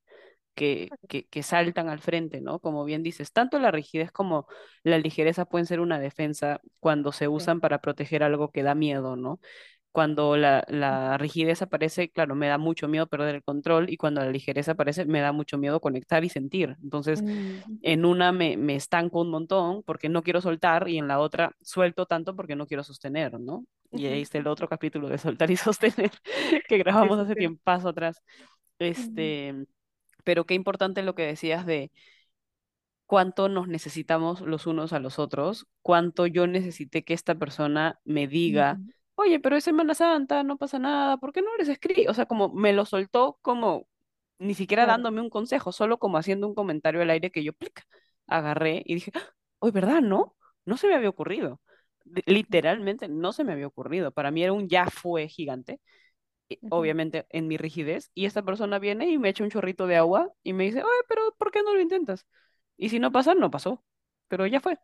que, 0.55 0.91
que, 1.09 1.27
que 1.29 1.43
saltan 1.43 1.89
al 1.89 2.01
frente, 2.01 2.41
¿no? 2.41 2.61
Como 2.61 2.85
bien 2.85 3.03
dices, 3.03 3.33
tanto 3.33 3.59
la 3.59 3.71
rigidez 3.71 4.13
como 4.13 4.47
la 4.85 4.99
ligereza 4.99 5.47
pueden 5.47 5.67
ser 5.67 5.81
una 5.81 6.01
defensa 6.01 6.61
cuando 6.81 7.13
se 7.13 7.29
usan 7.29 7.61
para 7.61 7.81
proteger 7.81 8.23
algo 8.23 8.51
que 8.53 8.63
da 8.63 8.75
miedo, 8.75 9.17
¿no? 9.17 9.41
Cuando 9.99 10.37
la, 10.37 10.65
la 10.69 11.19
rigidez 11.19 11.63
aparece, 11.63 12.11
claro, 12.11 12.37
me 12.37 12.47
da 12.49 12.59
mucho 12.59 12.89
miedo 12.89 13.09
perder 13.09 13.35
el 13.37 13.43
control 13.45 13.91
y 13.91 13.97
cuando 13.97 14.21
la 14.23 14.31
ligereza 14.31 14.73
aparece, 14.73 15.05
me 15.07 15.21
da 15.21 15.33
mucho 15.33 15.59
miedo 15.59 15.81
conectar 15.81 16.25
y 16.25 16.29
sentir. 16.29 16.77
Entonces, 16.83 17.25
Mm, 17.25 17.79
en 17.83 18.05
una 18.05 18.33
me, 18.33 18.57
me 18.57 18.77
estanco 18.77 19.21
un 19.23 19.31
montón 19.31 19.83
porque 19.85 20.09
no 20.09 20.23
quiero 20.23 20.41
soltar 20.41 20.89
y 20.89 20.99
en 20.99 21.09
la 21.09 21.19
otra 21.21 21.53
suelto 21.63 22.07
tanto 22.07 22.37
porque 22.37 22.57
no 22.57 22.67
quiero 22.67 22.85
sostener, 22.85 23.41
¿no? 23.41 23.65
Y 23.93 24.07
ahí 24.07 24.23
está 24.23 24.39
el 24.39 24.47
otro 24.49 24.69
capítulo 24.69 25.09
de 25.09 25.19
soltar 25.19 25.51
y 25.51 25.57
sostener 25.57 26.13
que 26.69 26.79
grabamos 26.79 27.19
hace 27.19 27.35
sí. 27.35 27.39
tiempo 27.39 27.71
atrás. 27.71 28.23
Ujú, 28.97 29.35
Este, 29.39 29.67
pero 30.25 30.47
qué 30.47 30.55
importante 30.55 31.03
lo 31.03 31.15
que 31.17 31.25
decías 31.27 31.67
de 31.67 31.91
cuánto 33.07 33.49
nos 33.49 33.69
necesitamos 33.69 34.41
los 34.43 34.67
unos 34.67 34.93
a 34.93 35.01
los 35.01 35.19
otros, 35.19 35.67
cuánto 35.83 36.27
yo 36.27 36.47
necesité 36.47 37.05
que 37.05 37.15
esta 37.15 37.35
persona 37.37 38.01
me 38.05 38.27
diga, 38.29 38.81
ujú. 38.81 38.93
Oye, 39.19 39.41
pero 39.41 39.57
es 39.57 39.65
Semana 39.65 39.95
Santa, 39.95 40.43
no 40.45 40.57
pasa 40.59 40.79
nada, 40.79 41.17
¿por 41.19 41.33
qué 41.33 41.43
no 41.43 41.57
les 41.57 41.69
escribí? 41.69 42.07
O 42.09 42.15
sea, 42.15 42.27
como 42.27 42.51
me 42.55 42.73
lo 42.73 42.85
soltó 42.87 43.39
como 43.43 43.89
ni 44.39 44.55
siquiera 44.55 44.85
Claro. 44.85 44.93
dándome 44.95 45.21
un 45.21 45.31
consejo, 45.31 45.73
solo 45.73 45.99
como 45.99 46.19
haciendo 46.19 46.47
un 46.49 46.55
comentario 46.55 47.03
al 47.03 47.11
aire 47.11 47.31
que 47.33 47.45
yo 47.45 47.53
plic, 47.53 47.83
agarré 48.27 48.83
y 48.87 48.95
dije, 48.95 49.13
oye, 49.61 49.73
¿verdad? 49.73 50.01
No, 50.03 50.37
no 50.65 50.77
se 50.77 50.89
me 50.89 50.95
había 50.95 51.09
ocurrido. 51.11 51.61
Literalmente 52.27 53.09
no 53.09 53.33
se 53.33 53.45
me 53.45 53.53
había 53.53 53.67
ocurrido. 53.67 54.13
Para 54.13 54.31
mí 54.31 54.43
era 54.43 54.53
un 54.55 54.69
ya 54.69 54.87
fue 54.91 55.29
gigante 55.29 55.81
y- 56.49 56.61
obviamente 56.69 57.27
en 57.31 57.49
mi 57.49 57.57
rigidez, 57.57 58.11
y 58.15 58.27
esta 58.27 58.43
persona 58.43 58.79
viene 58.79 59.09
y 59.11 59.19
me 59.19 59.29
echa 59.31 59.45
un 59.45 59.51
chorrito 59.51 59.87
de 59.87 59.97
agua 59.97 60.33
y 60.43 60.53
me 60.53 60.65
dice, 60.65 60.83
oye, 60.83 61.01
pero 61.09 61.23
¿por 61.39 61.51
qué 61.51 61.63
no 61.63 61.75
lo 61.75 61.81
intentas? 61.81 62.27
Y 62.77 62.89
si 62.91 62.99
no 63.01 63.13
pasa, 63.13 63.35
no 63.35 63.51
pasó, 63.51 63.85
pero 64.29 64.47
ya 64.47 64.61
fue. 64.61 64.79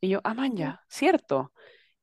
Y 0.00 0.10
yo, 0.10 0.20
ah, 0.24 0.34
man, 0.34 0.56
ya, 0.56 0.82
cierto. 0.88 1.52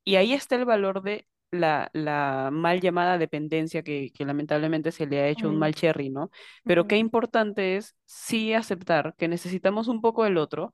Y 0.04 0.16
ahí 0.18 0.34
está 0.34 0.56
el 0.56 0.66
valor 0.66 1.04
de 1.04 1.28
la, 1.56 1.90
la 1.94 2.50
mal 2.52 2.82
llamada 2.82 3.18
dependencia 3.18 3.84
que, 3.84 4.12
que 4.14 4.26
lamentablemente 4.26 4.92
se 4.92 5.08
le 5.08 5.20
ha 5.22 5.28
hecho 5.28 5.50
un 5.50 5.58
mal 5.58 5.74
cherry, 5.76 6.10
¿no? 6.10 6.32
Pero 6.64 6.88
qué 6.88 6.98
importante 6.98 7.78
es 7.78 7.96
sí 8.06 8.54
aceptar 8.54 9.16
que 9.18 9.28
necesitamos 9.28 9.88
un 9.88 10.02
poco 10.02 10.24
del 10.24 10.38
otro 10.38 10.74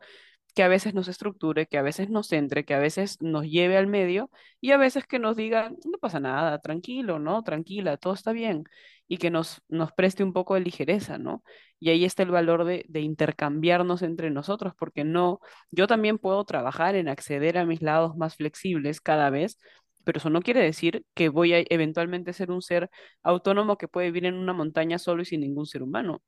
que 0.54 0.64
a 0.64 0.68
veces 0.68 0.94
nos 0.94 1.08
estructure, 1.08 1.66
que 1.68 1.78
a 1.78 1.82
veces 1.82 2.10
nos 2.10 2.28
centre, 2.28 2.66
que 2.66 2.74
a 2.74 2.80
veces 2.80 3.22
nos 3.22 3.46
lleve 3.46 3.78
al 3.78 3.88
medio 3.88 4.30
y 4.60 4.72
a 4.72 4.78
veces 4.78 5.06
que 5.08 5.20
nos 5.20 5.38
diga, 5.38 5.70
no 5.70 5.98
pasa 6.00 6.20
nada, 6.20 6.60
tranquilo, 6.60 7.20
¿no? 7.20 7.44
Tranquila, 7.44 7.98
todo 7.98 8.14
está 8.14 8.32
bien 8.34 8.66
y 9.08 9.18
que 9.18 9.30
nos, 9.30 9.62
nos 9.68 9.92
preste 9.92 10.24
un 10.24 10.34
poco 10.34 10.54
de 10.56 10.62
ligereza, 10.62 11.18
¿no? 11.18 11.44
Y 11.80 11.90
ahí 11.90 12.06
está 12.06 12.24
el 12.24 12.32
valor 12.32 12.64
de, 12.64 12.86
de 12.88 13.02
intercambiarnos 13.02 14.04
entre 14.04 14.30
nosotros, 14.30 14.74
porque 14.78 15.04
no, 15.04 15.40
yo 15.70 15.88
también 15.88 16.18
puedo 16.18 16.44
trabajar 16.46 16.96
en 16.96 17.10
acceder 17.10 17.58
a 17.58 17.66
mis 17.66 17.82
lados 17.82 18.16
más 18.16 18.36
flexibles 18.36 19.02
cada 19.02 19.30
vez. 19.30 19.58
Pero 20.04 20.18
eso 20.20 20.30
no 20.30 20.42
quiere 20.42 20.62
decir 20.62 21.06
que 21.14 21.30
voy 21.30 21.54
a 21.54 21.64
eventualmente 21.70 22.34
ser 22.34 22.52
un 22.52 22.62
ser 22.62 22.90
autónomo 23.24 23.78
que 23.78 23.88
puede 23.88 24.08
vivir 24.08 24.26
en 24.26 24.36
una 24.36 24.54
montaña 24.54 25.00
solo 25.00 25.22
y 25.22 25.26
sin 25.26 25.42
ningún 25.42 25.66
ser 25.68 25.84
humano 25.84 26.22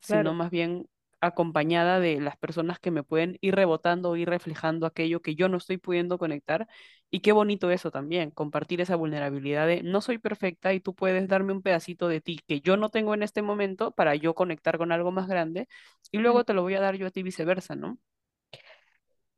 sino 0.00 0.34
más 0.34 0.50
bien 0.50 0.88
acompañada 1.20 2.00
de 2.00 2.20
las 2.20 2.36
personas 2.36 2.80
que 2.80 2.90
me 2.90 3.04
pueden 3.04 3.38
ir 3.40 3.54
rebotando, 3.54 4.16
ir 4.16 4.28
reflejando 4.28 4.86
aquello 4.86 5.22
que 5.22 5.36
yo 5.36 5.48
no 5.48 5.56
estoy 5.58 5.78
pudiendo 5.78 6.18
conectar. 6.18 6.66
Y 7.10 7.20
qué 7.20 7.30
bonito 7.32 7.70
eso 7.70 7.90
también, 7.92 8.30
compartir 8.32 8.80
esa 8.80 8.96
vulnerabilidad 8.96 9.66
de 9.68 9.82
no 9.84 10.00
soy 10.00 10.18
perfecta 10.18 10.72
y 10.74 10.80
tú 10.80 10.94
puedes 10.94 11.28
darme 11.28 11.52
un 11.52 11.62
pedacito 11.62 12.08
de 12.08 12.20
ti 12.20 12.40
que 12.46 12.60
yo 12.60 12.76
no 12.76 12.88
tengo 12.90 13.14
en 13.14 13.22
este 13.22 13.42
momento 13.42 13.92
para 13.92 14.14
yo 14.16 14.34
conectar 14.34 14.78
con 14.78 14.90
algo 14.92 15.12
más 15.12 15.28
grande 15.28 15.68
y 16.10 16.18
luego 16.18 16.44
te 16.44 16.54
lo 16.54 16.62
voy 16.62 16.74
a 16.74 16.80
dar 16.80 16.96
yo 16.96 17.06
a 17.06 17.10
ti 17.10 17.22
viceversa, 17.22 17.76
¿no? 17.76 17.98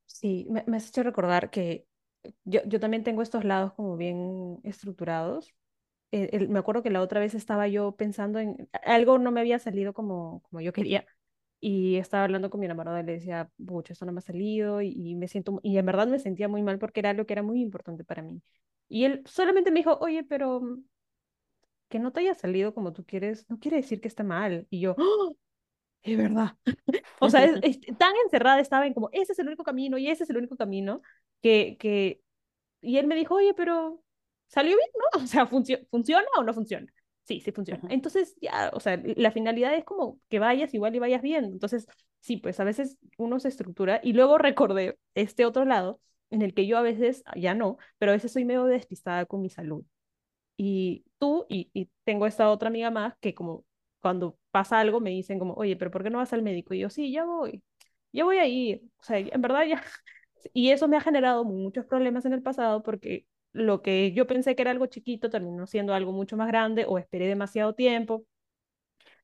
sí, 0.07 0.47
me, 0.51 0.65
me 0.67 0.77
has 0.77 0.89
hecho 0.89 1.03
recordar 1.03 1.51
que 1.51 1.87
yo, 2.45 2.61
yo 2.67 2.81
también 2.81 3.05
tengo 3.05 3.23
estos 3.23 3.45
lados 3.45 3.73
como 3.75 3.97
bien 3.97 4.59
estructurados. 4.65 5.55
Eh, 6.13 6.31
el- 6.33 6.49
me 6.49 6.59
acuerdo 6.61 6.83
que 6.83 6.91
la 6.91 7.03
otra 7.03 7.21
vez 7.21 7.35
estaba 7.35 7.69
yo 7.69 7.93
pensando 7.97 8.39
en 8.41 8.69
algo 8.85 9.19
no 9.19 9.33
me 9.33 9.41
había 9.41 9.59
salido 9.59 9.95
como, 9.95 10.43
como 10.51 10.61
yo 10.63 10.73
quería 10.73 11.07
y 11.61 11.97
estaba 11.97 12.25
hablando 12.25 12.51
con 12.51 12.61
mi 12.61 12.67
enamorado 12.67 13.01
y 13.01 13.05
le 13.05 13.13
decía, 13.15 13.51
pucha, 13.67 13.93
esto 13.95 14.07
no 14.07 14.13
me 14.13 14.19
ha 14.21 14.23
salido 14.23 14.83
y, 14.83 14.91
y 14.97 15.15
me 15.17 15.29
siento, 15.29 15.61
y 15.63 15.79
en 15.79 15.87
verdad 15.87 16.07
me 16.09 16.19
sentía 16.21 16.49
muy 16.49 16.63
mal 16.63 16.79
porque 16.79 17.01
era 17.01 17.11
algo 17.11 17.27
que 17.27 17.35
era 17.35 17.43
muy 17.43 17.61
importante 17.63 18.05
para 18.05 18.23
mí. 18.23 18.43
Y 18.89 19.05
él 19.05 19.23
solamente 19.27 19.71
me 19.73 19.81
dijo, 19.81 19.99
oye, 20.01 20.25
pero 20.25 20.61
mm, 20.61 20.85
que 21.89 21.99
no 21.99 22.13
te 22.13 22.21
haya 22.21 22.35
salido 22.35 22.75
como 22.75 22.93
tú 22.93 23.05
quieres, 23.05 23.47
no 23.49 23.59
quiere 23.59 23.79
decir 23.79 24.01
que 24.01 24.09
está 24.09 24.25
mal. 24.25 24.67
Y 24.71 24.81
yo, 24.81 24.97
¡Oh! 24.97 25.37
es 26.03 26.17
verdad. 26.19 26.57
O 27.21 27.31
sea, 27.31 27.45
es- 27.45 27.59
es- 27.63 27.81
tan 27.99 28.15
encerrada 28.25 28.61
estaba 28.61 28.87
en 28.87 28.95
como, 28.95 29.09
ese 29.13 29.33
es 29.33 29.39
el 29.39 29.47
único 29.49 29.65
camino 29.65 29.99
y 29.99 30.09
ese 30.09 30.25
es 30.25 30.31
el 30.31 30.37
único 30.39 30.57
camino, 30.57 31.03
que, 31.45 31.77
que, 31.79 32.23
y 32.81 32.99
él 32.99 33.07
me 33.07 33.17
dijo, 33.17 33.37
oye, 33.37 33.55
pero 33.55 34.03
salió 34.49 34.77
bien, 34.77 34.89
¿no? 35.15 35.23
O 35.25 35.27
sea, 35.27 35.47
funcio- 35.49 35.87
¿funciona 35.91 36.27
o 36.39 36.43
no 36.45 36.55
funciona? 36.55 36.93
Sí, 37.25 37.41
sí 37.41 37.53
funciona. 37.53 37.85
Entonces, 37.89 38.37
ya, 38.43 38.71
o 38.75 38.81
sea, 38.81 39.01
la 39.17 39.33
finalidad 39.33 39.75
es 39.75 39.85
como 39.85 40.21
que 40.29 40.39
vayas 40.41 40.75
igual 40.75 40.95
y 40.97 40.99
vayas 41.01 41.23
bien. 41.23 41.45
Entonces, 41.47 41.87
sí, 42.21 42.37
pues 42.39 42.61
a 42.61 42.65
veces 42.65 42.99
uno 43.19 43.41
se 43.41 43.49
estructura 43.49 44.01
y 44.03 44.13
luego 44.15 44.39
recordé 44.39 44.99
este 45.15 45.47
otro 45.47 45.65
lado 45.65 46.01
en 46.31 46.43
el 46.43 46.55
que 46.55 46.67
yo 46.67 46.79
a 46.79 46.83
veces, 46.83 47.25
ya 47.37 47.55
no, 47.55 47.79
pero 47.99 48.13
a 48.13 48.15
veces 48.17 48.33
soy 48.33 48.45
medio 48.45 48.65
despistada 48.67 49.27
con 49.27 49.41
mi 49.43 49.51
salud. 49.51 49.85
Y 50.57 51.05
tú, 51.19 51.47
y, 51.49 51.71
y 51.75 51.91
tengo 52.05 52.27
esta 52.27 52.51
otra 52.51 52.69
amiga 52.69 52.91
más 52.91 53.17
que 53.21 53.35
como 53.35 53.65
cuando 54.01 54.39
pasa 54.51 54.79
algo 54.81 55.01
me 55.01 55.11
dicen 55.11 55.39
como, 55.39 55.55
oye, 55.55 55.77
pero 55.77 55.91
¿por 55.91 56.03
qué 56.05 56.11
no 56.11 56.19
vas 56.19 56.33
al 56.33 56.43
médico? 56.43 56.75
Y 56.75 56.81
yo, 56.81 56.91
sí, 56.91 57.11
ya 57.13 57.25
voy, 57.25 57.63
ya 58.13 58.25
voy 58.25 58.39
a 58.39 58.47
ir. 58.47 58.83
O 58.99 59.03
sea, 59.05 59.19
en 59.19 59.41
verdad 59.43 59.65
ya. 59.67 59.83
Y 60.53 60.71
eso 60.71 60.89
me 60.89 60.97
ha 60.97 61.01
generado 61.01 61.45
muchos 61.45 61.87
problemas 61.87 62.25
en 62.25 62.33
el 62.33 62.43
pasado 62.43 62.83
porque 62.83 63.27
lo 63.53 63.83
que 63.83 64.13
yo 64.13 64.27
pensé 64.27 64.55
que 64.57 64.63
era 64.63 64.71
algo 64.73 64.87
chiquito 64.87 65.31
terminó 65.31 65.67
siendo 65.67 65.95
algo 65.95 66.13
mucho 66.13 66.37
más 66.37 66.49
grande 66.49 66.85
o 66.89 66.99
esperé 66.99 67.27
demasiado 67.29 67.75
tiempo 67.75 68.27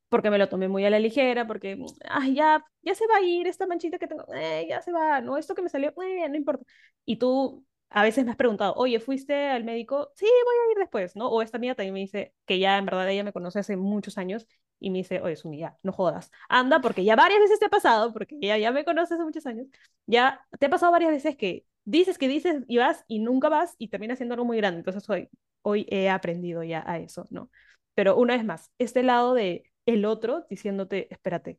porque 0.09 0.29
me 0.29 0.37
lo 0.37 0.49
tomé 0.49 0.67
muy 0.67 0.85
a 0.85 0.89
la 0.89 0.99
ligera, 0.99 1.47
porque, 1.47 1.77
ay, 2.09 2.35
ya, 2.35 2.65
ya 2.81 2.95
se 2.95 3.07
va 3.07 3.17
a 3.17 3.21
ir 3.21 3.47
esta 3.47 3.65
manchita 3.67 3.97
que 3.99 4.07
tengo, 4.07 4.25
eh, 4.33 4.65
ya 4.69 4.81
se 4.81 4.91
va, 4.91 5.21
no, 5.21 5.37
esto 5.37 5.55
que 5.55 5.61
me 5.61 5.69
salió, 5.69 5.89
eh, 6.01 6.27
no 6.29 6.35
importa. 6.35 6.65
Y 7.05 7.15
tú 7.17 7.65
a 7.89 8.03
veces 8.03 8.25
me 8.25 8.31
has 8.31 8.37
preguntado, 8.37 8.73
oye, 8.75 8.99
¿fuiste 8.99 9.33
al 9.49 9.63
médico? 9.63 10.11
Sí, 10.15 10.25
voy 10.45 10.55
a 10.69 10.71
ir 10.73 10.77
después, 10.79 11.15
¿no? 11.15 11.29
O 11.29 11.41
esta 11.41 11.59
mía 11.59 11.75
también 11.75 11.93
me 11.93 11.99
dice 12.01 12.33
que 12.45 12.59
ya 12.59 12.77
en 12.77 12.85
verdad 12.85 13.09
ella 13.09 13.23
me 13.23 13.33
conoce 13.33 13.59
hace 13.59 13.77
muchos 13.77 14.17
años 14.17 14.47
y 14.81 14.89
me 14.89 14.99
dice, 14.99 15.21
oye, 15.21 15.35
Suni, 15.37 15.59
ya, 15.59 15.77
no 15.83 15.93
jodas, 15.93 16.31
anda, 16.49 16.81
porque 16.81 17.03
ya 17.05 17.15
varias 17.15 17.39
veces 17.39 17.59
te 17.59 17.65
ha 17.65 17.69
pasado, 17.69 18.11
porque 18.13 18.37
ella 18.41 18.57
ya 18.57 18.71
me 18.71 18.83
conoce 18.83 19.13
hace 19.13 19.23
muchos 19.23 19.45
años, 19.45 19.67
ya 20.07 20.45
te 20.59 20.65
ha 20.65 20.69
pasado 20.69 20.91
varias 20.91 21.11
veces 21.11 21.37
que 21.37 21.65
dices 21.85 22.17
que 22.17 22.27
dices 22.27 22.63
y 22.67 22.77
vas 22.77 23.05
y 23.07 23.19
nunca 23.19 23.49
vas 23.49 23.75
y 23.77 23.87
termina 23.89 24.15
siendo 24.15 24.33
algo 24.33 24.45
muy 24.45 24.57
grande. 24.57 24.79
Entonces 24.79 25.09
hoy, 25.09 25.29
hoy 25.61 25.85
he 25.89 26.09
aprendido 26.09 26.63
ya 26.63 26.83
a 26.85 26.99
eso, 26.99 27.25
¿no? 27.29 27.49
Pero 27.93 28.17
una 28.17 28.35
vez 28.35 28.45
más, 28.45 28.71
este 28.79 29.03
lado 29.03 29.33
de 29.33 29.63
el 29.85 30.05
otro 30.05 30.45
diciéndote, 30.49 31.07
espérate, 31.13 31.57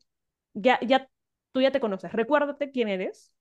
ya, 0.54 0.78
ya, 0.80 1.08
tú 1.52 1.60
ya 1.60 1.70
te 1.72 1.80
conoces, 1.80 2.12
recuérdate 2.12 2.70
quién 2.70 2.88
eres 2.88 3.32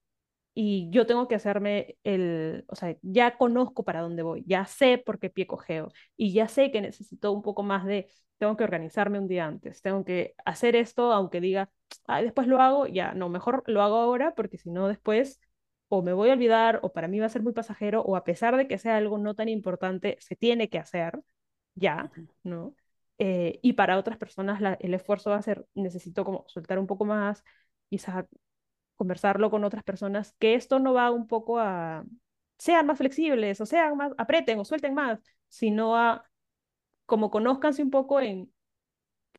y 0.54 0.90
yo 0.90 1.06
tengo 1.06 1.28
que 1.28 1.34
hacerme 1.34 1.96
el, 2.04 2.64
o 2.68 2.76
sea, 2.76 2.96
ya 3.02 3.36
conozco 3.38 3.84
para 3.84 4.00
dónde 4.00 4.22
voy, 4.22 4.44
ya 4.46 4.66
sé 4.66 4.98
por 4.98 5.18
qué 5.18 5.30
pie 5.30 5.46
cojeo 5.46 5.88
y 6.16 6.32
ya 6.32 6.48
sé 6.48 6.70
que 6.70 6.80
necesito 6.80 7.32
un 7.32 7.42
poco 7.42 7.62
más 7.62 7.84
de, 7.86 8.08
tengo 8.38 8.56
que 8.56 8.64
organizarme 8.64 9.18
un 9.18 9.28
día 9.28 9.46
antes, 9.46 9.80
tengo 9.82 10.04
que 10.04 10.34
hacer 10.44 10.76
esto, 10.76 11.12
aunque 11.12 11.40
diga, 11.40 11.70
ah, 12.06 12.22
después 12.22 12.46
lo 12.48 12.60
hago, 12.60 12.86
ya, 12.86 13.14
no, 13.14 13.28
mejor 13.28 13.62
lo 13.66 13.82
hago 13.82 13.96
ahora 13.96 14.34
porque 14.34 14.58
si 14.58 14.70
no 14.70 14.88
después 14.88 15.40
o 15.88 16.02
me 16.02 16.12
voy 16.12 16.30
a 16.30 16.32
olvidar 16.34 16.80
o 16.82 16.92
para 16.92 17.08
mí 17.08 17.18
va 17.20 17.26
a 17.26 17.28
ser 17.28 17.42
muy 17.42 17.52
pasajero 17.52 18.02
o 18.02 18.16
a 18.16 18.24
pesar 18.24 18.56
de 18.56 18.66
que 18.66 18.78
sea 18.78 18.96
algo 18.96 19.18
no 19.18 19.34
tan 19.34 19.48
importante, 19.48 20.16
se 20.20 20.36
tiene 20.36 20.68
que 20.68 20.78
hacer 20.78 21.20
ya, 21.74 22.10
¿no? 22.42 22.74
Eh, 23.18 23.58
y 23.62 23.74
para 23.74 23.98
otras 23.98 24.18
personas 24.18 24.60
la, 24.60 24.74
el 24.80 24.94
esfuerzo 24.94 25.30
va 25.30 25.36
a 25.36 25.42
ser, 25.42 25.66
necesito 25.74 26.24
como 26.24 26.44
soltar 26.48 26.78
un 26.78 26.86
poco 26.86 27.04
más, 27.04 27.44
quizás 27.88 28.24
conversarlo 29.02 29.50
con 29.50 29.64
otras 29.64 29.84
personas, 29.84 30.34
que 30.38 30.54
esto 30.54 30.78
no 30.78 30.94
va 30.94 31.10
un 31.10 31.26
poco 31.26 31.58
a, 31.60 32.04
sean 32.58 32.86
más 32.86 32.98
flexibles, 32.98 33.60
o 33.60 33.66
sean 33.66 33.96
más, 33.96 34.12
aprieten 34.18 34.58
o 34.60 34.64
suelten 34.64 34.94
más, 34.94 35.20
sino 35.48 35.96
a, 35.96 36.24
como 37.06 37.30
conózcanse 37.30 37.82
un 37.82 37.90
poco 37.90 38.20
en 38.20 38.52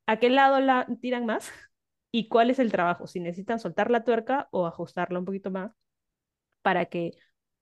a 0.08 0.18
qué 0.20 0.30
lado 0.30 0.60
la 0.60 0.88
tiran 1.02 1.26
más 1.26 1.50
y 2.12 2.28
cuál 2.30 2.50
es 2.50 2.60
el 2.60 2.72
trabajo, 2.72 3.08
si 3.08 3.20
necesitan 3.20 3.60
soltar 3.60 3.92
la 3.92 4.04
tuerca 4.04 4.48
o 4.52 4.66
ajustarla 4.68 5.20
un 5.20 5.26
poquito 5.26 5.52
más 5.52 5.72
para 6.62 6.86
que 6.86 7.12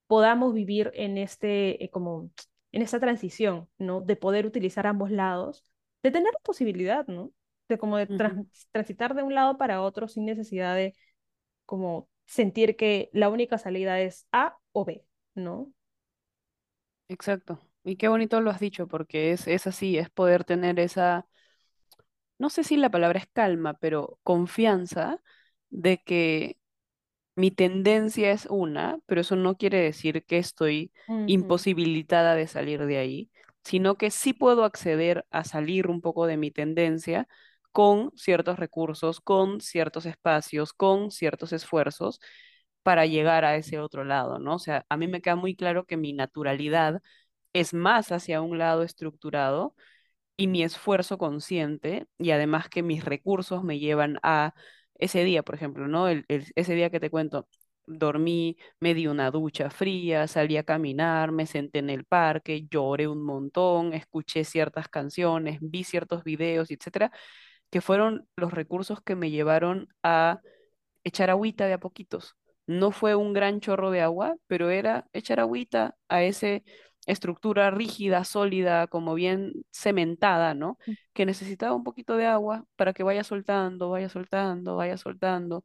podamos 0.08 0.54
vivir 0.54 0.91
en 0.95 1.18
este, 1.18 1.84
eh, 1.84 1.89
como, 1.89 2.32
en 2.72 2.82
esta 2.82 2.99
transición, 2.99 3.70
¿no? 3.78 4.02
De 4.02 4.16
poder 4.16 4.45
utilizar 4.45 4.88
ambos 4.88 5.12
lados, 5.12 5.66
de 6.04 6.12
tener 6.12 6.34
la 6.34 6.39
posibilidad, 6.43 7.08
¿no? 7.08 7.32
De 7.70 7.78
como 7.78 7.97
de 7.97 8.08
trans- 8.08 8.68
transitar 8.72 9.16
de 9.16 9.24
un 9.24 9.36
lado 9.36 9.58
para 9.58 9.82
otro 9.82 10.08
sin 10.08 10.26
necesidad 10.26 10.76
de 10.76 10.95
como 11.72 12.09
sentir 12.26 12.76
que 12.78 13.09
la 13.13 13.30
única 13.30 13.57
salida 13.57 14.01
es 14.01 14.28
A 14.34 14.57
o 14.74 14.86
B, 14.86 15.05
¿no? 15.36 15.74
Exacto. 17.09 17.59
Y 17.84 17.97
qué 17.97 18.07
bonito 18.07 18.39
lo 18.41 18.51
has 18.51 18.59
dicho, 18.59 18.88
porque 18.88 19.32
es, 19.34 19.47
es 19.47 19.67
así, 19.67 19.97
es 19.97 20.09
poder 20.09 20.43
tener 20.45 20.80
esa, 20.80 21.28
no 22.38 22.49
sé 22.49 22.63
si 22.63 22.78
la 22.78 22.89
palabra 22.89 23.19
es 23.19 23.28
calma, 23.34 23.76
pero 23.76 24.19
confianza 24.24 25.22
de 25.69 26.01
que 26.03 26.57
mi 27.36 27.51
tendencia 27.51 28.32
es 28.32 28.47
una, 28.47 28.99
pero 29.07 29.22
eso 29.22 29.36
no 29.38 29.57
quiere 29.57 29.80
decir 29.82 30.26
que 30.26 30.38
estoy 30.39 30.93
imposibilitada 31.26 32.36
de 32.36 32.47
salir 32.47 32.86
de 32.86 32.97
ahí, 32.99 33.32
sino 33.63 33.97
que 33.97 34.11
sí 34.11 34.34
puedo 34.34 34.65
acceder 34.65 35.26
a 35.32 35.43
salir 35.45 35.88
un 35.89 36.01
poco 36.01 36.28
de 36.28 36.38
mi 36.38 36.51
tendencia 36.51 37.28
con 37.72 38.11
ciertos 38.15 38.59
recursos, 38.59 39.22
con 39.22 39.61
ciertos 39.61 40.05
espacios, 40.05 40.74
con 40.74 41.11
ciertos 41.11 41.53
esfuerzos 41.53 42.19
para 42.84 43.05
llegar 43.05 43.45
a 43.45 43.55
ese 43.55 43.80
otro 43.80 44.03
lado, 44.03 44.39
¿no? 44.39 44.55
O 44.55 44.59
sea, 44.59 44.86
a 44.89 44.97
mí 44.97 45.07
me 45.07 45.22
queda 45.22 45.36
muy 45.36 45.55
claro 45.55 45.86
que 45.86 45.97
mi 45.97 46.13
naturalidad 46.13 47.01
es 47.53 47.74
más 47.74 48.11
hacia 48.11 48.41
un 48.41 48.57
lado 48.59 48.84
estructurado 48.84 49.76
y 50.38 50.47
mi 50.47 50.63
esfuerzo 50.63 51.17
consciente 51.17 52.07
y 52.17 52.32
además 52.32 52.69
que 52.69 52.84
mis 52.84 53.05
recursos 53.05 53.63
me 53.63 53.80
llevan 53.80 54.17
a 54.24 54.53
ese 54.95 55.24
día, 55.24 55.43
por 55.43 55.55
ejemplo, 55.55 55.88
¿no? 55.88 56.07
El, 56.07 56.26
ese 56.30 56.74
día 56.76 56.89
que 56.89 56.99
te 56.99 57.09
cuento, 57.09 57.47
dormí, 57.88 58.57
me 58.80 58.93
di 58.93 59.07
una 59.07 59.32
ducha 59.32 59.69
fría, 59.69 60.28
salí 60.28 60.57
a 60.57 60.63
caminar, 60.63 61.32
me 61.32 61.45
senté 61.47 61.80
en 61.80 61.89
el 61.89 62.05
parque, 62.05 62.67
lloré 62.69 63.07
un 63.07 63.24
montón, 63.24 63.93
escuché 63.93 64.43
ciertas 64.43 64.88
canciones, 64.89 65.59
vi 65.61 65.84
ciertos 65.84 66.24
videos, 66.24 66.72
etcétera, 66.72 67.11
que 67.72 67.82
fueron 67.82 68.28
los 68.38 68.53
recursos 68.53 69.01
que 69.01 69.15
me 69.15 69.32
llevaron 69.32 69.89
a 70.03 70.41
echar 71.03 71.30
agüita 71.30 71.67
de 71.67 71.74
a 71.74 71.80
poquitos. 71.80 72.36
No 72.67 72.91
fue 72.91 73.15
un 73.15 73.34
gran 73.34 73.59
chorro 73.59 73.91
de 73.91 74.01
agua, 74.01 74.36
pero 74.47 74.69
era 74.69 75.07
echar 75.13 75.39
agüita 75.39 75.95
a 76.09 76.24
esa 76.24 76.61
estructura 77.07 77.72
rígida, 77.72 78.24
sólida, 78.24 78.88
como 78.88 79.15
bien 79.15 79.53
cementada, 79.72 80.53
¿no? 80.53 80.78
Que 81.13 81.26
necesitaba 81.26 81.76
un 81.76 81.84
poquito 81.84 82.15
de 82.17 82.28
agua 82.28 82.65
para 82.76 82.93
que 82.93 83.03
vaya 83.03 83.24
soltando, 83.24 83.89
vaya 83.89 84.09
soltando, 84.09 84.76
vaya 84.76 84.97
soltando. 84.97 85.63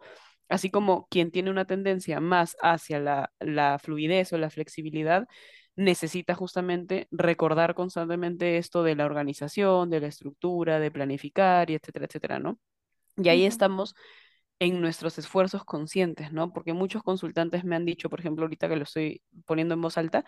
Así 0.49 0.71
como 0.71 1.07
quien 1.09 1.31
tiene 1.31 1.51
una 1.51 1.65
tendencia 1.67 2.21
más 2.21 2.57
hacia 2.63 3.01
la, 3.01 3.33
la 3.41 3.79
fluidez 3.79 4.33
o 4.33 4.39
la 4.39 4.51
flexibilidad, 4.51 5.27
necesita 5.77 6.35
justamente 6.35 7.07
recordar 7.11 7.75
constantemente 7.75 8.59
esto 8.59 8.83
de 8.83 8.97
la 8.97 9.05
organización, 9.05 9.91
de 9.91 10.01
la 10.01 10.07
estructura, 10.09 10.81
de 10.81 10.91
planificar 10.91 11.71
y 11.71 11.75
etcétera, 11.75 12.07
etcétera, 12.07 12.39
¿no? 12.39 12.59
Y 13.17 13.29
ahí 13.29 13.45
estamos 13.45 13.95
en 14.59 14.81
nuestros 14.81 15.19
esfuerzos 15.19 15.65
conscientes, 15.65 16.33
¿no? 16.33 16.53
Porque 16.53 16.73
muchos 16.73 17.03
consultantes 17.03 17.65
me 17.65 17.77
han 17.77 17.85
dicho, 17.85 18.09
por 18.09 18.21
ejemplo, 18.21 18.45
ahorita 18.45 18.69
que 18.69 18.77
lo 18.77 18.85
estoy 18.85 19.23
poniendo 19.45 19.75
en 19.75 19.83
voz 19.83 19.99
alta, 19.99 20.25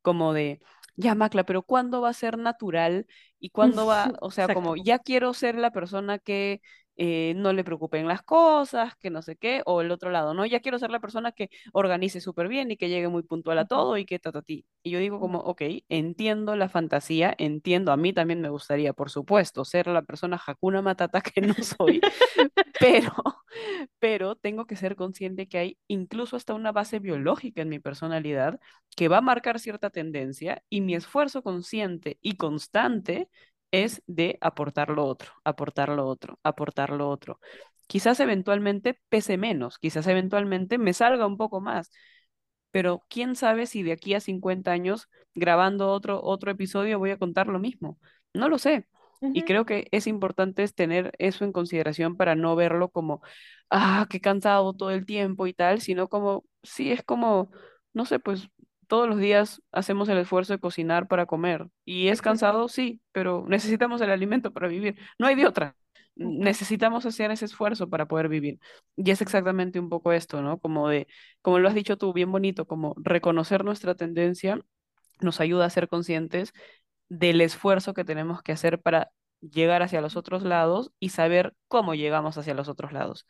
como 0.00 0.32
de, 0.32 0.60
ya, 0.96 1.14
Macla, 1.14 1.44
pero 1.44 1.62
¿cuándo 1.62 2.00
va 2.00 2.10
a 2.10 2.14
ser 2.14 2.38
natural? 2.38 3.06
¿Y 3.40 3.50
cuándo 3.50 3.86
va, 3.86 4.12
o 4.20 4.30
sea, 4.30 4.52
como 4.52 4.76
ya 4.76 5.00
quiero 5.00 5.34
ser 5.34 5.56
la 5.56 5.72
persona 5.72 6.18
que 6.18 6.60
eh, 6.96 7.34
no 7.36 7.52
le 7.52 7.64
preocupen 7.64 8.06
las 8.06 8.22
cosas, 8.22 8.96
que 8.96 9.10
no 9.10 9.22
sé 9.22 9.36
qué, 9.36 9.62
o 9.66 9.80
el 9.80 9.90
otro 9.90 10.10
lado, 10.10 10.34
¿no? 10.34 10.46
Ya 10.46 10.60
quiero 10.60 10.78
ser 10.78 10.90
la 10.90 11.00
persona 11.00 11.32
que 11.32 11.50
organice 11.72 12.20
súper 12.20 12.48
bien 12.48 12.70
y 12.70 12.76
que 12.76 12.88
llegue 12.88 13.08
muy 13.08 13.22
puntual 13.22 13.58
a 13.58 13.66
todo 13.66 13.96
y 13.98 14.06
que 14.06 14.18
ta, 14.18 14.32
ta, 14.32 14.42
ti. 14.42 14.66
Y 14.82 14.90
yo 14.90 14.98
digo 14.98 15.20
como, 15.20 15.40
ok, 15.40 15.62
entiendo 15.88 16.56
la 16.56 16.68
fantasía, 16.68 17.34
entiendo, 17.38 17.92
a 17.92 17.96
mí 17.96 18.12
también 18.12 18.40
me 18.40 18.48
gustaría, 18.48 18.92
por 18.92 19.10
supuesto, 19.10 19.64
ser 19.64 19.86
la 19.88 20.02
persona 20.02 20.40
Hakuna 20.44 20.82
Matata 20.82 21.20
que 21.20 21.40
no 21.40 21.54
soy, 21.54 22.00
pero 22.80 23.12
pero 23.98 24.36
tengo 24.36 24.66
que 24.66 24.76
ser 24.76 24.96
consciente 24.96 25.48
que 25.48 25.58
hay 25.58 25.78
incluso 25.88 26.36
hasta 26.36 26.54
una 26.54 26.72
base 26.72 26.98
biológica 26.98 27.62
en 27.62 27.68
mi 27.68 27.78
personalidad 27.78 28.60
que 28.96 29.08
va 29.08 29.18
a 29.18 29.20
marcar 29.20 29.58
cierta 29.60 29.90
tendencia 29.90 30.62
y 30.68 30.80
mi 30.80 30.94
esfuerzo 30.94 31.42
consciente 31.42 32.18
y 32.20 32.36
constante 32.36 33.28
es 33.82 34.02
de 34.06 34.38
aportar 34.40 34.90
lo 34.90 35.04
otro, 35.06 35.32
aportar 35.44 35.88
lo 35.88 36.06
otro, 36.06 36.38
aportar 36.42 36.90
lo 36.90 37.08
otro. 37.08 37.40
Quizás 37.86 38.20
eventualmente 38.20 39.00
pese 39.08 39.36
menos, 39.36 39.78
quizás 39.78 40.06
eventualmente 40.06 40.78
me 40.78 40.92
salga 40.92 41.26
un 41.26 41.36
poco 41.36 41.60
más, 41.60 41.90
pero 42.70 43.04
quién 43.08 43.36
sabe 43.36 43.66
si 43.66 43.82
de 43.82 43.92
aquí 43.92 44.14
a 44.14 44.20
50 44.20 44.72
años 44.72 45.08
grabando 45.34 45.90
otro, 45.90 46.22
otro 46.22 46.50
episodio 46.50 46.98
voy 46.98 47.10
a 47.10 47.18
contar 47.18 47.46
lo 47.48 47.58
mismo. 47.58 47.98
No 48.32 48.48
lo 48.48 48.58
sé. 48.58 48.86
Y 49.32 49.42
creo 49.44 49.64
que 49.64 49.88
es 49.90 50.06
importante 50.06 50.66
tener 50.68 51.12
eso 51.18 51.44
en 51.44 51.52
consideración 51.52 52.16
para 52.16 52.34
no 52.34 52.56
verlo 52.56 52.90
como, 52.90 53.22
ah, 53.70 54.06
qué 54.10 54.20
cansado 54.20 54.74
todo 54.74 54.90
el 54.90 55.06
tiempo 55.06 55.46
y 55.46 55.54
tal, 55.54 55.80
sino 55.80 56.08
como, 56.08 56.44
sí, 56.62 56.92
es 56.92 57.02
como, 57.02 57.50
no 57.94 58.04
sé, 58.04 58.18
pues 58.18 58.48
todos 58.94 59.08
los 59.08 59.18
días 59.18 59.60
hacemos 59.72 60.08
el 60.08 60.18
esfuerzo 60.18 60.52
de 60.52 60.60
cocinar 60.60 61.08
para 61.08 61.26
comer. 61.26 61.66
Y 61.84 62.10
es 62.10 62.22
cansado, 62.22 62.68
sí, 62.68 63.00
pero 63.10 63.44
necesitamos 63.48 64.00
el 64.00 64.10
alimento 64.12 64.52
para 64.52 64.68
vivir. 64.68 64.96
No 65.18 65.26
hay 65.26 65.34
de 65.34 65.48
otra. 65.48 65.76
Necesitamos 66.14 67.04
hacer 67.04 67.32
ese 67.32 67.44
esfuerzo 67.46 67.90
para 67.90 68.06
poder 68.06 68.28
vivir. 68.28 68.60
Y 68.94 69.10
es 69.10 69.20
exactamente 69.20 69.80
un 69.80 69.88
poco 69.88 70.12
esto, 70.12 70.42
¿no? 70.42 70.60
Como 70.60 70.88
de 70.88 71.08
como 71.42 71.58
lo 71.58 71.68
has 71.68 71.74
dicho 71.74 71.98
tú, 71.98 72.12
bien 72.12 72.30
bonito, 72.30 72.66
como 72.68 72.94
reconocer 72.98 73.64
nuestra 73.64 73.96
tendencia 73.96 74.60
nos 75.20 75.40
ayuda 75.40 75.66
a 75.66 75.70
ser 75.70 75.88
conscientes 75.88 76.52
del 77.08 77.40
esfuerzo 77.40 77.94
que 77.94 78.04
tenemos 78.04 78.42
que 78.42 78.52
hacer 78.52 78.80
para 78.80 79.10
llegar 79.50 79.82
hacia 79.82 80.00
los 80.00 80.16
otros 80.16 80.42
lados 80.42 80.92
y 81.00 81.10
saber 81.10 81.54
cómo 81.68 81.94
llegamos 81.94 82.38
hacia 82.38 82.54
los 82.54 82.68
otros 82.68 82.92
lados. 82.92 83.26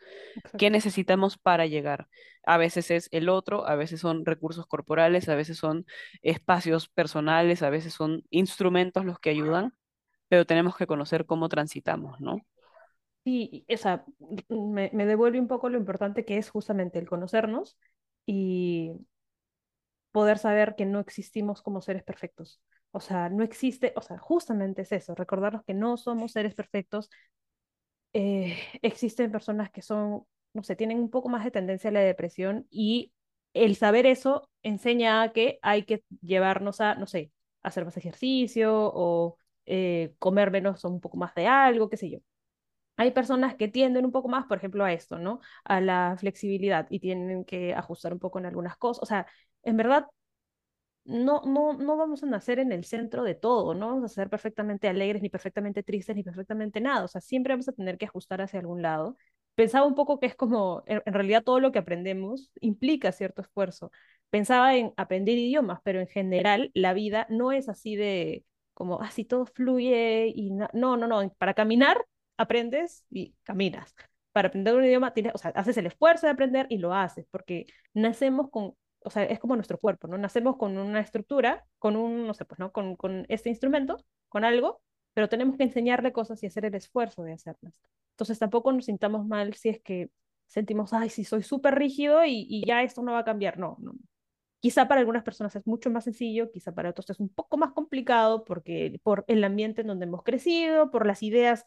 ¿Qué 0.57 0.71
necesitamos 0.71 1.39
para 1.39 1.67
llegar? 1.67 2.09
A 2.47 2.59
veces 2.59 2.91
es 2.91 3.09
el 3.13 3.29
otro, 3.29 3.67
a 3.67 3.75
veces 3.77 4.01
son 4.01 4.25
recursos 4.27 4.67
corporales, 4.67 5.29
a 5.29 5.35
veces 5.35 5.59
son 5.59 5.87
espacios 6.23 6.89
personales, 6.89 7.63
a 7.63 7.71
veces 7.71 7.95
son 7.95 8.25
instrumentos 8.31 9.05
los 9.05 9.19
que 9.19 9.31
ayudan, 9.31 9.75
pero 10.29 10.47
tenemos 10.47 10.77
que 10.77 10.87
conocer 10.87 11.27
cómo 11.27 11.49
transitamos, 11.49 12.21
¿no? 12.21 12.41
O 13.69 13.77
sea, 13.77 14.05
me, 14.49 14.91
me 14.93 15.07
devuelve 15.07 15.41
un 15.41 15.49
poco 15.49 15.69
lo 15.69 15.79
importante 15.79 16.25
que 16.25 16.37
es 16.39 16.51
justamente 16.51 16.99
el 16.99 17.09
conocernos 17.09 17.79
y 18.27 18.93
poder 20.13 20.39
saber 20.39 20.77
que 20.77 20.87
no 20.87 21.01
existimos 21.01 21.61
como 21.63 21.81
seres 21.83 22.03
perfectos. 22.05 22.61
O 22.97 23.01
sea, 23.01 23.29
no 23.29 23.43
existe, 23.43 23.93
o 23.97 24.03
sea, 24.03 24.19
justamente 24.19 24.83
es 24.83 24.93
eso, 24.93 25.15
recordarnos 25.17 25.65
que 25.65 25.75
no 25.75 25.97
somos 25.97 26.33
seres 26.33 26.55
perfectos. 26.55 27.11
Eh, 28.13 28.57
existen 28.83 29.33
personas 29.33 29.71
que 29.71 29.83
son, 29.83 30.25
no 30.53 30.63
sé, 30.63 30.77
tienen 30.77 30.99
un 31.01 31.11
poco 31.11 31.29
más 31.29 31.45
de 31.45 31.51
tendencia 31.51 31.91
a 31.91 31.93
la 31.93 32.01
depresión 32.01 32.67
y 32.71 33.13
el 33.55 33.77
saber 33.77 34.07
eso 34.07 34.49
enseña 34.63 35.23
a 35.23 35.33
que 35.33 35.59
hay 35.63 35.85
que 35.85 36.05
llevarnos 36.23 36.81
a, 36.81 36.95
no 36.97 37.07
sé, 37.07 37.33
hacer 37.63 37.85
más 37.85 37.97
ejercicio 37.97 38.73
o 38.95 39.39
eh, 39.67 40.15
comer 40.19 40.51
menos 40.51 40.85
o 40.85 40.89
un 40.91 41.01
poco 41.01 41.17
más 41.17 41.35
de 41.35 41.47
algo, 41.47 41.89
qué 41.89 41.97
sé 41.97 42.11
yo. 42.11 42.19
Hay 42.97 43.11
personas 43.13 43.57
que 43.57 43.69
tienden 43.69 44.05
un 44.07 44.13
poco 44.13 44.29
más, 44.29 44.47
por 44.47 44.59
ejemplo, 44.59 44.85
a 44.85 44.93
esto, 44.93 45.19
¿no? 45.19 45.41
A 45.65 45.81
la 45.81 46.17
flexibilidad 46.19 46.87
y 46.91 47.01
tienen 47.01 47.45
que 47.45 47.75
ajustar 47.75 48.13
un 48.13 48.21
poco 48.21 48.39
en 48.39 48.47
algunas 48.47 48.77
cosas. 48.77 49.03
O 49.03 49.07
sea, 49.07 49.27
en 49.65 49.77
verdad, 49.77 50.07
no, 51.05 51.43
no, 51.45 51.75
no 51.75 51.97
vamos 51.97 52.23
a 52.23 52.27
nacer 52.27 52.59
en 52.59 52.73
el 52.73 52.85
centro 52.85 53.25
de 53.25 53.35
todo, 53.35 53.75
no 53.75 53.89
vamos 53.89 54.05
a 54.05 54.09
ser 54.09 54.31
perfectamente 54.31 54.89
alegres, 54.89 55.23
ni 55.23 55.29
perfectamente 55.29 55.83
tristes, 55.83 56.17
ni 56.17 56.23
perfectamente 56.23 56.81
nada. 56.81 57.05
O 57.05 57.09
sea, 57.09 57.21
siempre 57.21 57.53
vamos 57.53 57.69
a 57.69 57.73
tener 57.73 57.99
que 57.99 58.07
ajustar 58.07 58.41
hacia 58.41 58.61
algún 58.61 58.83
lado. 58.83 59.17
Pensaba 59.55 59.87
un 59.87 59.95
poco 59.95 60.19
que 60.19 60.27
es 60.27 60.35
como, 60.35 60.83
en, 60.87 61.03
realidad 61.05 61.43
todo 61.45 61.61
lo 61.61 61.73
que 61.73 61.79
aprendemos 61.79 62.51
implica 62.61 63.13
cierto 63.13 63.43
esfuerzo. 63.43 63.91
Pensaba 64.31 64.77
en 64.77 64.93
aprender 64.97 65.39
idiomas, 65.39 65.81
pero 65.85 66.01
en 66.01 66.09
general 66.09 66.71
la 66.75 66.95
vida 66.95 67.27
no 67.31 67.53
es 67.53 67.69
así 67.69 67.97
de 67.97 68.45
como, 68.73 69.01
así 69.01 69.25
todo 69.25 69.47
fluye 69.47 70.33
y 70.35 70.51
no, 70.51 70.69
no, 70.73 70.97
no. 70.97 71.31
Para 71.39 71.55
caminar, 71.55 72.05
aprendes 72.37 73.05
y 73.11 73.35
caminas. 73.45 73.95
Para 74.33 74.49
aprender 74.49 74.75
un 74.75 74.85
idioma, 74.85 75.13
tienes, 75.15 75.35
o 75.35 75.39
sea, 75.39 75.51
haces 75.53 75.77
el 75.77 75.87
esfuerzo 75.87 76.27
de 76.27 76.33
aprender 76.33 76.67
y 76.71 76.79
lo 76.79 76.93
haces, 76.93 77.27
porque 77.31 77.67
nacemos 77.93 78.51
con 78.51 78.75
o 79.05 79.11
sea, 79.11 79.25
es 79.25 79.39
como 79.41 79.57
nuestro 79.57 79.79
cuerpo, 79.79 80.09
¿no? 80.09 80.19
Nacemos 80.19 80.57
con 80.57 80.77
una 80.79 81.01
estructura, 81.01 81.67
con 81.79 81.97
un, 81.97 82.27
no 82.27 82.35
sé, 82.35 82.45
pues, 82.47 82.59
¿no? 82.61 82.73
Con, 82.73 82.97
con 82.97 83.27
este 83.29 83.51
instrumento, 83.51 83.99
con 84.29 84.45
algo, 84.45 84.83
pero 85.15 85.29
tenemos 85.29 85.57
que 85.57 85.65
enseñarle 85.65 86.13
cosas 86.13 86.43
y 86.43 86.47
hacer 86.47 86.65
el 86.67 86.75
esfuerzo 86.75 87.23
de 87.25 87.35
hacerlas. 87.35 87.75
Entonces 88.13 88.39
tampoco 88.39 88.73
nos 88.73 88.87
sintamos 88.87 89.27
mal 89.27 89.55
si 89.55 89.71
es 89.71 89.81
que 89.83 90.11
sentimos, 90.47 90.93
ay, 90.93 91.11
sí, 91.11 91.25
soy 91.25 91.43
súper 91.43 91.75
rígido 91.77 92.25
y, 92.25 92.47
y 92.49 92.67
ya 92.67 92.83
esto 92.83 93.03
no 93.03 93.13
va 93.13 93.21
a 93.21 93.25
cambiar. 93.25 93.59
No, 93.59 93.77
no. 93.81 93.93
Quizá 94.61 94.89
para 94.89 95.01
algunas 95.01 95.23
personas 95.25 95.55
es 95.57 95.67
mucho 95.67 95.91
más 95.91 96.05
sencillo, 96.05 96.51
quizá 96.51 96.73
para 96.73 96.89
otros 96.91 97.11
es 97.11 97.21
un 97.21 97.29
poco 97.29 97.59
más 97.59 97.73
complicado 97.73 98.45
porque 98.45 98.99
por 99.03 99.25
el 99.29 99.45
ambiente 99.45 99.83
en 99.83 99.89
donde 99.89 100.07
hemos 100.07 100.23
crecido, 100.23 100.91
por 100.91 101.07
las 101.07 101.23
ideas, 101.23 101.65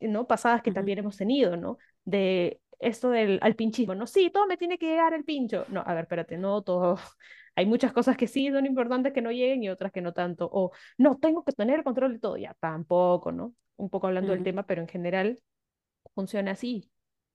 ¿no? 0.00 0.26
pasadas 0.26 0.62
que 0.62 0.70
Ujú, 0.70 0.76
también 0.76 0.98
hemos 1.00 1.16
tenido, 1.18 1.56
¿no? 1.58 1.76
De 2.06 2.60
esto 2.78 3.10
del 3.10 3.38
alpinchismo, 3.42 3.94
¿no? 3.94 4.06
Sí, 4.06 4.30
todo 4.30 4.46
me 4.46 4.56
tiene 4.56 4.78
que 4.78 4.86
llegar 4.88 5.14
el 5.14 5.24
pincho. 5.24 5.64
No, 5.68 5.82
a 5.86 5.94
ver, 5.94 6.02
espérate, 6.04 6.38
no 6.38 6.62
todo. 6.62 6.96
Hay 7.56 7.66
muchas 7.66 7.92
cosas 7.92 8.16
que 8.16 8.28
sí 8.28 8.50
son 8.50 8.66
importantes 8.66 9.12
que 9.12 9.20
no 9.22 9.32
lleguen 9.32 9.62
y 9.64 9.68
otras 9.70 9.92
que 9.92 10.00
no 10.00 10.12
tanto. 10.12 10.48
O 10.52 10.70
no, 10.98 11.18
tengo 11.18 11.44
que 11.44 11.52
tener 11.52 11.82
control 11.84 12.14
de 12.14 12.18
todo. 12.20 12.36
Ya, 12.36 12.54
tampoco, 12.60 13.32
¿no? 13.32 13.54
Un 13.76 13.90
poco 13.90 14.06
hablando 14.06 14.32
del 14.32 14.42
ujú. 14.42 14.44
tema, 14.44 14.64
pero 14.66 14.80
en 14.82 14.88
general. 14.88 15.38
funcione 16.14 16.50
así. 16.50 16.90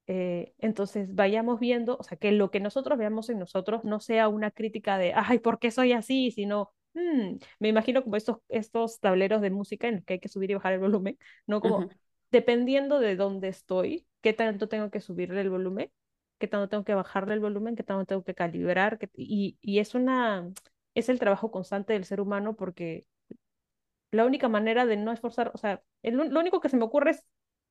Eh, 0.07 0.53
entonces 0.59 1.13
vayamos 1.15 1.59
viendo, 1.59 1.97
o 1.97 2.03
sea, 2.03 2.17
que 2.17 2.31
lo 2.31 2.51
que 2.51 2.59
nosotros 2.59 2.97
veamos 2.99 3.29
en 3.29 3.39
nosotros 3.39 3.83
no 3.85 3.99
sea 4.01 4.27
una 4.27 4.51
crítica 4.51 4.97
de, 4.97 5.13
ay, 5.15 5.39
¿por 5.39 5.59
qué 5.59 5.71
soy 5.71 5.93
así? 5.93 6.31
Sino, 6.31 6.73
"Mm", 6.93 7.37
me 7.59 7.69
imagino 7.69 8.03
como 8.03 8.15
estos, 8.17 8.37
estos 8.49 8.99
tableros 8.99 9.41
de 9.41 9.49
música 9.51 9.87
en 9.87 9.95
los 9.97 10.05
que 10.05 10.13
hay 10.15 10.19
que 10.19 10.27
subir 10.29 10.51
y 10.51 10.55
bajar 10.55 10.73
el 10.73 10.79
volumen, 10.79 11.17
¿no? 11.47 11.61
Como, 11.61 11.87
Ujú, 11.87 11.89
dependiendo 12.33 12.99
de 12.99 13.15
dónde 13.17 13.49
estoy, 13.49 14.07
qué 14.21 14.33
tanto 14.33 14.69
tengo 14.69 14.91
que 14.91 15.01
subirle 15.01 15.41
el 15.41 15.51
volumen, 15.51 15.91
qué 16.39 16.47
tanto 16.49 16.69
tengo 16.69 16.85
que 16.85 16.95
bajarle 16.95 17.35
el 17.35 17.41
volumen, 17.41 17.75
qué 17.77 17.83
tanto 17.83 18.05
tengo 18.07 18.23
que 18.25 18.35
calibrar, 18.35 18.99
qué- 18.99 19.09
y, 19.15 19.57
y 19.61 19.79
es 19.79 19.95
una, 19.95 20.51
es 20.95 21.09
el 21.09 21.19
trabajo 21.19 21.51
constante 21.51 21.93
del 21.93 22.05
ser 22.05 22.21
humano 22.21 22.55
porque 22.57 23.05
la 24.11 24.25
única 24.25 24.47
manera 24.49 24.85
de 24.85 24.97
no 24.97 25.11
esforzar, 25.11 25.51
o 25.53 25.57
sea, 25.57 25.81
el 26.03 26.15
lo 26.17 26.39
único 26.39 26.59
que 26.61 26.69
se 26.69 26.77
me 26.77 26.83
ocurre 26.85 27.11
es 27.11 27.25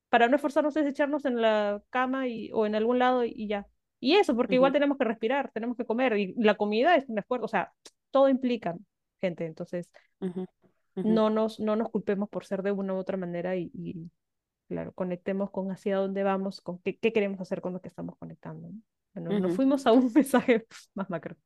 para 0.09 0.29
no 0.29 0.37
esforzarnos 0.37 0.77
es 0.77 0.87
echarnos 0.87 1.25
en 1.25 1.41
la 1.41 1.83
cama 1.91 2.29
y, 2.29 2.51
o 2.53 2.67
en 2.67 2.75
algún 2.75 2.99
lado 2.99 3.25
y, 3.25 3.33
y 3.37 3.49
ya. 3.49 3.67
Y 4.01 4.17
eso, 4.17 4.37
porque 4.37 4.57
igual 4.57 4.73
ujú, 4.73 4.75
tenemos 4.75 4.99
que 4.99 5.05
respirar, 5.05 5.51
tenemos 5.55 5.77
que 5.77 5.87
comer 5.87 6.17
y 6.19 6.35
la 6.39 6.57
comida 6.57 6.97
es 6.97 7.09
un 7.09 7.19
esfuerzo, 7.19 7.47
o 7.47 7.49
sea, 7.49 7.73
todo 8.11 8.29
implica, 8.29 8.77
gente. 9.21 9.47
Entonces, 9.47 9.89
ujú, 10.21 10.47
ujú, 10.97 11.15
no 11.15 11.31
nos, 11.31 11.61
no 11.61 11.77
nos 11.77 11.91
culpemos 11.91 12.29
por 12.29 12.45
ser 12.45 12.63
de 12.63 12.73
una 12.73 12.95
u 12.95 12.99
otra 12.99 13.17
manera 13.17 13.57
y, 13.57 13.71
y, 13.75 14.11
claro, 14.73 14.93
conectemos 14.93 15.51
con 15.51 15.71
hacia 15.71 15.97
dónde 15.99 16.23
vamos, 16.23 16.61
con 16.63 16.79
qué, 16.79 16.97
qué 16.97 17.13
queremos 17.13 17.41
hacer 17.41 17.61
con 17.61 17.75
lo 17.75 17.81
que 17.81 17.89
estamos 17.89 18.17
conectando. 18.17 18.71
¿no? 18.71 18.81
Bueno, 19.15 19.41
nos 19.41 19.55
fuimos 19.55 19.87
a 19.87 19.93
un 19.93 20.11
mensaje 20.15 20.67
más 20.95 21.11
macro. 21.11 21.37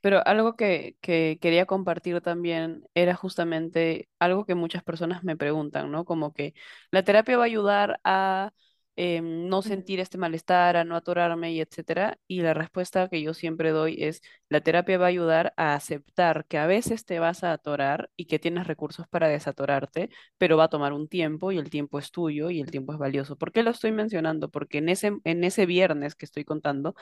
Pero 0.00 0.26
algo 0.26 0.56
que, 0.56 0.96
que 1.00 1.38
quería 1.40 1.66
compartir 1.66 2.20
también 2.20 2.84
era 2.94 3.14
justamente 3.14 4.08
algo 4.18 4.44
que 4.44 4.56
muchas 4.56 4.82
personas 4.82 5.22
me 5.22 5.36
preguntan, 5.36 5.90
¿no? 5.92 6.04
Como 6.04 6.32
que 6.32 6.54
la 6.90 7.04
terapia 7.04 7.36
va 7.36 7.44
a 7.44 7.46
ayudar 7.46 8.00
a 8.02 8.52
em, 8.98 9.48
no 9.48 9.62
sentir 9.62 10.00
este 10.00 10.18
malestar, 10.18 10.76
a 10.76 10.84
no 10.84 10.96
atorarme 10.96 11.52
y 11.52 11.60
etcétera. 11.60 12.18
Y 12.26 12.42
la 12.42 12.54
respuesta 12.54 13.08
que 13.08 13.22
yo 13.22 13.34
siempre 13.34 13.70
doy 13.70 14.02
es, 14.02 14.20
la 14.48 14.60
terapia 14.60 14.98
va 14.98 15.06
a 15.06 15.08
ayudar 15.08 15.54
a 15.56 15.74
aceptar 15.74 16.46
que 16.46 16.58
a 16.58 16.66
veces 16.66 17.04
te 17.04 17.18
vas 17.20 17.44
a 17.44 17.52
atorar 17.52 18.10
y 18.16 18.26
que 18.26 18.38
tienes 18.38 18.66
recursos 18.66 19.06
para 19.08 19.28
desatorarte, 19.28 20.10
pero 20.38 20.56
va 20.56 20.64
a 20.64 20.68
tomar 20.70 20.92
un 20.92 21.08
tiempo 21.08 21.52
y 21.52 21.58
el 21.58 21.70
tiempo 21.70 21.98
es 21.98 22.10
tuyo 22.10 22.50
y 22.50 22.60
el 22.60 22.70
tiempo 22.70 22.92
es 22.92 22.98
valioso. 22.98 23.36
¿Por 23.36 23.52
qué 23.52 23.62
lo 23.62 23.70
estoy 23.70 23.92
mencionando? 23.92 24.50
Porque 24.50 24.78
en 24.78 24.88
ese, 24.88 25.12
en 25.24 25.44
ese 25.44 25.66
viernes 25.66 26.14
que 26.16 26.24
estoy 26.26 26.44
contando, 26.44 26.94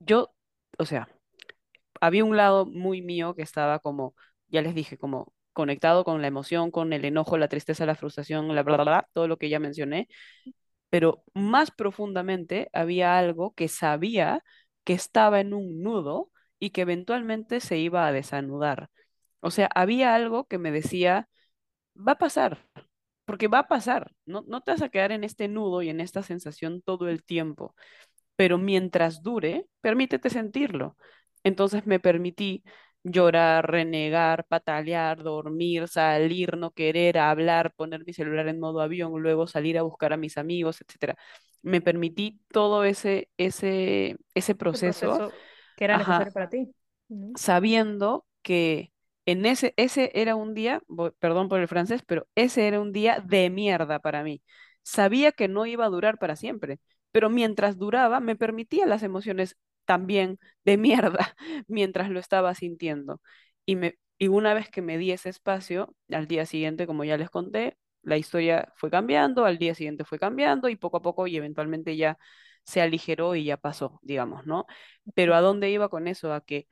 yo, 0.00 0.34
o 0.78 0.84
sea 0.86 1.08
había 2.00 2.24
un 2.24 2.36
lado 2.36 2.66
muy 2.66 3.02
mío 3.02 3.34
que 3.34 3.42
estaba 3.42 3.78
como, 3.80 4.14
ya 4.48 4.62
les 4.62 4.74
dije, 4.74 4.98
como 4.98 5.32
conectado 5.52 6.04
con 6.04 6.20
la 6.22 6.28
emoción, 6.28 6.70
con 6.70 6.92
el 6.92 7.04
enojo, 7.04 7.38
la 7.38 7.48
tristeza, 7.48 7.86
la 7.86 7.94
frustración, 7.94 8.54
la 8.54 8.62
bla, 8.62 8.76
bla, 8.76 8.84
bla, 8.84 9.08
todo 9.12 9.28
lo 9.28 9.38
que 9.38 9.48
ya 9.48 9.60
mencioné, 9.60 10.08
pero 10.94 11.24
más 11.34 11.72
profundamente 11.72 12.70
había 12.72 13.18
algo 13.18 13.52
que 13.54 13.66
sabía 13.68 14.44
que 14.84 14.92
estaba 14.92 15.40
en 15.40 15.52
un 15.52 15.82
nudo 15.82 16.30
y 16.60 16.70
que 16.70 16.82
eventualmente 16.82 17.58
se 17.58 17.78
iba 17.78 18.06
a 18.06 18.12
desanudar. 18.12 18.90
O 19.40 19.50
sea, 19.50 19.68
había 19.74 20.14
algo 20.14 20.46
que 20.46 20.58
me 20.58 20.70
decía, 20.70 21.28
va 21.96 22.12
a 22.12 22.18
pasar, 22.18 22.68
porque 23.24 23.48
va 23.48 23.60
a 23.60 23.68
pasar, 23.68 24.12
no, 24.26 24.44
no 24.46 24.60
te 24.62 24.72
vas 24.72 24.82
a 24.82 24.88
quedar 24.90 25.12
en 25.12 25.24
este 25.24 25.48
nudo 25.48 25.82
y 25.82 25.88
en 25.90 26.00
esta 26.00 26.22
sensación 26.22 26.82
todo 26.82 27.08
el 27.08 27.24
tiempo 27.24 27.74
pero 28.36 28.58
mientras 28.58 29.22
dure, 29.22 29.66
permítete 29.80 30.30
sentirlo. 30.30 30.96
Entonces 31.44 31.86
me 31.86 32.00
permití 32.00 32.64
llorar, 33.04 33.70
renegar, 33.70 34.46
patalear, 34.48 35.22
dormir, 35.22 35.88
salir, 35.88 36.56
no 36.58 36.72
querer, 36.72 37.18
hablar, 37.18 37.74
poner 37.76 38.04
mi 38.06 38.14
celular 38.14 38.48
en 38.48 38.60
modo 38.60 38.80
avión, 38.82 39.12
luego 39.22 39.46
salir 39.46 39.78
a 39.78 39.82
buscar 39.82 40.12
a 40.14 40.18
mis 40.18 40.38
amigos, 40.38 40.80
etcétera. 40.82 41.16
Me 41.62 41.80
permití 41.82 42.40
todo 42.52 42.84
ese, 42.84 43.30
ese, 43.38 44.16
ese 44.34 44.54
proceso, 44.56 45.24
proceso 45.24 45.34
que 45.76 45.84
era 45.84 45.96
ajá, 45.96 45.96
necesario 45.96 46.32
para 46.32 46.48
ti. 46.50 46.74
sabiendo 47.34 48.26
que 48.42 48.92
en 49.26 49.46
ese, 49.46 49.74
ese 49.76 50.10
era 50.14 50.36
un 50.36 50.54
día, 50.54 50.82
perdón 51.18 51.48
por 51.48 51.60
el 51.60 51.68
francés, 51.68 52.02
pero 52.06 52.26
ese 52.34 52.66
era 52.68 52.80
un 52.80 52.92
día 52.92 53.20
de 53.24 53.48
mierda 53.50 53.98
para 54.00 54.22
mí. 54.22 54.42
Sabía 54.82 55.32
que 55.32 55.48
no 55.48 55.64
iba 55.66 55.86
a 55.86 55.88
durar 55.88 56.18
para 56.18 56.36
siempre, 56.36 56.80
pero 57.10 57.30
mientras 57.30 57.78
duraba 57.78 58.20
me 58.20 58.36
permitía 58.36 58.86
las 58.86 59.02
emociones 59.02 59.56
también 59.84 60.38
de 60.64 60.76
mierda 60.76 61.34
mientras 61.68 62.10
lo 62.10 62.20
estaba 62.20 62.54
sintiendo. 62.54 63.20
Y, 63.66 63.76
me, 63.76 63.94
y 64.18 64.28
una 64.28 64.54
vez 64.54 64.68
que 64.70 64.82
me 64.82 64.98
di 64.98 65.12
ese 65.12 65.28
espacio, 65.30 65.94
al 66.10 66.26
día 66.28 66.46
siguiente, 66.46 66.86
como 66.86 67.04
ya 67.04 67.16
les 67.16 67.30
conté, 67.30 67.76
la 68.02 68.16
historia 68.18 68.72
fue 68.76 68.90
cambiando, 68.90 69.44
al 69.44 69.58
día 69.58 69.74
siguiente 69.74 70.04
fue 70.04 70.18
cambiando 70.18 70.68
y 70.68 70.76
poco 70.76 70.98
a 70.98 71.02
poco 71.02 71.26
y 71.26 71.36
eventualmente 71.36 71.96
ya 71.96 72.18
se 72.64 72.80
aligeró 72.82 73.34
y 73.34 73.44
ya 73.44 73.56
pasó, 73.56 73.98
digamos, 74.02 74.46
¿no? 74.46 74.66
Pero 75.14 75.34
¿a 75.34 75.40
dónde 75.40 75.70
iba 75.70 75.88
con 75.88 76.06
eso? 76.08 76.32
A 76.32 76.40
que 76.44 76.66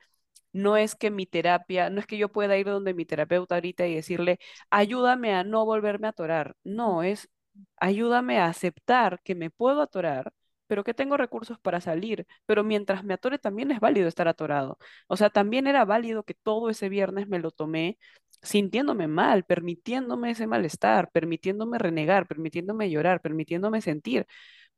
no 0.51 0.77
es 0.77 0.95
que 0.95 1.11
mi 1.11 1.25
terapia, 1.25 1.89
no 1.89 1.99
es 1.99 2.07
que 2.07 2.17
yo 2.17 2.29
pueda 2.31 2.57
ir 2.57 2.65
donde 2.67 2.93
mi 2.93 3.05
terapeuta 3.05 3.55
ahorita 3.55 3.87
y 3.87 3.95
decirle, 3.95 4.39
ayúdame 4.69 5.33
a 5.33 5.43
no 5.43 5.65
volverme 5.65 6.07
a 6.07 6.11
atorar. 6.11 6.55
No, 6.63 7.03
es 7.03 7.29
ayúdame 7.77 8.39
a 8.39 8.47
aceptar 8.47 9.21
que 9.23 9.35
me 9.35 9.49
puedo 9.51 9.81
atorar, 9.81 10.33
pero 10.73 10.83
que 10.83 10.95
tengo 10.95 11.17
recursos 11.17 11.59
para 11.59 11.81
salir. 11.81 12.25
Pero 12.47 12.63
mientras 12.63 13.03
me 13.03 13.13
atore 13.13 13.37
también 13.37 13.69
es 13.69 13.79
válido 13.79 14.07
estar 14.07 14.27
atorado. 14.27 14.79
O 15.07 15.15
sea, 15.17 15.29
también 15.29 15.67
era 15.67 15.85
válido 15.85 16.23
que 16.23 16.33
todo 16.33 16.71
ese 16.71 16.89
viernes 16.89 17.27
me 17.27 17.37
lo 17.37 17.51
tomé 17.51 17.99
sintiéndome 18.41 19.07
mal, 19.07 19.43
permitiéndome 19.43 20.31
ese 20.31 20.47
malestar, 20.47 21.11
permitiéndome 21.11 21.77
renegar, 21.77 22.25
permitiéndome 22.27 22.89
llorar, 22.89 23.21
permitiéndome 23.21 23.81
sentir. 23.81 24.25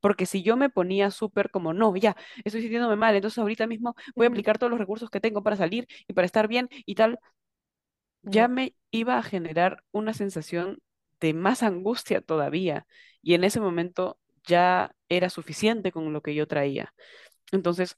Porque 0.02 0.26
si 0.26 0.44
yo 0.44 0.58
me 0.58 0.70
ponía 0.70 1.12
súper 1.12 1.50
como, 1.50 1.72
no, 1.74 1.96
ya, 1.96 2.18
estoy 2.44 2.60
sintiéndome 2.62 2.98
mal, 2.98 3.16
entonces 3.16 3.38
ahorita 3.40 3.66
mismo 3.66 3.96
voy 4.16 4.26
a 4.26 4.30
aplicar 4.30 4.58
todos 4.58 4.72
los 4.72 4.80
recursos 4.80 5.10
que 5.10 5.22
tengo 5.22 5.44
para 5.44 5.56
salir 5.56 5.88
y 6.10 6.14
para 6.14 6.26
estar 6.26 6.50
bien 6.50 6.68
y 6.86 6.96
tal, 6.96 7.20
ya 8.22 8.48
me 8.50 8.76
iba 8.92 9.18
a 9.18 9.24
generar 9.24 9.84
una 9.94 10.14
sensación 10.14 10.80
de 11.22 11.34
más 11.34 11.64
angustia 11.64 12.20
todavía. 12.22 12.86
Y 13.22 13.34
en 13.36 13.44
ese 13.46 13.62
momento 13.62 14.20
ya 14.48 14.92
era 15.10 15.30
suficiente 15.30 15.92
con 15.92 16.14
lo 16.14 16.22
que 16.22 16.36
yo 16.36 16.48
traía. 16.48 16.94
Entonces, 17.52 17.98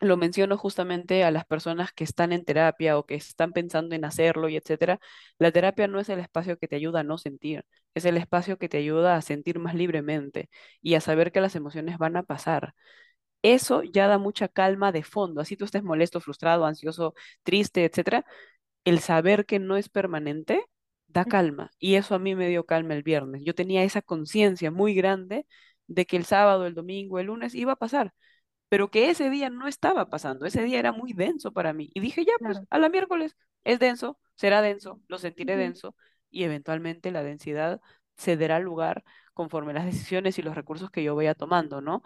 lo 0.00 0.16
menciono 0.16 0.56
justamente 0.58 1.24
a 1.24 1.30
las 1.32 1.44
personas 1.46 1.92
que 1.92 2.04
están 2.04 2.32
en 2.32 2.44
terapia 2.44 2.98
o 2.98 3.06
que 3.06 3.16
están 3.16 3.52
pensando 3.52 3.94
en 3.96 4.04
hacerlo 4.04 4.48
y 4.48 4.56
etcétera. 4.56 5.00
La 5.38 5.50
terapia 5.52 5.88
no 5.88 6.00
es 6.00 6.08
el 6.08 6.20
espacio 6.20 6.58
que 6.58 6.68
te 6.68 6.76
ayuda 6.76 7.00
a 7.00 7.02
no 7.04 7.18
sentir, 7.18 7.64
es 7.94 8.04
el 8.04 8.16
espacio 8.16 8.58
que 8.58 8.68
te 8.68 8.78
ayuda 8.78 9.16
a 9.16 9.22
sentir 9.22 9.58
más 9.58 9.74
libremente 9.74 10.50
y 10.82 10.94
a 10.94 11.00
saber 11.00 11.32
que 11.32 11.40
las 11.40 11.56
emociones 11.56 11.98
van 11.98 12.16
a 12.16 12.22
pasar. 12.22 12.74
Eso 13.42 13.82
ya 13.84 14.08
da 14.08 14.18
mucha 14.18 14.48
calma 14.48 14.92
de 14.92 15.02
fondo, 15.04 15.40
así 15.40 15.56
tú 15.56 15.64
estés 15.64 15.82
molesto, 15.84 16.20
frustrado, 16.20 16.66
ansioso, 16.66 17.14
triste, 17.44 17.84
etcétera. 17.84 18.24
El 18.84 19.00
saber 19.00 19.46
que 19.46 19.58
no 19.60 19.76
es 19.76 19.88
permanente 19.88 20.64
da 21.08 21.24
calma 21.26 21.70
y 21.78 21.96
eso 21.96 22.14
a 22.14 22.18
mí 22.18 22.34
me 22.34 22.48
dio 22.48 22.66
calma 22.66 22.94
el 22.94 23.02
viernes. 23.02 23.42
Yo 23.44 23.54
tenía 23.54 23.84
esa 23.84 24.02
conciencia 24.02 24.70
muy 24.70 24.94
grande 24.94 25.46
de 25.88 26.06
que 26.06 26.16
el 26.18 26.26
sábado, 26.26 26.66
el 26.66 26.74
domingo, 26.74 27.20
el 27.20 27.26
lunes 27.28 27.54
iba 27.56 27.72
a 27.74 27.76
pasar 27.76 28.14
pero 28.68 28.90
que 28.90 29.10
ese 29.10 29.30
día 29.30 29.50
no 29.50 29.66
estaba 29.68 30.10
pasando, 30.10 30.46
ese 30.46 30.62
día 30.62 30.78
era 30.78 30.92
muy 30.92 31.12
denso 31.12 31.52
para 31.52 31.72
mí. 31.72 31.90
Y 31.94 32.00
dije, 32.00 32.24
ya, 32.24 32.32
pues, 32.44 32.60
Claro. 32.60 32.68
a 32.70 32.78
la 32.78 32.88
miércoles 32.88 33.36
es 33.64 33.78
denso, 33.78 34.18
será 34.34 34.62
denso, 34.62 35.00
lo 35.08 35.18
sentiré 35.18 35.56
denso, 35.56 35.96
y 36.30 36.44
eventualmente 36.44 37.10
la 37.10 37.22
densidad 37.22 37.80
cederá 38.16 38.58
lugar 38.60 39.04
conforme 39.34 39.72
las 39.72 39.86
decisiones 39.86 40.38
y 40.38 40.42
los 40.42 40.54
recursos 40.54 40.90
que 40.90 41.02
yo 41.02 41.14
vaya 41.16 41.34
tomando, 41.34 41.80
¿no? 41.80 42.02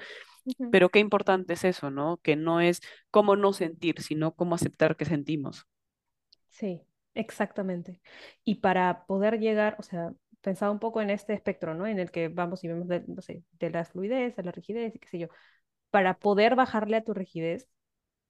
Pero 0.71 0.89
qué 0.91 0.99
importante 1.01 1.55
es 1.55 1.65
eso, 1.65 1.91
¿no? 1.91 2.19
Que 2.19 2.37
no 2.37 2.61
es 2.61 2.81
cómo 3.11 3.37
no 3.37 3.53
sentir, 3.53 4.01
sino 4.03 4.35
cómo 4.35 4.55
aceptar 4.57 4.97
que 4.97 5.05
sentimos. 5.05 5.67
Sí, 6.49 6.83
exactamente. 7.15 8.01
Y 8.45 8.57
para 8.57 9.07
poder 9.07 9.39
llegar, 9.41 9.77
o 9.79 9.83
sea, 9.83 10.13
pensaba 10.43 10.71
un 10.73 10.79
poco 10.79 11.01
en 11.01 11.11
este 11.11 11.33
espectro, 11.33 11.75
¿no? 11.75 11.87
En 11.87 11.99
el 11.99 12.11
que 12.11 12.29
vamos 12.29 12.63
y 12.65 12.69
vemos, 12.69 12.89
de, 12.89 13.05
no 13.07 13.23
sé, 13.23 13.45
de 13.53 13.71
la 13.71 13.85
fluidez 13.85 14.39
a 14.39 14.43
la 14.43 14.53
rigidez 14.53 14.95
y 14.95 14.99
qué 14.99 15.09
sé 15.09 15.19
yo. 15.19 15.29
Para 15.91 16.19
poder 16.19 16.57
bajarle 16.57 16.97
a 16.99 17.05
tu 17.05 17.15
rigidez, 17.15 17.69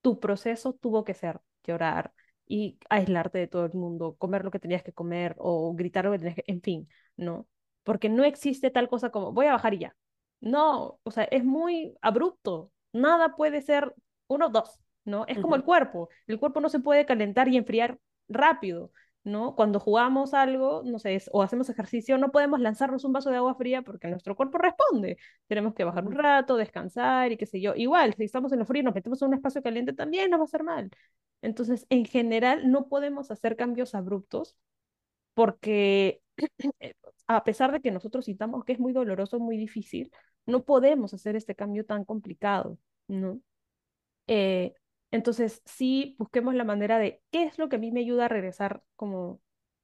tu 0.03 0.21
proceso 0.21 0.75
tuvo 0.75 1.05
que 1.05 1.15
ser 1.15 1.41
llorar 1.65 2.13
y 2.47 2.79
aislarte 2.91 3.39
de 3.39 3.47
todo 3.49 3.65
el 3.67 3.73
mundo, 3.73 4.17
comer 4.19 4.45
lo 4.45 4.51
que 4.51 4.59
tenías 4.59 4.83
que 4.83 4.93
comer 4.93 5.35
o 5.39 5.75
gritar 5.75 6.05
lo 6.05 6.13
que 6.13 6.19
tenías 6.19 6.37
que, 6.37 6.45
en 6.47 6.61
fin, 6.63 6.89
¿no? 7.17 7.49
Porque 7.83 8.09
no 8.09 8.25
existe 8.25 8.71
tal 8.71 8.89
cosa 8.89 9.11
como 9.11 9.33
voy 9.33 9.47
a 9.47 9.53
bajar 9.53 9.75
y 9.75 9.79
ya. 9.79 9.97
No, 10.41 10.99
o 11.03 11.11
sea, 11.11 11.25
es 11.25 11.45
muy 11.45 11.97
abrupto. 12.03 12.73
Nada 12.93 13.37
puede 13.37 13.63
ser 13.63 13.95
uno, 14.27 14.51
dos, 14.51 14.79
¿no? 15.05 15.25
Es 15.29 15.39
como 15.39 15.57
el 15.57 15.65
cuerpo. 15.65 16.09
El 16.27 16.39
cuerpo 16.39 16.61
no 16.61 16.69
se 16.69 16.81
puede 16.81 17.07
calentar 17.07 17.49
y 17.49 17.57
enfriar 17.57 17.99
rápido, 18.29 18.91
¿no? 19.25 19.55
Cuando 19.55 19.79
jugamos 19.81 20.35
algo, 20.35 20.83
no 20.85 20.99
sé, 20.99 21.23
o 21.33 21.43
hacemos 21.43 21.69
ejercicio, 21.71 22.19
no 22.19 22.31
podemos 22.33 22.61
lanzarnos 22.61 23.05
un 23.05 23.13
vaso 23.13 23.31
de 23.31 23.37
agua 23.37 23.55
fría 23.55 23.83
porque 23.83 24.09
nuestro 24.09 24.35
cuerpo 24.37 24.59
responde. 24.59 25.17
Tenemos 25.47 25.75
que 25.75 25.85
bajar 25.85 26.05
un 26.07 26.13
rato, 26.15 26.57
descansar 26.57 27.33
y 27.33 27.37
qué 27.37 27.47
sé 27.47 27.61
yo. 27.61 27.75
Igual, 27.77 28.15
si 28.17 28.25
estamos 28.25 28.53
en 28.53 28.59
lo 28.61 28.67
frío 28.67 28.81
y 28.83 28.85
nos 28.85 28.95
metemos 28.95 29.23
en 29.23 29.29
un 29.29 29.35
espacio 29.35 29.63
caliente, 29.63 29.93
también 29.93 30.31
nos 30.31 30.41
va 30.41 30.45
a 30.45 30.47
hacer 30.47 30.65
mal. 30.65 30.91
Entonces, 31.43 31.87
en 31.91 32.05
general, 32.05 32.71
no 32.71 32.89
podemos 32.89 33.31
hacer 33.31 33.57
cambios 33.57 33.95
abruptos 33.95 34.57
porque 35.35 36.23
a 37.27 37.45
pesar 37.45 37.73
de 37.73 37.81
que 37.81 37.91
nosotros 37.91 38.25
sintamos 38.27 38.65
que 38.65 38.73
es 38.73 38.81
muy 38.81 38.93
doloroso, 38.93 39.39
muy 39.39 39.57
difícil, 39.57 40.11
no 40.47 40.65
podemos 40.65 41.15
hacer 41.15 41.37
este 41.37 41.55
cambio 41.55 41.85
tan 41.87 42.05
complicado, 42.05 42.79
¿no? 43.09 43.41
Eh, 44.27 44.75
entonces, 45.13 45.63
sí, 45.67 46.17
busquemos 46.19 46.55
la 46.55 46.65
manera 46.65 46.99
de 46.99 47.23
qué 47.31 47.45
es 47.45 47.59
lo 47.59 47.69
que 47.69 47.77
a 47.77 47.79
mí 47.79 47.93
me 47.93 48.01
ayuda 48.01 48.25
a 48.25 48.29
regresar 48.29 48.83
como 48.97 49.41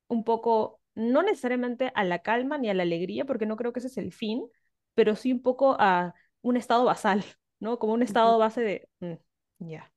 un 0.08 0.24
poco, 0.24 0.80
no 0.94 1.22
necesariamente 1.22 1.92
a 1.94 2.02
la 2.04 2.20
calma 2.20 2.56
ni 2.56 2.70
a 2.70 2.74
la 2.74 2.82
alegría, 2.82 3.26
porque 3.26 3.44
no 3.46 3.56
creo 3.56 3.72
que 3.72 3.80
ese 3.80 3.88
es 3.88 3.98
el 3.98 4.12
fin, 4.12 4.48
pero 4.94 5.16
sí 5.16 5.32
un 5.32 5.42
poco 5.42 5.76
a 5.78 6.14
un 6.40 6.56
estado 6.56 6.84
basal, 6.84 7.22
¿no? 7.60 7.78
Como 7.78 7.92
un 7.92 8.02
estado 8.02 8.38
base 8.38 8.62
de, 8.62 8.88
mm, 9.00 9.68
ya. 9.70 9.92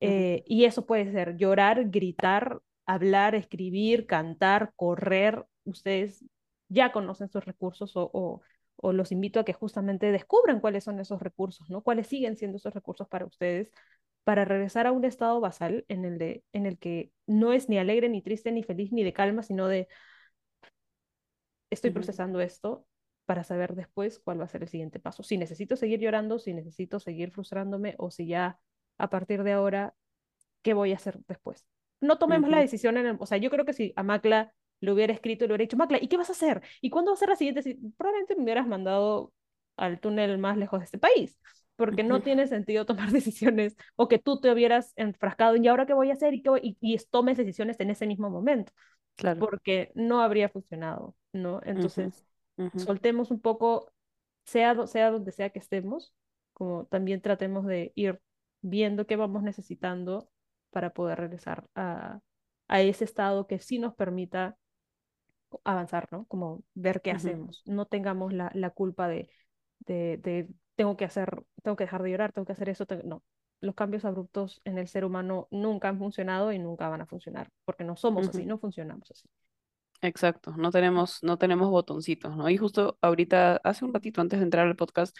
Eh, 0.00 0.42
y 0.46 0.64
eso 0.64 0.86
puede 0.86 1.10
ser 1.12 1.36
llorar, 1.36 1.88
gritar, 1.90 2.60
hablar, 2.84 3.36
escribir, 3.36 4.06
cantar, 4.06 4.72
correr. 4.76 5.46
Ustedes 5.64 6.24
ya 6.68 6.90
conocen 6.92 7.30
sus 7.30 7.44
recursos 7.44 7.92
o, 7.94 8.10
o, 8.76 8.92
los 8.92 9.12
invito 9.12 9.40
a 9.40 9.44
que 9.44 9.52
justamente 9.52 10.12
descubran 10.12 10.60
cuáles 10.60 10.84
son 10.84 10.98
esos 11.00 11.22
recursos, 11.22 11.70
¿no? 11.70 11.82
Cuáles 11.82 12.08
siguen 12.08 12.36
siendo 12.36 12.56
esos 12.58 12.74
recursos 12.74 13.08
para 13.08 13.24
ustedes 13.24 13.70
para 14.24 14.44
regresar 14.44 14.86
a 14.86 14.92
un 14.92 15.04
estado 15.04 15.40
basal 15.40 15.84
en 15.88 16.04
el, 16.04 16.18
de, 16.18 16.44
en 16.52 16.66
el 16.66 16.78
que 16.78 17.12
no 17.26 17.52
es 17.52 17.68
ni 17.68 17.78
alegre, 17.78 18.08
ni 18.08 18.22
triste, 18.22 18.50
ni 18.52 18.62
feliz, 18.62 18.92
ni 18.92 19.04
de 19.04 19.12
calma, 19.12 19.42
sino 19.42 19.68
de 19.68 19.88
estoy 21.70 21.90
procesando 21.90 22.40
esto 22.40 22.86
para 23.26 23.44
saber 23.44 23.74
después 23.74 24.18
cuál 24.18 24.40
va 24.40 24.44
a 24.44 24.48
ser 24.48 24.62
el 24.62 24.68
siguiente 24.68 25.00
paso. 25.00 25.22
Si 25.22 25.36
necesito 25.38 25.76
seguir 25.76 26.00
llorando, 26.00 26.38
si 26.38 26.54
necesito 26.54 27.00
seguir 27.00 27.30
frustrándome 27.30 27.94
o 27.98 28.10
si 28.10 28.26
ya 28.26 28.58
a 28.98 29.10
partir 29.10 29.42
de 29.42 29.52
ahora, 29.52 29.94
¿qué 30.62 30.74
voy 30.74 30.92
a 30.92 30.96
hacer 30.96 31.18
después? 31.26 31.66
No 32.00 32.18
tomemos 32.18 32.50
la 32.50 32.60
decisión 32.60 32.96
en 32.98 33.06
el, 33.06 33.16
o 33.18 33.26
sea, 33.26 33.38
yo 33.38 33.50
creo 33.50 33.64
que 33.64 33.72
si 33.72 33.92
a 33.96 34.02
Macla 34.02 34.52
le 34.80 34.92
hubiera 34.92 35.12
escrito 35.12 35.46
le 35.46 35.52
hubiera 35.52 35.62
dicho, 35.64 35.76
Macla, 35.76 35.98
¿y 36.00 36.08
qué 36.08 36.16
vas 36.16 36.28
a 36.28 36.32
hacer? 36.32 36.62
¿Y 36.80 36.90
cuándo 36.90 37.12
va 37.12 37.14
a 37.14 37.18
ser 37.18 37.30
la 37.30 37.36
siguiente? 37.36 37.78
Probablemente 37.96 38.36
me 38.36 38.42
hubieras 38.42 38.66
mandado 38.66 39.32
al 39.76 40.00
túnel 40.00 40.38
más 40.38 40.56
lejos 40.56 40.80
de 40.80 40.84
este 40.84 40.98
país, 40.98 41.38
porque 41.76 42.04
no 42.04 42.22
tiene 42.22 42.46
sentido 42.46 42.86
tomar 42.86 43.10
decisiones 43.10 43.76
o 43.96 44.08
que 44.08 44.18
tú 44.18 44.40
te 44.40 44.52
hubieras 44.52 44.92
enfrascado 44.96 45.56
en, 45.56 45.64
¿y 45.64 45.68
ahora 45.68 45.86
qué 45.86 45.94
voy 45.94 46.10
a 46.10 46.14
hacer? 46.14 46.34
Y, 46.34 46.42
qué 46.42 46.50
y, 46.62 46.76
y 46.80 46.96
tomes 47.10 47.36
decisiones 47.36 47.78
en 47.80 47.90
ese 47.90 48.06
mismo 48.06 48.30
momento, 48.30 48.72
claro. 49.16 49.40
porque 49.40 49.92
no 49.94 50.20
habría 50.20 50.48
funcionado, 50.48 51.14
¿no? 51.32 51.60
Entonces, 51.64 52.26
soltemos 52.76 53.30
un 53.30 53.40
poco, 53.40 53.92
sea, 54.44 54.86
sea 54.86 55.10
donde 55.10 55.32
sea 55.32 55.50
que 55.50 55.58
estemos, 55.58 56.14
como 56.52 56.86
también 56.86 57.20
tratemos 57.20 57.66
de 57.66 57.92
ir 57.94 58.20
viendo 58.60 59.06
qué 59.06 59.16
vamos 59.16 59.42
necesitando 59.42 60.28
para 60.70 60.90
poder 60.90 61.18
regresar 61.18 61.66
a, 61.74 62.20
a 62.68 62.80
ese 62.80 63.04
estado 63.04 63.46
que 63.46 63.58
sí 63.58 63.78
nos 63.78 63.94
permita 63.94 64.56
avanzar, 65.62 66.08
¿no? 66.10 66.24
Como 66.26 66.64
ver 66.74 67.00
qué 67.02 67.12
hacemos. 67.12 67.62
No 67.66 67.86
tengamos 67.86 68.32
la, 68.32 68.50
la 68.54 68.70
culpa 68.70 69.08
de, 69.08 69.28
de, 69.80 70.18
de, 70.18 70.48
tengo 70.76 70.96
que 70.96 71.04
hacer, 71.04 71.44
tengo 71.62 71.76
que 71.76 71.84
dejar 71.84 72.02
de 72.02 72.10
llorar, 72.10 72.32
tengo 72.32 72.46
que 72.46 72.52
hacer 72.52 72.68
eso. 72.68 72.86
No, 73.04 73.22
los 73.60 73.74
cambios 73.74 74.04
abruptos 74.04 74.60
en 74.64 74.78
el 74.78 74.88
ser 74.88 75.04
humano 75.04 75.48
nunca 75.50 75.88
han 75.88 75.98
funcionado 75.98 76.52
y 76.52 76.58
nunca 76.58 76.88
van 76.88 77.00
a 77.00 77.06
funcionar, 77.06 77.50
porque 77.64 77.84
no 77.84 77.96
somos 77.96 78.28
así, 78.28 78.44
no 78.44 78.58
funcionamos 78.58 79.10
así. 79.10 79.28
Exacto, 80.02 80.54
no 80.58 80.70
tenemos, 80.70 81.22
no 81.22 81.38
tenemos 81.38 81.70
botoncitos, 81.70 82.36
¿no? 82.36 82.50
Y 82.50 82.58
justo 82.58 82.98
ahorita, 83.00 83.56
hace 83.64 83.86
un 83.86 83.94
ratito 83.94 84.20
antes 84.20 84.38
de 84.38 84.44
entrar 84.44 84.66
al 84.66 84.76
podcast, 84.76 85.16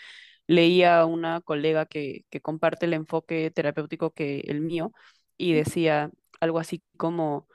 leía 0.46 1.00
a 1.00 1.06
una 1.06 1.40
colega 1.40 1.86
que, 1.86 2.26
que 2.28 2.42
comparte 2.42 2.84
el 2.84 2.92
enfoque 2.92 3.50
terapéutico 3.50 4.12
que 4.12 4.40
el 4.40 4.60
mío 4.60 4.92
y 5.38 5.54
decía 5.54 6.10
algo 6.40 6.58
así 6.58 6.82
como 6.98 7.48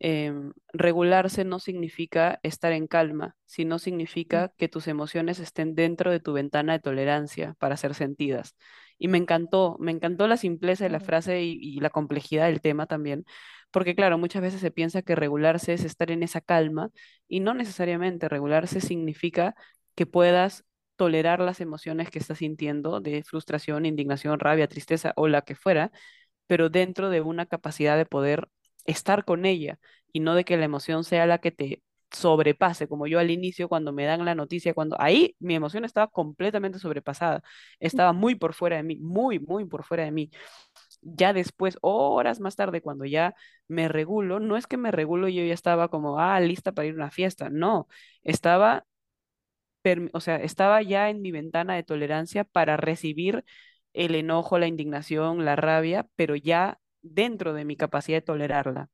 em, 0.00 0.52
regularse 0.72 1.44
no 1.44 1.58
significa 1.58 2.40
estar 2.42 2.72
en 2.72 2.86
calma, 2.86 3.36
sino 3.46 3.78
significa 3.78 4.52
que 4.56 4.68
tus 4.68 4.88
emociones 4.88 5.40
estén 5.40 5.74
dentro 5.74 6.10
de 6.10 6.20
tu 6.20 6.32
ventana 6.32 6.74
de 6.74 6.80
tolerancia 6.80 7.54
para 7.58 7.76
ser 7.76 7.94
sentidas. 7.94 8.56
Y 8.98 9.08
me 9.08 9.18
encantó, 9.18 9.76
me 9.80 9.92
encantó 9.92 10.26
la 10.28 10.36
simpleza 10.36 10.84
de 10.84 10.90
la 10.90 11.00
frase 11.00 11.42
y, 11.42 11.58
y 11.60 11.80
la 11.80 11.90
complejidad 11.90 12.46
del 12.46 12.60
tema 12.60 12.86
también, 12.86 13.24
porque 13.70 13.94
claro, 13.94 14.18
muchas 14.18 14.42
veces 14.42 14.60
se 14.60 14.70
piensa 14.70 15.02
que 15.02 15.14
regularse 15.14 15.72
es 15.74 15.84
estar 15.84 16.10
en 16.10 16.22
esa 16.22 16.40
calma 16.40 16.90
y 17.28 17.40
no 17.40 17.54
necesariamente 17.54 18.28
regularse 18.28 18.80
significa 18.80 19.54
que 19.94 20.06
puedas 20.06 20.64
tolerar 20.96 21.40
las 21.40 21.60
emociones 21.60 22.10
que 22.10 22.18
estás 22.18 22.38
sintiendo 22.38 23.00
de 23.00 23.22
frustración, 23.22 23.86
indignación, 23.86 24.40
rabia, 24.40 24.68
tristeza 24.68 25.12
o 25.16 25.28
la 25.28 25.42
que 25.42 25.54
fuera, 25.54 25.92
pero 26.46 26.70
dentro 26.70 27.10
de 27.10 27.20
una 27.20 27.46
capacidad 27.46 27.96
de 27.96 28.06
poder 28.06 28.48
estar 28.88 29.24
con 29.24 29.46
ella 29.46 29.78
y 30.12 30.20
no 30.20 30.34
de 30.34 30.44
que 30.44 30.56
la 30.56 30.64
emoción 30.66 31.04
sea 31.04 31.26
la 31.26 31.38
que 31.38 31.52
te 31.52 31.82
sobrepase, 32.10 32.88
como 32.88 33.06
yo 33.06 33.18
al 33.20 33.30
inicio 33.30 33.68
cuando 33.68 33.92
me 33.92 34.06
dan 34.06 34.24
la 34.24 34.34
noticia, 34.34 34.74
cuando 34.74 34.96
ahí 35.00 35.36
mi 35.40 35.54
emoción 35.54 35.84
estaba 35.84 36.08
completamente 36.08 36.78
sobrepasada, 36.78 37.42
estaba 37.80 38.12
muy 38.14 38.34
por 38.34 38.54
fuera 38.54 38.76
de 38.78 38.82
mí, 38.84 38.96
muy, 38.98 39.38
muy 39.40 39.66
por 39.66 39.84
fuera 39.84 40.04
de 40.04 40.10
mí. 40.12 40.30
Ya 41.02 41.32
después, 41.32 41.78
horas 41.82 42.40
más 42.40 42.56
tarde, 42.56 42.82
cuando 42.82 43.04
ya 43.04 43.34
me 43.68 43.88
regulo, 43.88 44.40
no 44.40 44.56
es 44.56 44.66
que 44.66 44.76
me 44.76 44.90
regulo 44.90 45.28
y 45.28 45.34
yo 45.36 45.44
ya 45.44 45.54
estaba 45.54 45.88
como, 45.88 46.18
ah, 46.20 46.40
lista 46.40 46.72
para 46.72 46.86
ir 46.88 46.94
a 46.94 46.96
una 46.96 47.10
fiesta, 47.10 47.50
no, 47.50 47.88
estaba, 48.22 48.86
o 50.12 50.20
sea, 50.20 50.36
estaba 50.36 50.82
ya 50.82 51.08
en 51.10 51.22
mi 51.22 51.32
ventana 51.32 51.74
de 51.74 51.82
tolerancia 51.82 52.44
para 52.44 52.76
recibir 52.76 53.44
el 53.92 54.14
enojo, 54.14 54.58
la 54.58 54.66
indignación, 54.66 55.44
la 55.44 55.56
rabia, 55.56 56.06
pero 56.16 56.36
ya 56.36 56.78
dentro 57.02 57.52
de 57.54 57.64
mi 57.64 57.76
capacidad 57.76 58.18
de 58.18 58.22
tolerarla. 58.22 58.88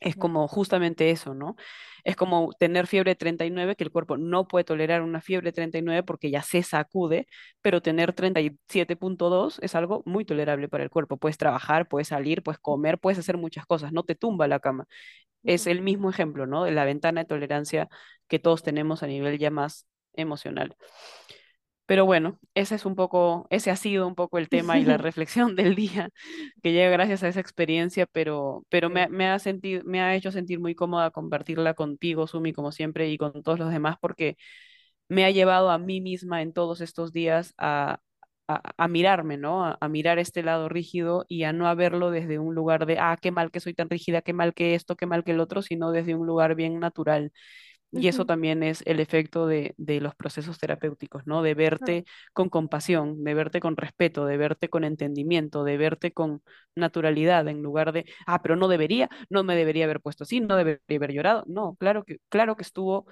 Es 0.00 0.16
como 0.16 0.46
justamente 0.48 1.10
eso, 1.10 1.34
¿no? 1.34 1.56
Es 2.04 2.16
como 2.16 2.52
tener 2.58 2.86
fiebre 2.86 3.14
39, 3.14 3.76
que 3.76 3.84
el 3.84 3.90
cuerpo 3.90 4.18
no 4.18 4.46
puede 4.46 4.64
tolerar 4.64 5.00
una 5.02 5.22
fiebre 5.22 5.50
39 5.52 6.02
porque 6.02 6.30
ya 6.30 6.42
se 6.42 6.62
sacude, 6.62 7.26
pero 7.62 7.80
tener 7.80 8.12
37.2 8.12 9.58
es 9.62 9.74
algo 9.74 10.02
muy 10.04 10.24
tolerable 10.26 10.68
para 10.68 10.84
el 10.84 10.90
cuerpo. 10.90 11.16
Puedes 11.16 11.38
trabajar, 11.38 11.88
puedes 11.88 12.08
salir, 12.08 12.42
puedes 12.42 12.58
comer, 12.60 12.98
puedes 12.98 13.18
hacer 13.18 13.38
muchas 13.38 13.64
cosas, 13.66 13.92
no 13.92 14.02
te 14.04 14.14
tumba 14.14 14.46
la 14.48 14.60
cama. 14.60 14.86
Es 15.42 15.66
el 15.66 15.82
mismo 15.82 16.10
ejemplo, 16.10 16.46
¿no? 16.46 16.64
De 16.64 16.72
la 16.72 16.84
ventana 16.84 17.22
de 17.22 17.26
tolerancia 17.28 17.88
que 18.28 18.38
todos 18.38 18.62
tenemos 18.62 19.02
a 19.02 19.06
nivel 19.06 19.38
ya 19.38 19.50
más 19.50 19.86
emocional. 20.14 20.76
Pero 21.86 22.06
bueno, 22.06 22.38
ese 22.54 22.76
es 22.76 22.86
un 22.86 22.94
poco, 22.94 23.46
ese 23.50 23.70
ha 23.70 23.76
sido 23.76 24.06
un 24.08 24.14
poco 24.14 24.38
el 24.38 24.48
tema 24.48 24.78
y 24.78 24.84
la 24.84 24.96
reflexión 24.98 25.54
del 25.54 25.74
día 25.74 26.10
que 26.62 26.72
llega 26.72 26.90
gracias 26.90 27.22
a 27.22 27.28
esa 27.28 27.40
experiencia, 27.40 28.06
pero, 28.06 28.64
pero 28.70 28.88
me, 28.90 29.08
me, 29.08 29.28
ha 29.28 29.38
sentido, 29.38 29.82
me 29.84 30.00
ha 30.00 30.14
hecho 30.14 30.32
sentir 30.32 30.60
muy 30.60 30.74
cómoda 30.74 31.10
compartirla 31.10 31.74
contigo, 31.74 32.26
Sumi, 32.26 32.52
como 32.54 32.72
siempre, 32.72 33.10
y 33.10 33.18
con 33.18 33.42
todos 33.42 33.58
los 33.58 33.70
demás, 33.70 33.96
porque 34.00 34.36
me 35.08 35.24
ha 35.24 35.30
llevado 35.30 35.70
a 35.70 35.78
mí 35.78 36.00
misma 36.00 36.42
en 36.42 36.52
todos 36.52 36.80
estos 36.80 37.12
días 37.12 37.54
a, 37.58 38.00
a, 38.48 38.62
a 38.76 38.88
mirarme, 38.88 39.36
¿no? 39.36 39.64
A, 39.64 39.76
a, 39.80 39.88
mirar 39.88 40.18
este 40.18 40.42
lado 40.42 40.68
rígido 40.68 41.24
y 41.28 41.44
a 41.44 41.52
no 41.52 41.68
a 41.68 41.74
verlo 41.74 42.10
desde 42.10 42.38
un 42.38 42.54
lugar 42.54 42.86
de, 42.86 42.98
ah, 42.98 43.18
qué 43.20 43.30
mal 43.30 43.50
que 43.50 43.60
soy 43.60 43.74
tan 43.74 43.90
rígida, 43.90 44.22
qué 44.22 44.32
mal 44.32 44.54
que 44.54 44.74
esto, 44.74 44.96
qué 44.96 45.06
mal 45.06 45.24
que 45.24 45.32
el 45.32 45.40
otro, 45.40 45.62
sino 45.62 45.90
desde 45.92 46.14
un 46.14 46.26
lugar 46.26 46.54
bien 46.54 46.80
natural 46.80 47.32
y 47.96 48.08
eso 48.08 48.26
también 48.26 48.62
es 48.62 48.82
el 48.86 49.00
efecto 49.00 49.46
de, 49.46 49.74
de, 49.76 50.00
los 50.00 50.14
procesos 50.14 50.58
terapéuticos, 50.58 51.26
¿no? 51.26 51.42
De 51.42 51.54
verte 51.54 52.04
con 52.32 52.48
compasión, 52.48 53.22
de 53.24 53.34
verte 53.34 53.60
con 53.60 53.76
respeto, 53.76 54.26
de 54.26 54.36
verte 54.36 54.68
con 54.68 54.84
entendimiento, 54.84 55.64
de 55.64 55.76
verte 55.76 56.12
con 56.12 56.42
naturalidad, 56.74 57.46
en 57.48 57.62
lugar 57.62 57.92
de, 57.92 58.04
ah, 58.26 58.42
pero 58.42 58.56
no 58.56 58.68
debería, 58.68 59.08
no 59.30 59.44
me 59.44 59.56
debería 59.56 59.84
haber 59.84 60.00
puesto 60.00 60.24
así, 60.24 60.40
no 60.40 60.56
debería 60.56 60.80
haber 60.96 61.12
llorado. 61.12 61.44
No, 61.46 61.76
claro 61.76 62.04
que, 62.04 62.18
claro 62.28 62.56
que 62.56 62.62
estuvo, 62.62 63.06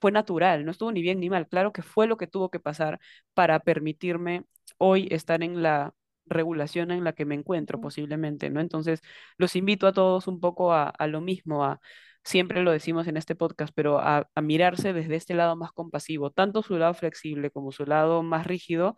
fue 0.00 0.12
natural, 0.12 0.64
no 0.64 0.70
estuvo 0.70 0.92
ni 0.92 1.02
bien 1.02 1.20
ni 1.20 1.30
mal, 1.30 1.48
claro 1.48 1.72
que 1.72 1.82
fue 1.82 2.06
lo 2.06 2.16
que 2.16 2.26
tuvo 2.26 2.50
que 2.50 2.60
pasar 2.60 3.00
para 3.34 3.60
permitirme 3.60 4.44
hoy 4.78 5.08
estar 5.10 5.42
en 5.42 5.62
la 5.62 5.94
regulación 6.26 6.90
en 6.90 7.04
la 7.04 7.12
que 7.12 7.24
me 7.24 7.34
encuentro 7.36 7.80
posiblemente, 7.80 8.50
¿no? 8.50 8.60
Entonces, 8.60 9.00
los 9.38 9.54
invito 9.56 9.86
a 9.86 9.92
todos 9.92 10.26
un 10.26 10.40
poco 10.40 10.72
a, 10.72 10.88
a 10.88 11.06
lo 11.06 11.20
mismo, 11.20 11.64
a 11.64 11.80
siempre 12.26 12.62
lo 12.62 12.72
decimos 12.72 13.06
en 13.06 13.16
este 13.16 13.36
podcast, 13.36 13.72
pero 13.74 14.00
a, 14.00 14.28
mirarse 14.42 14.92
desde 14.92 15.14
este 15.16 15.34
lado 15.34 15.56
más 15.56 15.72
compasivo, 15.72 16.30
tanto 16.30 16.62
su 16.62 16.76
lado 16.76 16.92
flexible 16.94 17.50
como 17.50 17.72
su 17.72 17.86
lado 17.86 18.22
más 18.22 18.46
rígido, 18.46 18.96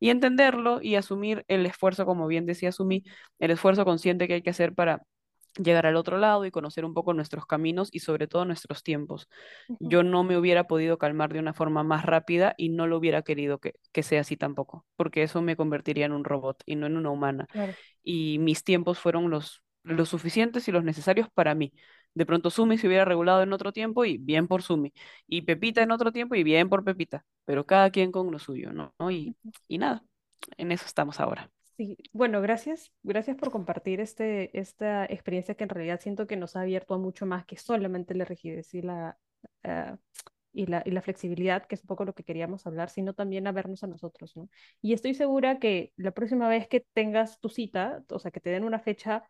y 0.00 0.10
entenderlo 0.10 0.80
y 0.82 0.96
asumir 0.96 1.44
el 1.48 1.66
esfuerzo, 1.66 2.06
como 2.06 2.26
bien 2.26 2.46
decía 2.46 2.72
Sumi, 2.72 3.04
el 3.38 3.50
esfuerzo 3.52 3.84
consciente 3.84 4.26
que 4.26 4.34
hay 4.34 4.42
que 4.42 4.50
hacer 4.50 4.74
para 4.74 5.02
llegar 5.62 5.86
al 5.86 5.96
otro 5.96 6.16
lado 6.16 6.46
y 6.46 6.50
conocer 6.50 6.86
un 6.86 6.94
poco 6.94 7.12
nuestros 7.12 7.44
caminos 7.44 7.90
y 7.92 8.00
sobre 8.00 8.26
todo 8.26 8.46
nuestros 8.46 8.82
tiempos. 8.82 9.28
Yo 9.78 10.02
no 10.02 10.24
me 10.24 10.38
hubiera 10.38 10.64
podido 10.64 10.96
calmar 10.96 11.32
de 11.32 11.40
una 11.40 11.52
forma 11.52 11.82
más 11.84 12.06
rápida 12.06 12.54
y 12.56 12.70
no 12.70 12.86
lo 12.86 12.96
hubiera 12.96 13.22
querido 13.22 13.58
que, 13.58 13.74
que 13.92 14.02
sea 14.02 14.22
así 14.22 14.36
tampoco, 14.38 14.86
porque 14.96 15.22
eso 15.22 15.42
me 15.42 15.56
convertiría 15.56 16.06
en 16.06 16.12
un 16.12 16.24
robot 16.24 16.62
y 16.64 16.76
no 16.76 16.86
en 16.86 16.96
una 16.96 17.10
humana. 17.10 17.46
Y 18.02 18.38
mis 18.38 18.64
tiempos 18.64 18.98
fueron 18.98 19.28
los, 19.28 19.62
los 19.84 20.08
suficientes 20.08 20.66
y 20.68 20.72
los 20.72 20.84
necesarios 20.84 21.28
para 21.34 21.54
mí. 21.54 21.74
De 22.14 22.26
pronto 22.26 22.50
Sumi 22.50 22.78
se 22.78 22.86
hubiera 22.86 23.04
regulado 23.04 23.42
en 23.42 23.52
otro 23.52 23.72
tiempo 23.72 24.04
y 24.04 24.18
bien 24.18 24.48
por 24.48 24.62
Sumi. 24.62 24.92
Y 25.26 25.42
Pepita 25.42 25.82
en 25.82 25.90
otro 25.92 26.12
tiempo 26.12 26.34
y 26.34 26.42
bien 26.42 26.68
por 26.68 26.84
Pepita. 26.84 27.24
Pero 27.44 27.66
cada 27.66 27.90
quien 27.90 28.12
con 28.12 28.30
lo 28.30 28.38
suyo, 28.38 28.72
¿no? 28.72 28.94
Y, 29.10 29.36
y 29.68 29.78
nada, 29.78 30.04
en 30.56 30.72
eso 30.72 30.86
estamos 30.86 31.20
ahora. 31.20 31.50
Sí, 31.76 31.96
bueno, 32.12 32.42
gracias, 32.42 32.92
gracias 33.02 33.36
por 33.36 33.50
compartir 33.50 34.00
este, 34.00 34.56
esta 34.58 35.04
experiencia 35.06 35.54
que 35.54 35.64
en 35.64 35.70
realidad 35.70 36.00
siento 36.00 36.26
que 36.26 36.36
nos 36.36 36.54
ha 36.54 36.60
abierto 36.60 36.94
a 36.94 36.98
mucho 36.98 37.24
más 37.24 37.46
que 37.46 37.56
solamente 37.56 38.14
la 38.14 38.26
rigidez 38.26 38.74
y 38.74 38.82
la, 38.82 39.18
uh, 39.64 39.96
y 40.52 40.66
la, 40.66 40.82
y 40.84 40.90
la 40.90 41.02
flexibilidad, 41.02 41.66
que 41.66 41.74
es 41.74 41.82
un 41.82 41.86
poco 41.86 42.04
lo 42.04 42.14
que 42.14 42.24
queríamos 42.24 42.66
hablar, 42.66 42.90
sino 42.90 43.14
también 43.14 43.46
a 43.46 43.52
vernos 43.52 43.82
a 43.84 43.86
nosotros, 43.86 44.36
¿no? 44.36 44.48
Y 44.82 44.92
estoy 44.92 45.14
segura 45.14 45.58
que 45.58 45.92
la 45.96 46.12
próxima 46.12 46.48
vez 46.48 46.68
que 46.68 46.84
tengas 46.92 47.40
tu 47.40 47.48
cita, 47.48 48.04
o 48.10 48.18
sea, 48.18 48.30
que 48.30 48.40
te 48.40 48.50
den 48.50 48.64
una 48.64 48.78
fecha, 48.78 49.28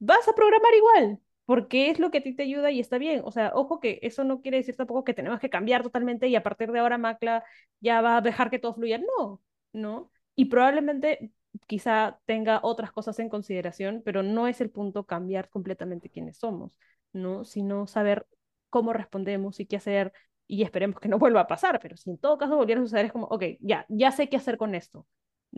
vas 0.00 0.28
a 0.28 0.34
programar 0.34 0.74
igual, 0.74 1.20
porque 1.48 1.88
es 1.90 1.98
lo 1.98 2.10
que 2.10 2.18
a 2.18 2.22
ti 2.22 2.34
te 2.34 2.42
ayuda 2.42 2.70
y 2.70 2.78
está 2.78 2.98
bien. 2.98 3.22
O 3.24 3.32
sea, 3.32 3.52
ojo 3.54 3.80
que 3.80 4.00
eso 4.02 4.22
no 4.22 4.42
quiere 4.42 4.58
decir 4.58 4.76
tampoco 4.76 5.02
que 5.04 5.14
tenemos 5.14 5.40
que 5.40 5.48
cambiar 5.48 5.82
totalmente 5.82 6.28
y 6.28 6.36
a 6.36 6.42
partir 6.42 6.70
de 6.70 6.78
ahora 6.78 6.98
Macla 6.98 7.42
ya 7.80 8.02
va 8.02 8.18
a 8.18 8.20
dejar 8.20 8.50
que 8.50 8.58
todo 8.58 8.74
fluya. 8.74 8.98
No, 8.98 9.40
no. 9.72 10.12
Y 10.34 10.46
probablemente 10.46 11.32
quizá 11.66 12.20
tenga 12.26 12.60
otras 12.62 12.92
cosas 12.92 13.18
en 13.18 13.30
consideración, 13.30 14.02
pero 14.04 14.22
no 14.22 14.46
es 14.46 14.60
el 14.60 14.70
punto 14.70 15.06
cambiar 15.06 15.48
completamente 15.48 16.10
quiénes 16.10 16.36
somos, 16.36 16.78
¿no? 17.14 17.46
Sino 17.46 17.86
saber 17.86 18.26
cómo 18.68 18.92
respondemos 18.92 19.58
y 19.58 19.64
qué 19.64 19.76
hacer 19.76 20.12
y 20.46 20.64
esperemos 20.64 21.00
que 21.00 21.08
no 21.08 21.18
vuelva 21.18 21.40
a 21.40 21.46
pasar, 21.46 21.80
pero 21.80 21.96
si 21.96 22.10
en 22.10 22.18
todo 22.18 22.36
caso 22.36 22.56
volviera 22.56 22.82
a 22.82 22.84
suceder 22.84 23.06
es 23.06 23.12
como, 23.12 23.24
ok, 23.26 23.44
ya, 23.60 23.86
ya 23.88 24.12
sé 24.12 24.28
qué 24.28 24.36
hacer 24.36 24.58
con 24.58 24.74
esto, 24.74 25.06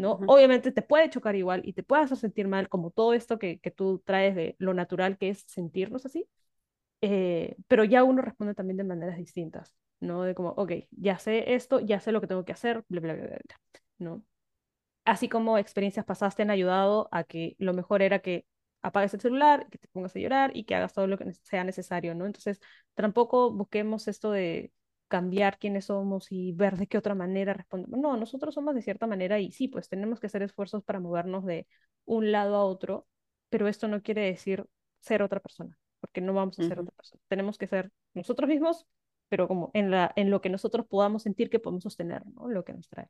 ¿no? 0.01 0.20
Ujú, 0.20 0.26
Obviamente 0.26 0.72
te 0.72 0.82
puede 0.82 1.11
chocar 1.11 1.36
igual 1.36 1.62
y 1.64 1.74
te 1.74 1.82
puede 1.84 2.03
hacer 2.05 2.18
sentir 2.18 2.48
mal, 2.48 2.68
como 2.68 2.90
todo 2.90 3.14
esto 3.14 3.38
que, 3.38 3.61
que 3.61 3.70
tú 3.70 4.03
traes 4.05 4.34
de 4.36 4.57
lo 4.59 4.74
natural 4.74 5.18
que 5.18 5.30
es 5.30 5.44
sentirnos 5.46 6.07
así, 6.07 6.26
eh, 7.03 7.57
pero 7.68 7.84
ya 7.84 8.05
uno 8.05 8.22
responde 8.22 8.55
también 8.55 8.76
de 8.78 8.84
maneras 8.84 9.16
distintas, 9.18 9.74
¿no? 10.01 10.22
De 10.24 10.34
como, 10.34 10.51
ok, 10.51 10.72
ya 10.92 11.18
sé 11.18 11.55
esto, 11.55 11.80
ya 11.80 12.01
sé 12.01 12.12
lo 12.12 12.20
que 12.20 12.26
tengo 12.28 12.44
que 12.44 12.53
hacer, 12.53 12.84
bla, 12.88 13.01
bla, 13.01 13.14
bla, 13.14 13.24
bla, 13.26 13.38
bla, 13.46 13.57
¿no? 13.98 14.24
Así 15.05 15.28
como 15.28 15.59
experiencias 15.59 16.05
pasadas 16.07 16.36
te 16.36 16.42
han 16.42 16.51
ayudado 16.51 17.09
a 17.12 17.24
que 17.24 17.57
lo 17.59 17.72
mejor 17.72 18.03
era 18.03 18.20
que 18.20 18.46
apagues 18.82 19.14
el 19.14 19.20
celular, 19.20 19.68
que 19.70 19.78
te 19.78 19.88
pongas 19.88 20.14
a 20.16 20.18
llorar 20.20 20.53
y 20.57 20.64
que 20.64 20.74
hagas 20.74 20.92
todo 20.92 21.07
lo 21.07 21.18
que 21.18 21.32
sea 21.34 21.64
necesario, 21.64 22.14
¿no? 22.14 22.26
Entonces, 22.26 22.61
tampoco 22.94 23.51
busquemos 23.53 24.09
esto 24.09 24.30
de 24.32 24.72
cambiar 25.11 25.58
quiénes 25.58 25.86
somos 25.86 26.30
y 26.30 26.52
ver 26.52 26.78
de 26.78 26.86
qué 26.86 26.96
otra 26.96 27.14
manera 27.14 27.52
respondemos. 27.52 28.00
No, 28.00 28.16
nosotros 28.16 28.54
somos 28.54 28.74
de 28.74 28.82
cierta 28.82 29.06
manera 29.06 29.40
y 29.40 29.50
sí, 29.50 29.68
pues 29.68 29.88
tenemos 29.88 30.20
que 30.20 30.28
hacer 30.28 30.42
esfuerzos 30.42 30.84
para 30.84 31.00
movernos 31.00 31.44
de 31.44 31.66
un 32.06 32.32
lado 32.32 32.56
a 32.56 32.64
otro, 32.64 33.06
pero 33.50 33.68
esto 33.68 33.88
no 33.88 34.02
quiere 34.02 34.22
decir 34.22 34.64
ser 35.00 35.22
otra 35.22 35.40
persona, 35.40 35.76
porque 36.00 36.20
no 36.20 36.32
vamos 36.32 36.58
a 36.61 36.62
ser 36.62 36.78
otra 36.78 36.94
persona. 36.94 37.20
Tenemos 37.28 37.58
que 37.58 37.66
ser 37.66 37.90
nosotros 38.14 38.48
mismos, 38.48 38.86
pero 39.28 39.48
como 39.48 39.70
en 39.74 39.90
la, 39.90 40.12
en 40.14 40.30
lo 40.30 40.40
que 40.40 40.48
nosotros 40.48 40.86
podamos 40.86 41.24
sentir 41.24 41.50
que 41.50 41.58
podemos 41.58 41.82
sostener, 41.82 42.24
¿no? 42.26 42.48
Lo 42.48 42.64
que 42.64 42.72
nos 42.72 42.88
trae. 42.88 43.08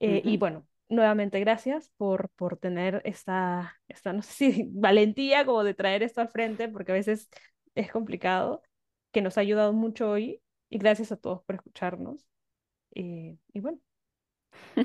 Eh, 0.00 0.22
y 0.24 0.38
bueno, 0.38 0.66
nuevamente 0.88 1.38
gracias 1.40 1.92
por, 1.98 2.30
por 2.30 2.56
tener 2.56 3.02
esta, 3.04 3.78
esta, 3.88 4.14
no 4.14 4.22
sé 4.22 4.52
si 4.52 4.68
valentía 4.72 5.44
como 5.44 5.64
de 5.64 5.74
traer 5.74 6.02
esto 6.02 6.22
al 6.22 6.30
frente, 6.30 6.68
porque 6.68 6.92
a 6.92 6.94
veces 6.94 7.28
es 7.74 7.92
complicado, 7.92 8.62
que 9.12 9.22
nos 9.22 9.38
ha 9.38 9.42
ayudado 9.42 9.72
mucho 9.72 10.10
hoy. 10.10 10.42
Y 10.70 10.78
gracias 10.78 11.12
a 11.12 11.16
todos 11.16 11.42
por 11.42 11.56
escucharnos. 11.56 12.26
Eh, 12.94 13.36
y 13.52 13.60
bueno, 13.60 13.78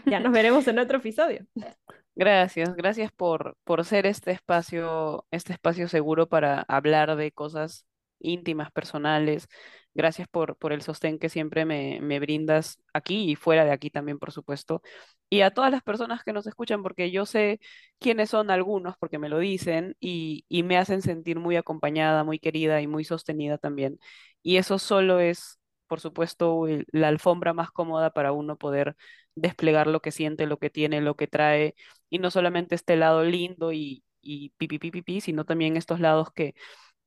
ya 0.05 0.19
nos 0.19 0.33
veremos 0.33 0.67
en 0.67 0.79
otro 0.79 0.97
episodio. 0.97 1.45
Gracias, 2.17 2.73
gracias 2.77 3.11
por, 3.11 3.57
por 3.65 3.83
ser 3.83 4.05
este 4.05 4.31
espacio, 4.31 5.27
este 5.31 5.51
espacio 5.51 5.89
seguro 5.89 6.29
para 6.29 6.61
hablar 6.69 7.17
de 7.17 7.33
cosas 7.33 7.85
íntimas, 8.19 8.71
personales. 8.71 9.49
Gracias 9.93 10.29
por, 10.29 10.55
por 10.57 10.71
el 10.71 10.81
sostén 10.81 11.19
que 11.19 11.27
siempre 11.27 11.65
me, 11.65 11.99
me 12.01 12.21
brindas 12.21 12.81
aquí 12.93 13.29
y 13.31 13.35
fuera 13.35 13.65
de 13.65 13.71
aquí 13.71 13.89
también, 13.89 14.17
por 14.17 14.31
supuesto. 14.31 14.81
Y 15.29 15.41
a 15.41 15.51
todas 15.51 15.71
las 15.71 15.83
personas 15.83 16.23
que 16.23 16.31
nos 16.31 16.47
escuchan, 16.47 16.83
porque 16.83 17.11
yo 17.11 17.25
sé 17.25 17.59
quiénes 17.99 18.29
son 18.29 18.49
algunos, 18.49 18.95
porque 18.97 19.19
me 19.19 19.27
lo 19.27 19.39
dicen 19.39 19.95
y, 19.99 20.45
y 20.47 20.63
me 20.63 20.77
hacen 20.77 21.01
sentir 21.01 21.39
muy 21.39 21.57
acompañada, 21.57 22.23
muy 22.23 22.39
querida 22.39 22.81
y 22.81 22.87
muy 22.87 23.03
sostenida 23.03 23.57
también. 23.57 23.99
Y 24.41 24.57
eso 24.57 24.79
solo 24.79 25.19
es, 25.19 25.59
por 25.87 25.99
supuesto, 25.99 26.65
la 26.91 27.07
alfombra 27.09 27.53
más 27.53 27.71
cómoda 27.71 28.11
para 28.11 28.31
uno 28.31 28.57
poder 28.57 28.95
desplegar 29.35 29.87
lo 29.87 30.01
que 30.01 30.11
siente, 30.11 30.47
lo 30.47 30.57
que 30.59 30.69
tiene, 30.69 31.01
lo 31.01 31.15
que 31.15 31.27
trae 31.27 31.75
y 32.09 32.19
no 32.19 32.31
solamente 32.31 32.75
este 32.75 32.95
lado 32.95 33.23
lindo 33.23 33.71
y, 33.73 34.03
y 34.21 34.49
pipi, 34.57 34.79
pipi, 34.79 35.01
pipi, 35.01 35.21
sino 35.21 35.45
también 35.45 35.77
estos 35.77 35.99
lados 35.99 36.31
que, 36.33 36.55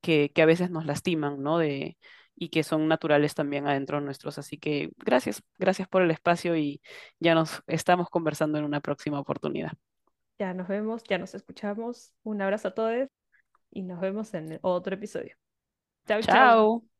que, 0.01 0.31
que 0.35 0.43
a 0.43 0.47
veces 0.47 0.70
nos 0.70 0.87
lastiman, 0.87 1.43
¿no? 1.43 1.59
De, 1.59 1.99
y 2.37 2.51
que 2.51 2.62
son 2.62 2.89
naturales 2.89 3.35
también 3.35 3.66
adentro 3.66 4.01
nuestros. 4.01 4.39
Así 4.39 4.59
que 4.59 4.91
gracias, 4.99 5.43
gracias 5.59 5.89
por 5.89 6.03
el 6.03 6.11
espacio 6.11 6.57
y 6.57 6.81
ya 7.20 7.35
nos 7.35 7.62
estamos 7.66 8.09
conversando 8.11 8.59
en 8.59 8.64
una 8.64 8.81
próxima 8.81 9.20
oportunidad. 9.20 9.72
Ya 10.39 10.55
nos 10.55 10.68
vemos, 10.68 11.03
ya 11.05 11.18
nos 11.18 11.35
escuchamos. 11.35 12.12
Un 12.22 12.41
abrazo 12.43 12.68
a 12.68 12.74
todos 12.74 13.09
y 13.70 13.83
nos 13.83 14.01
vemos 14.01 14.35
en 14.35 14.59
otro 14.62 14.95
episodio. 14.95 15.37
Chao, 16.07 16.22
chao. 16.22 16.59
Chao. 16.61 16.97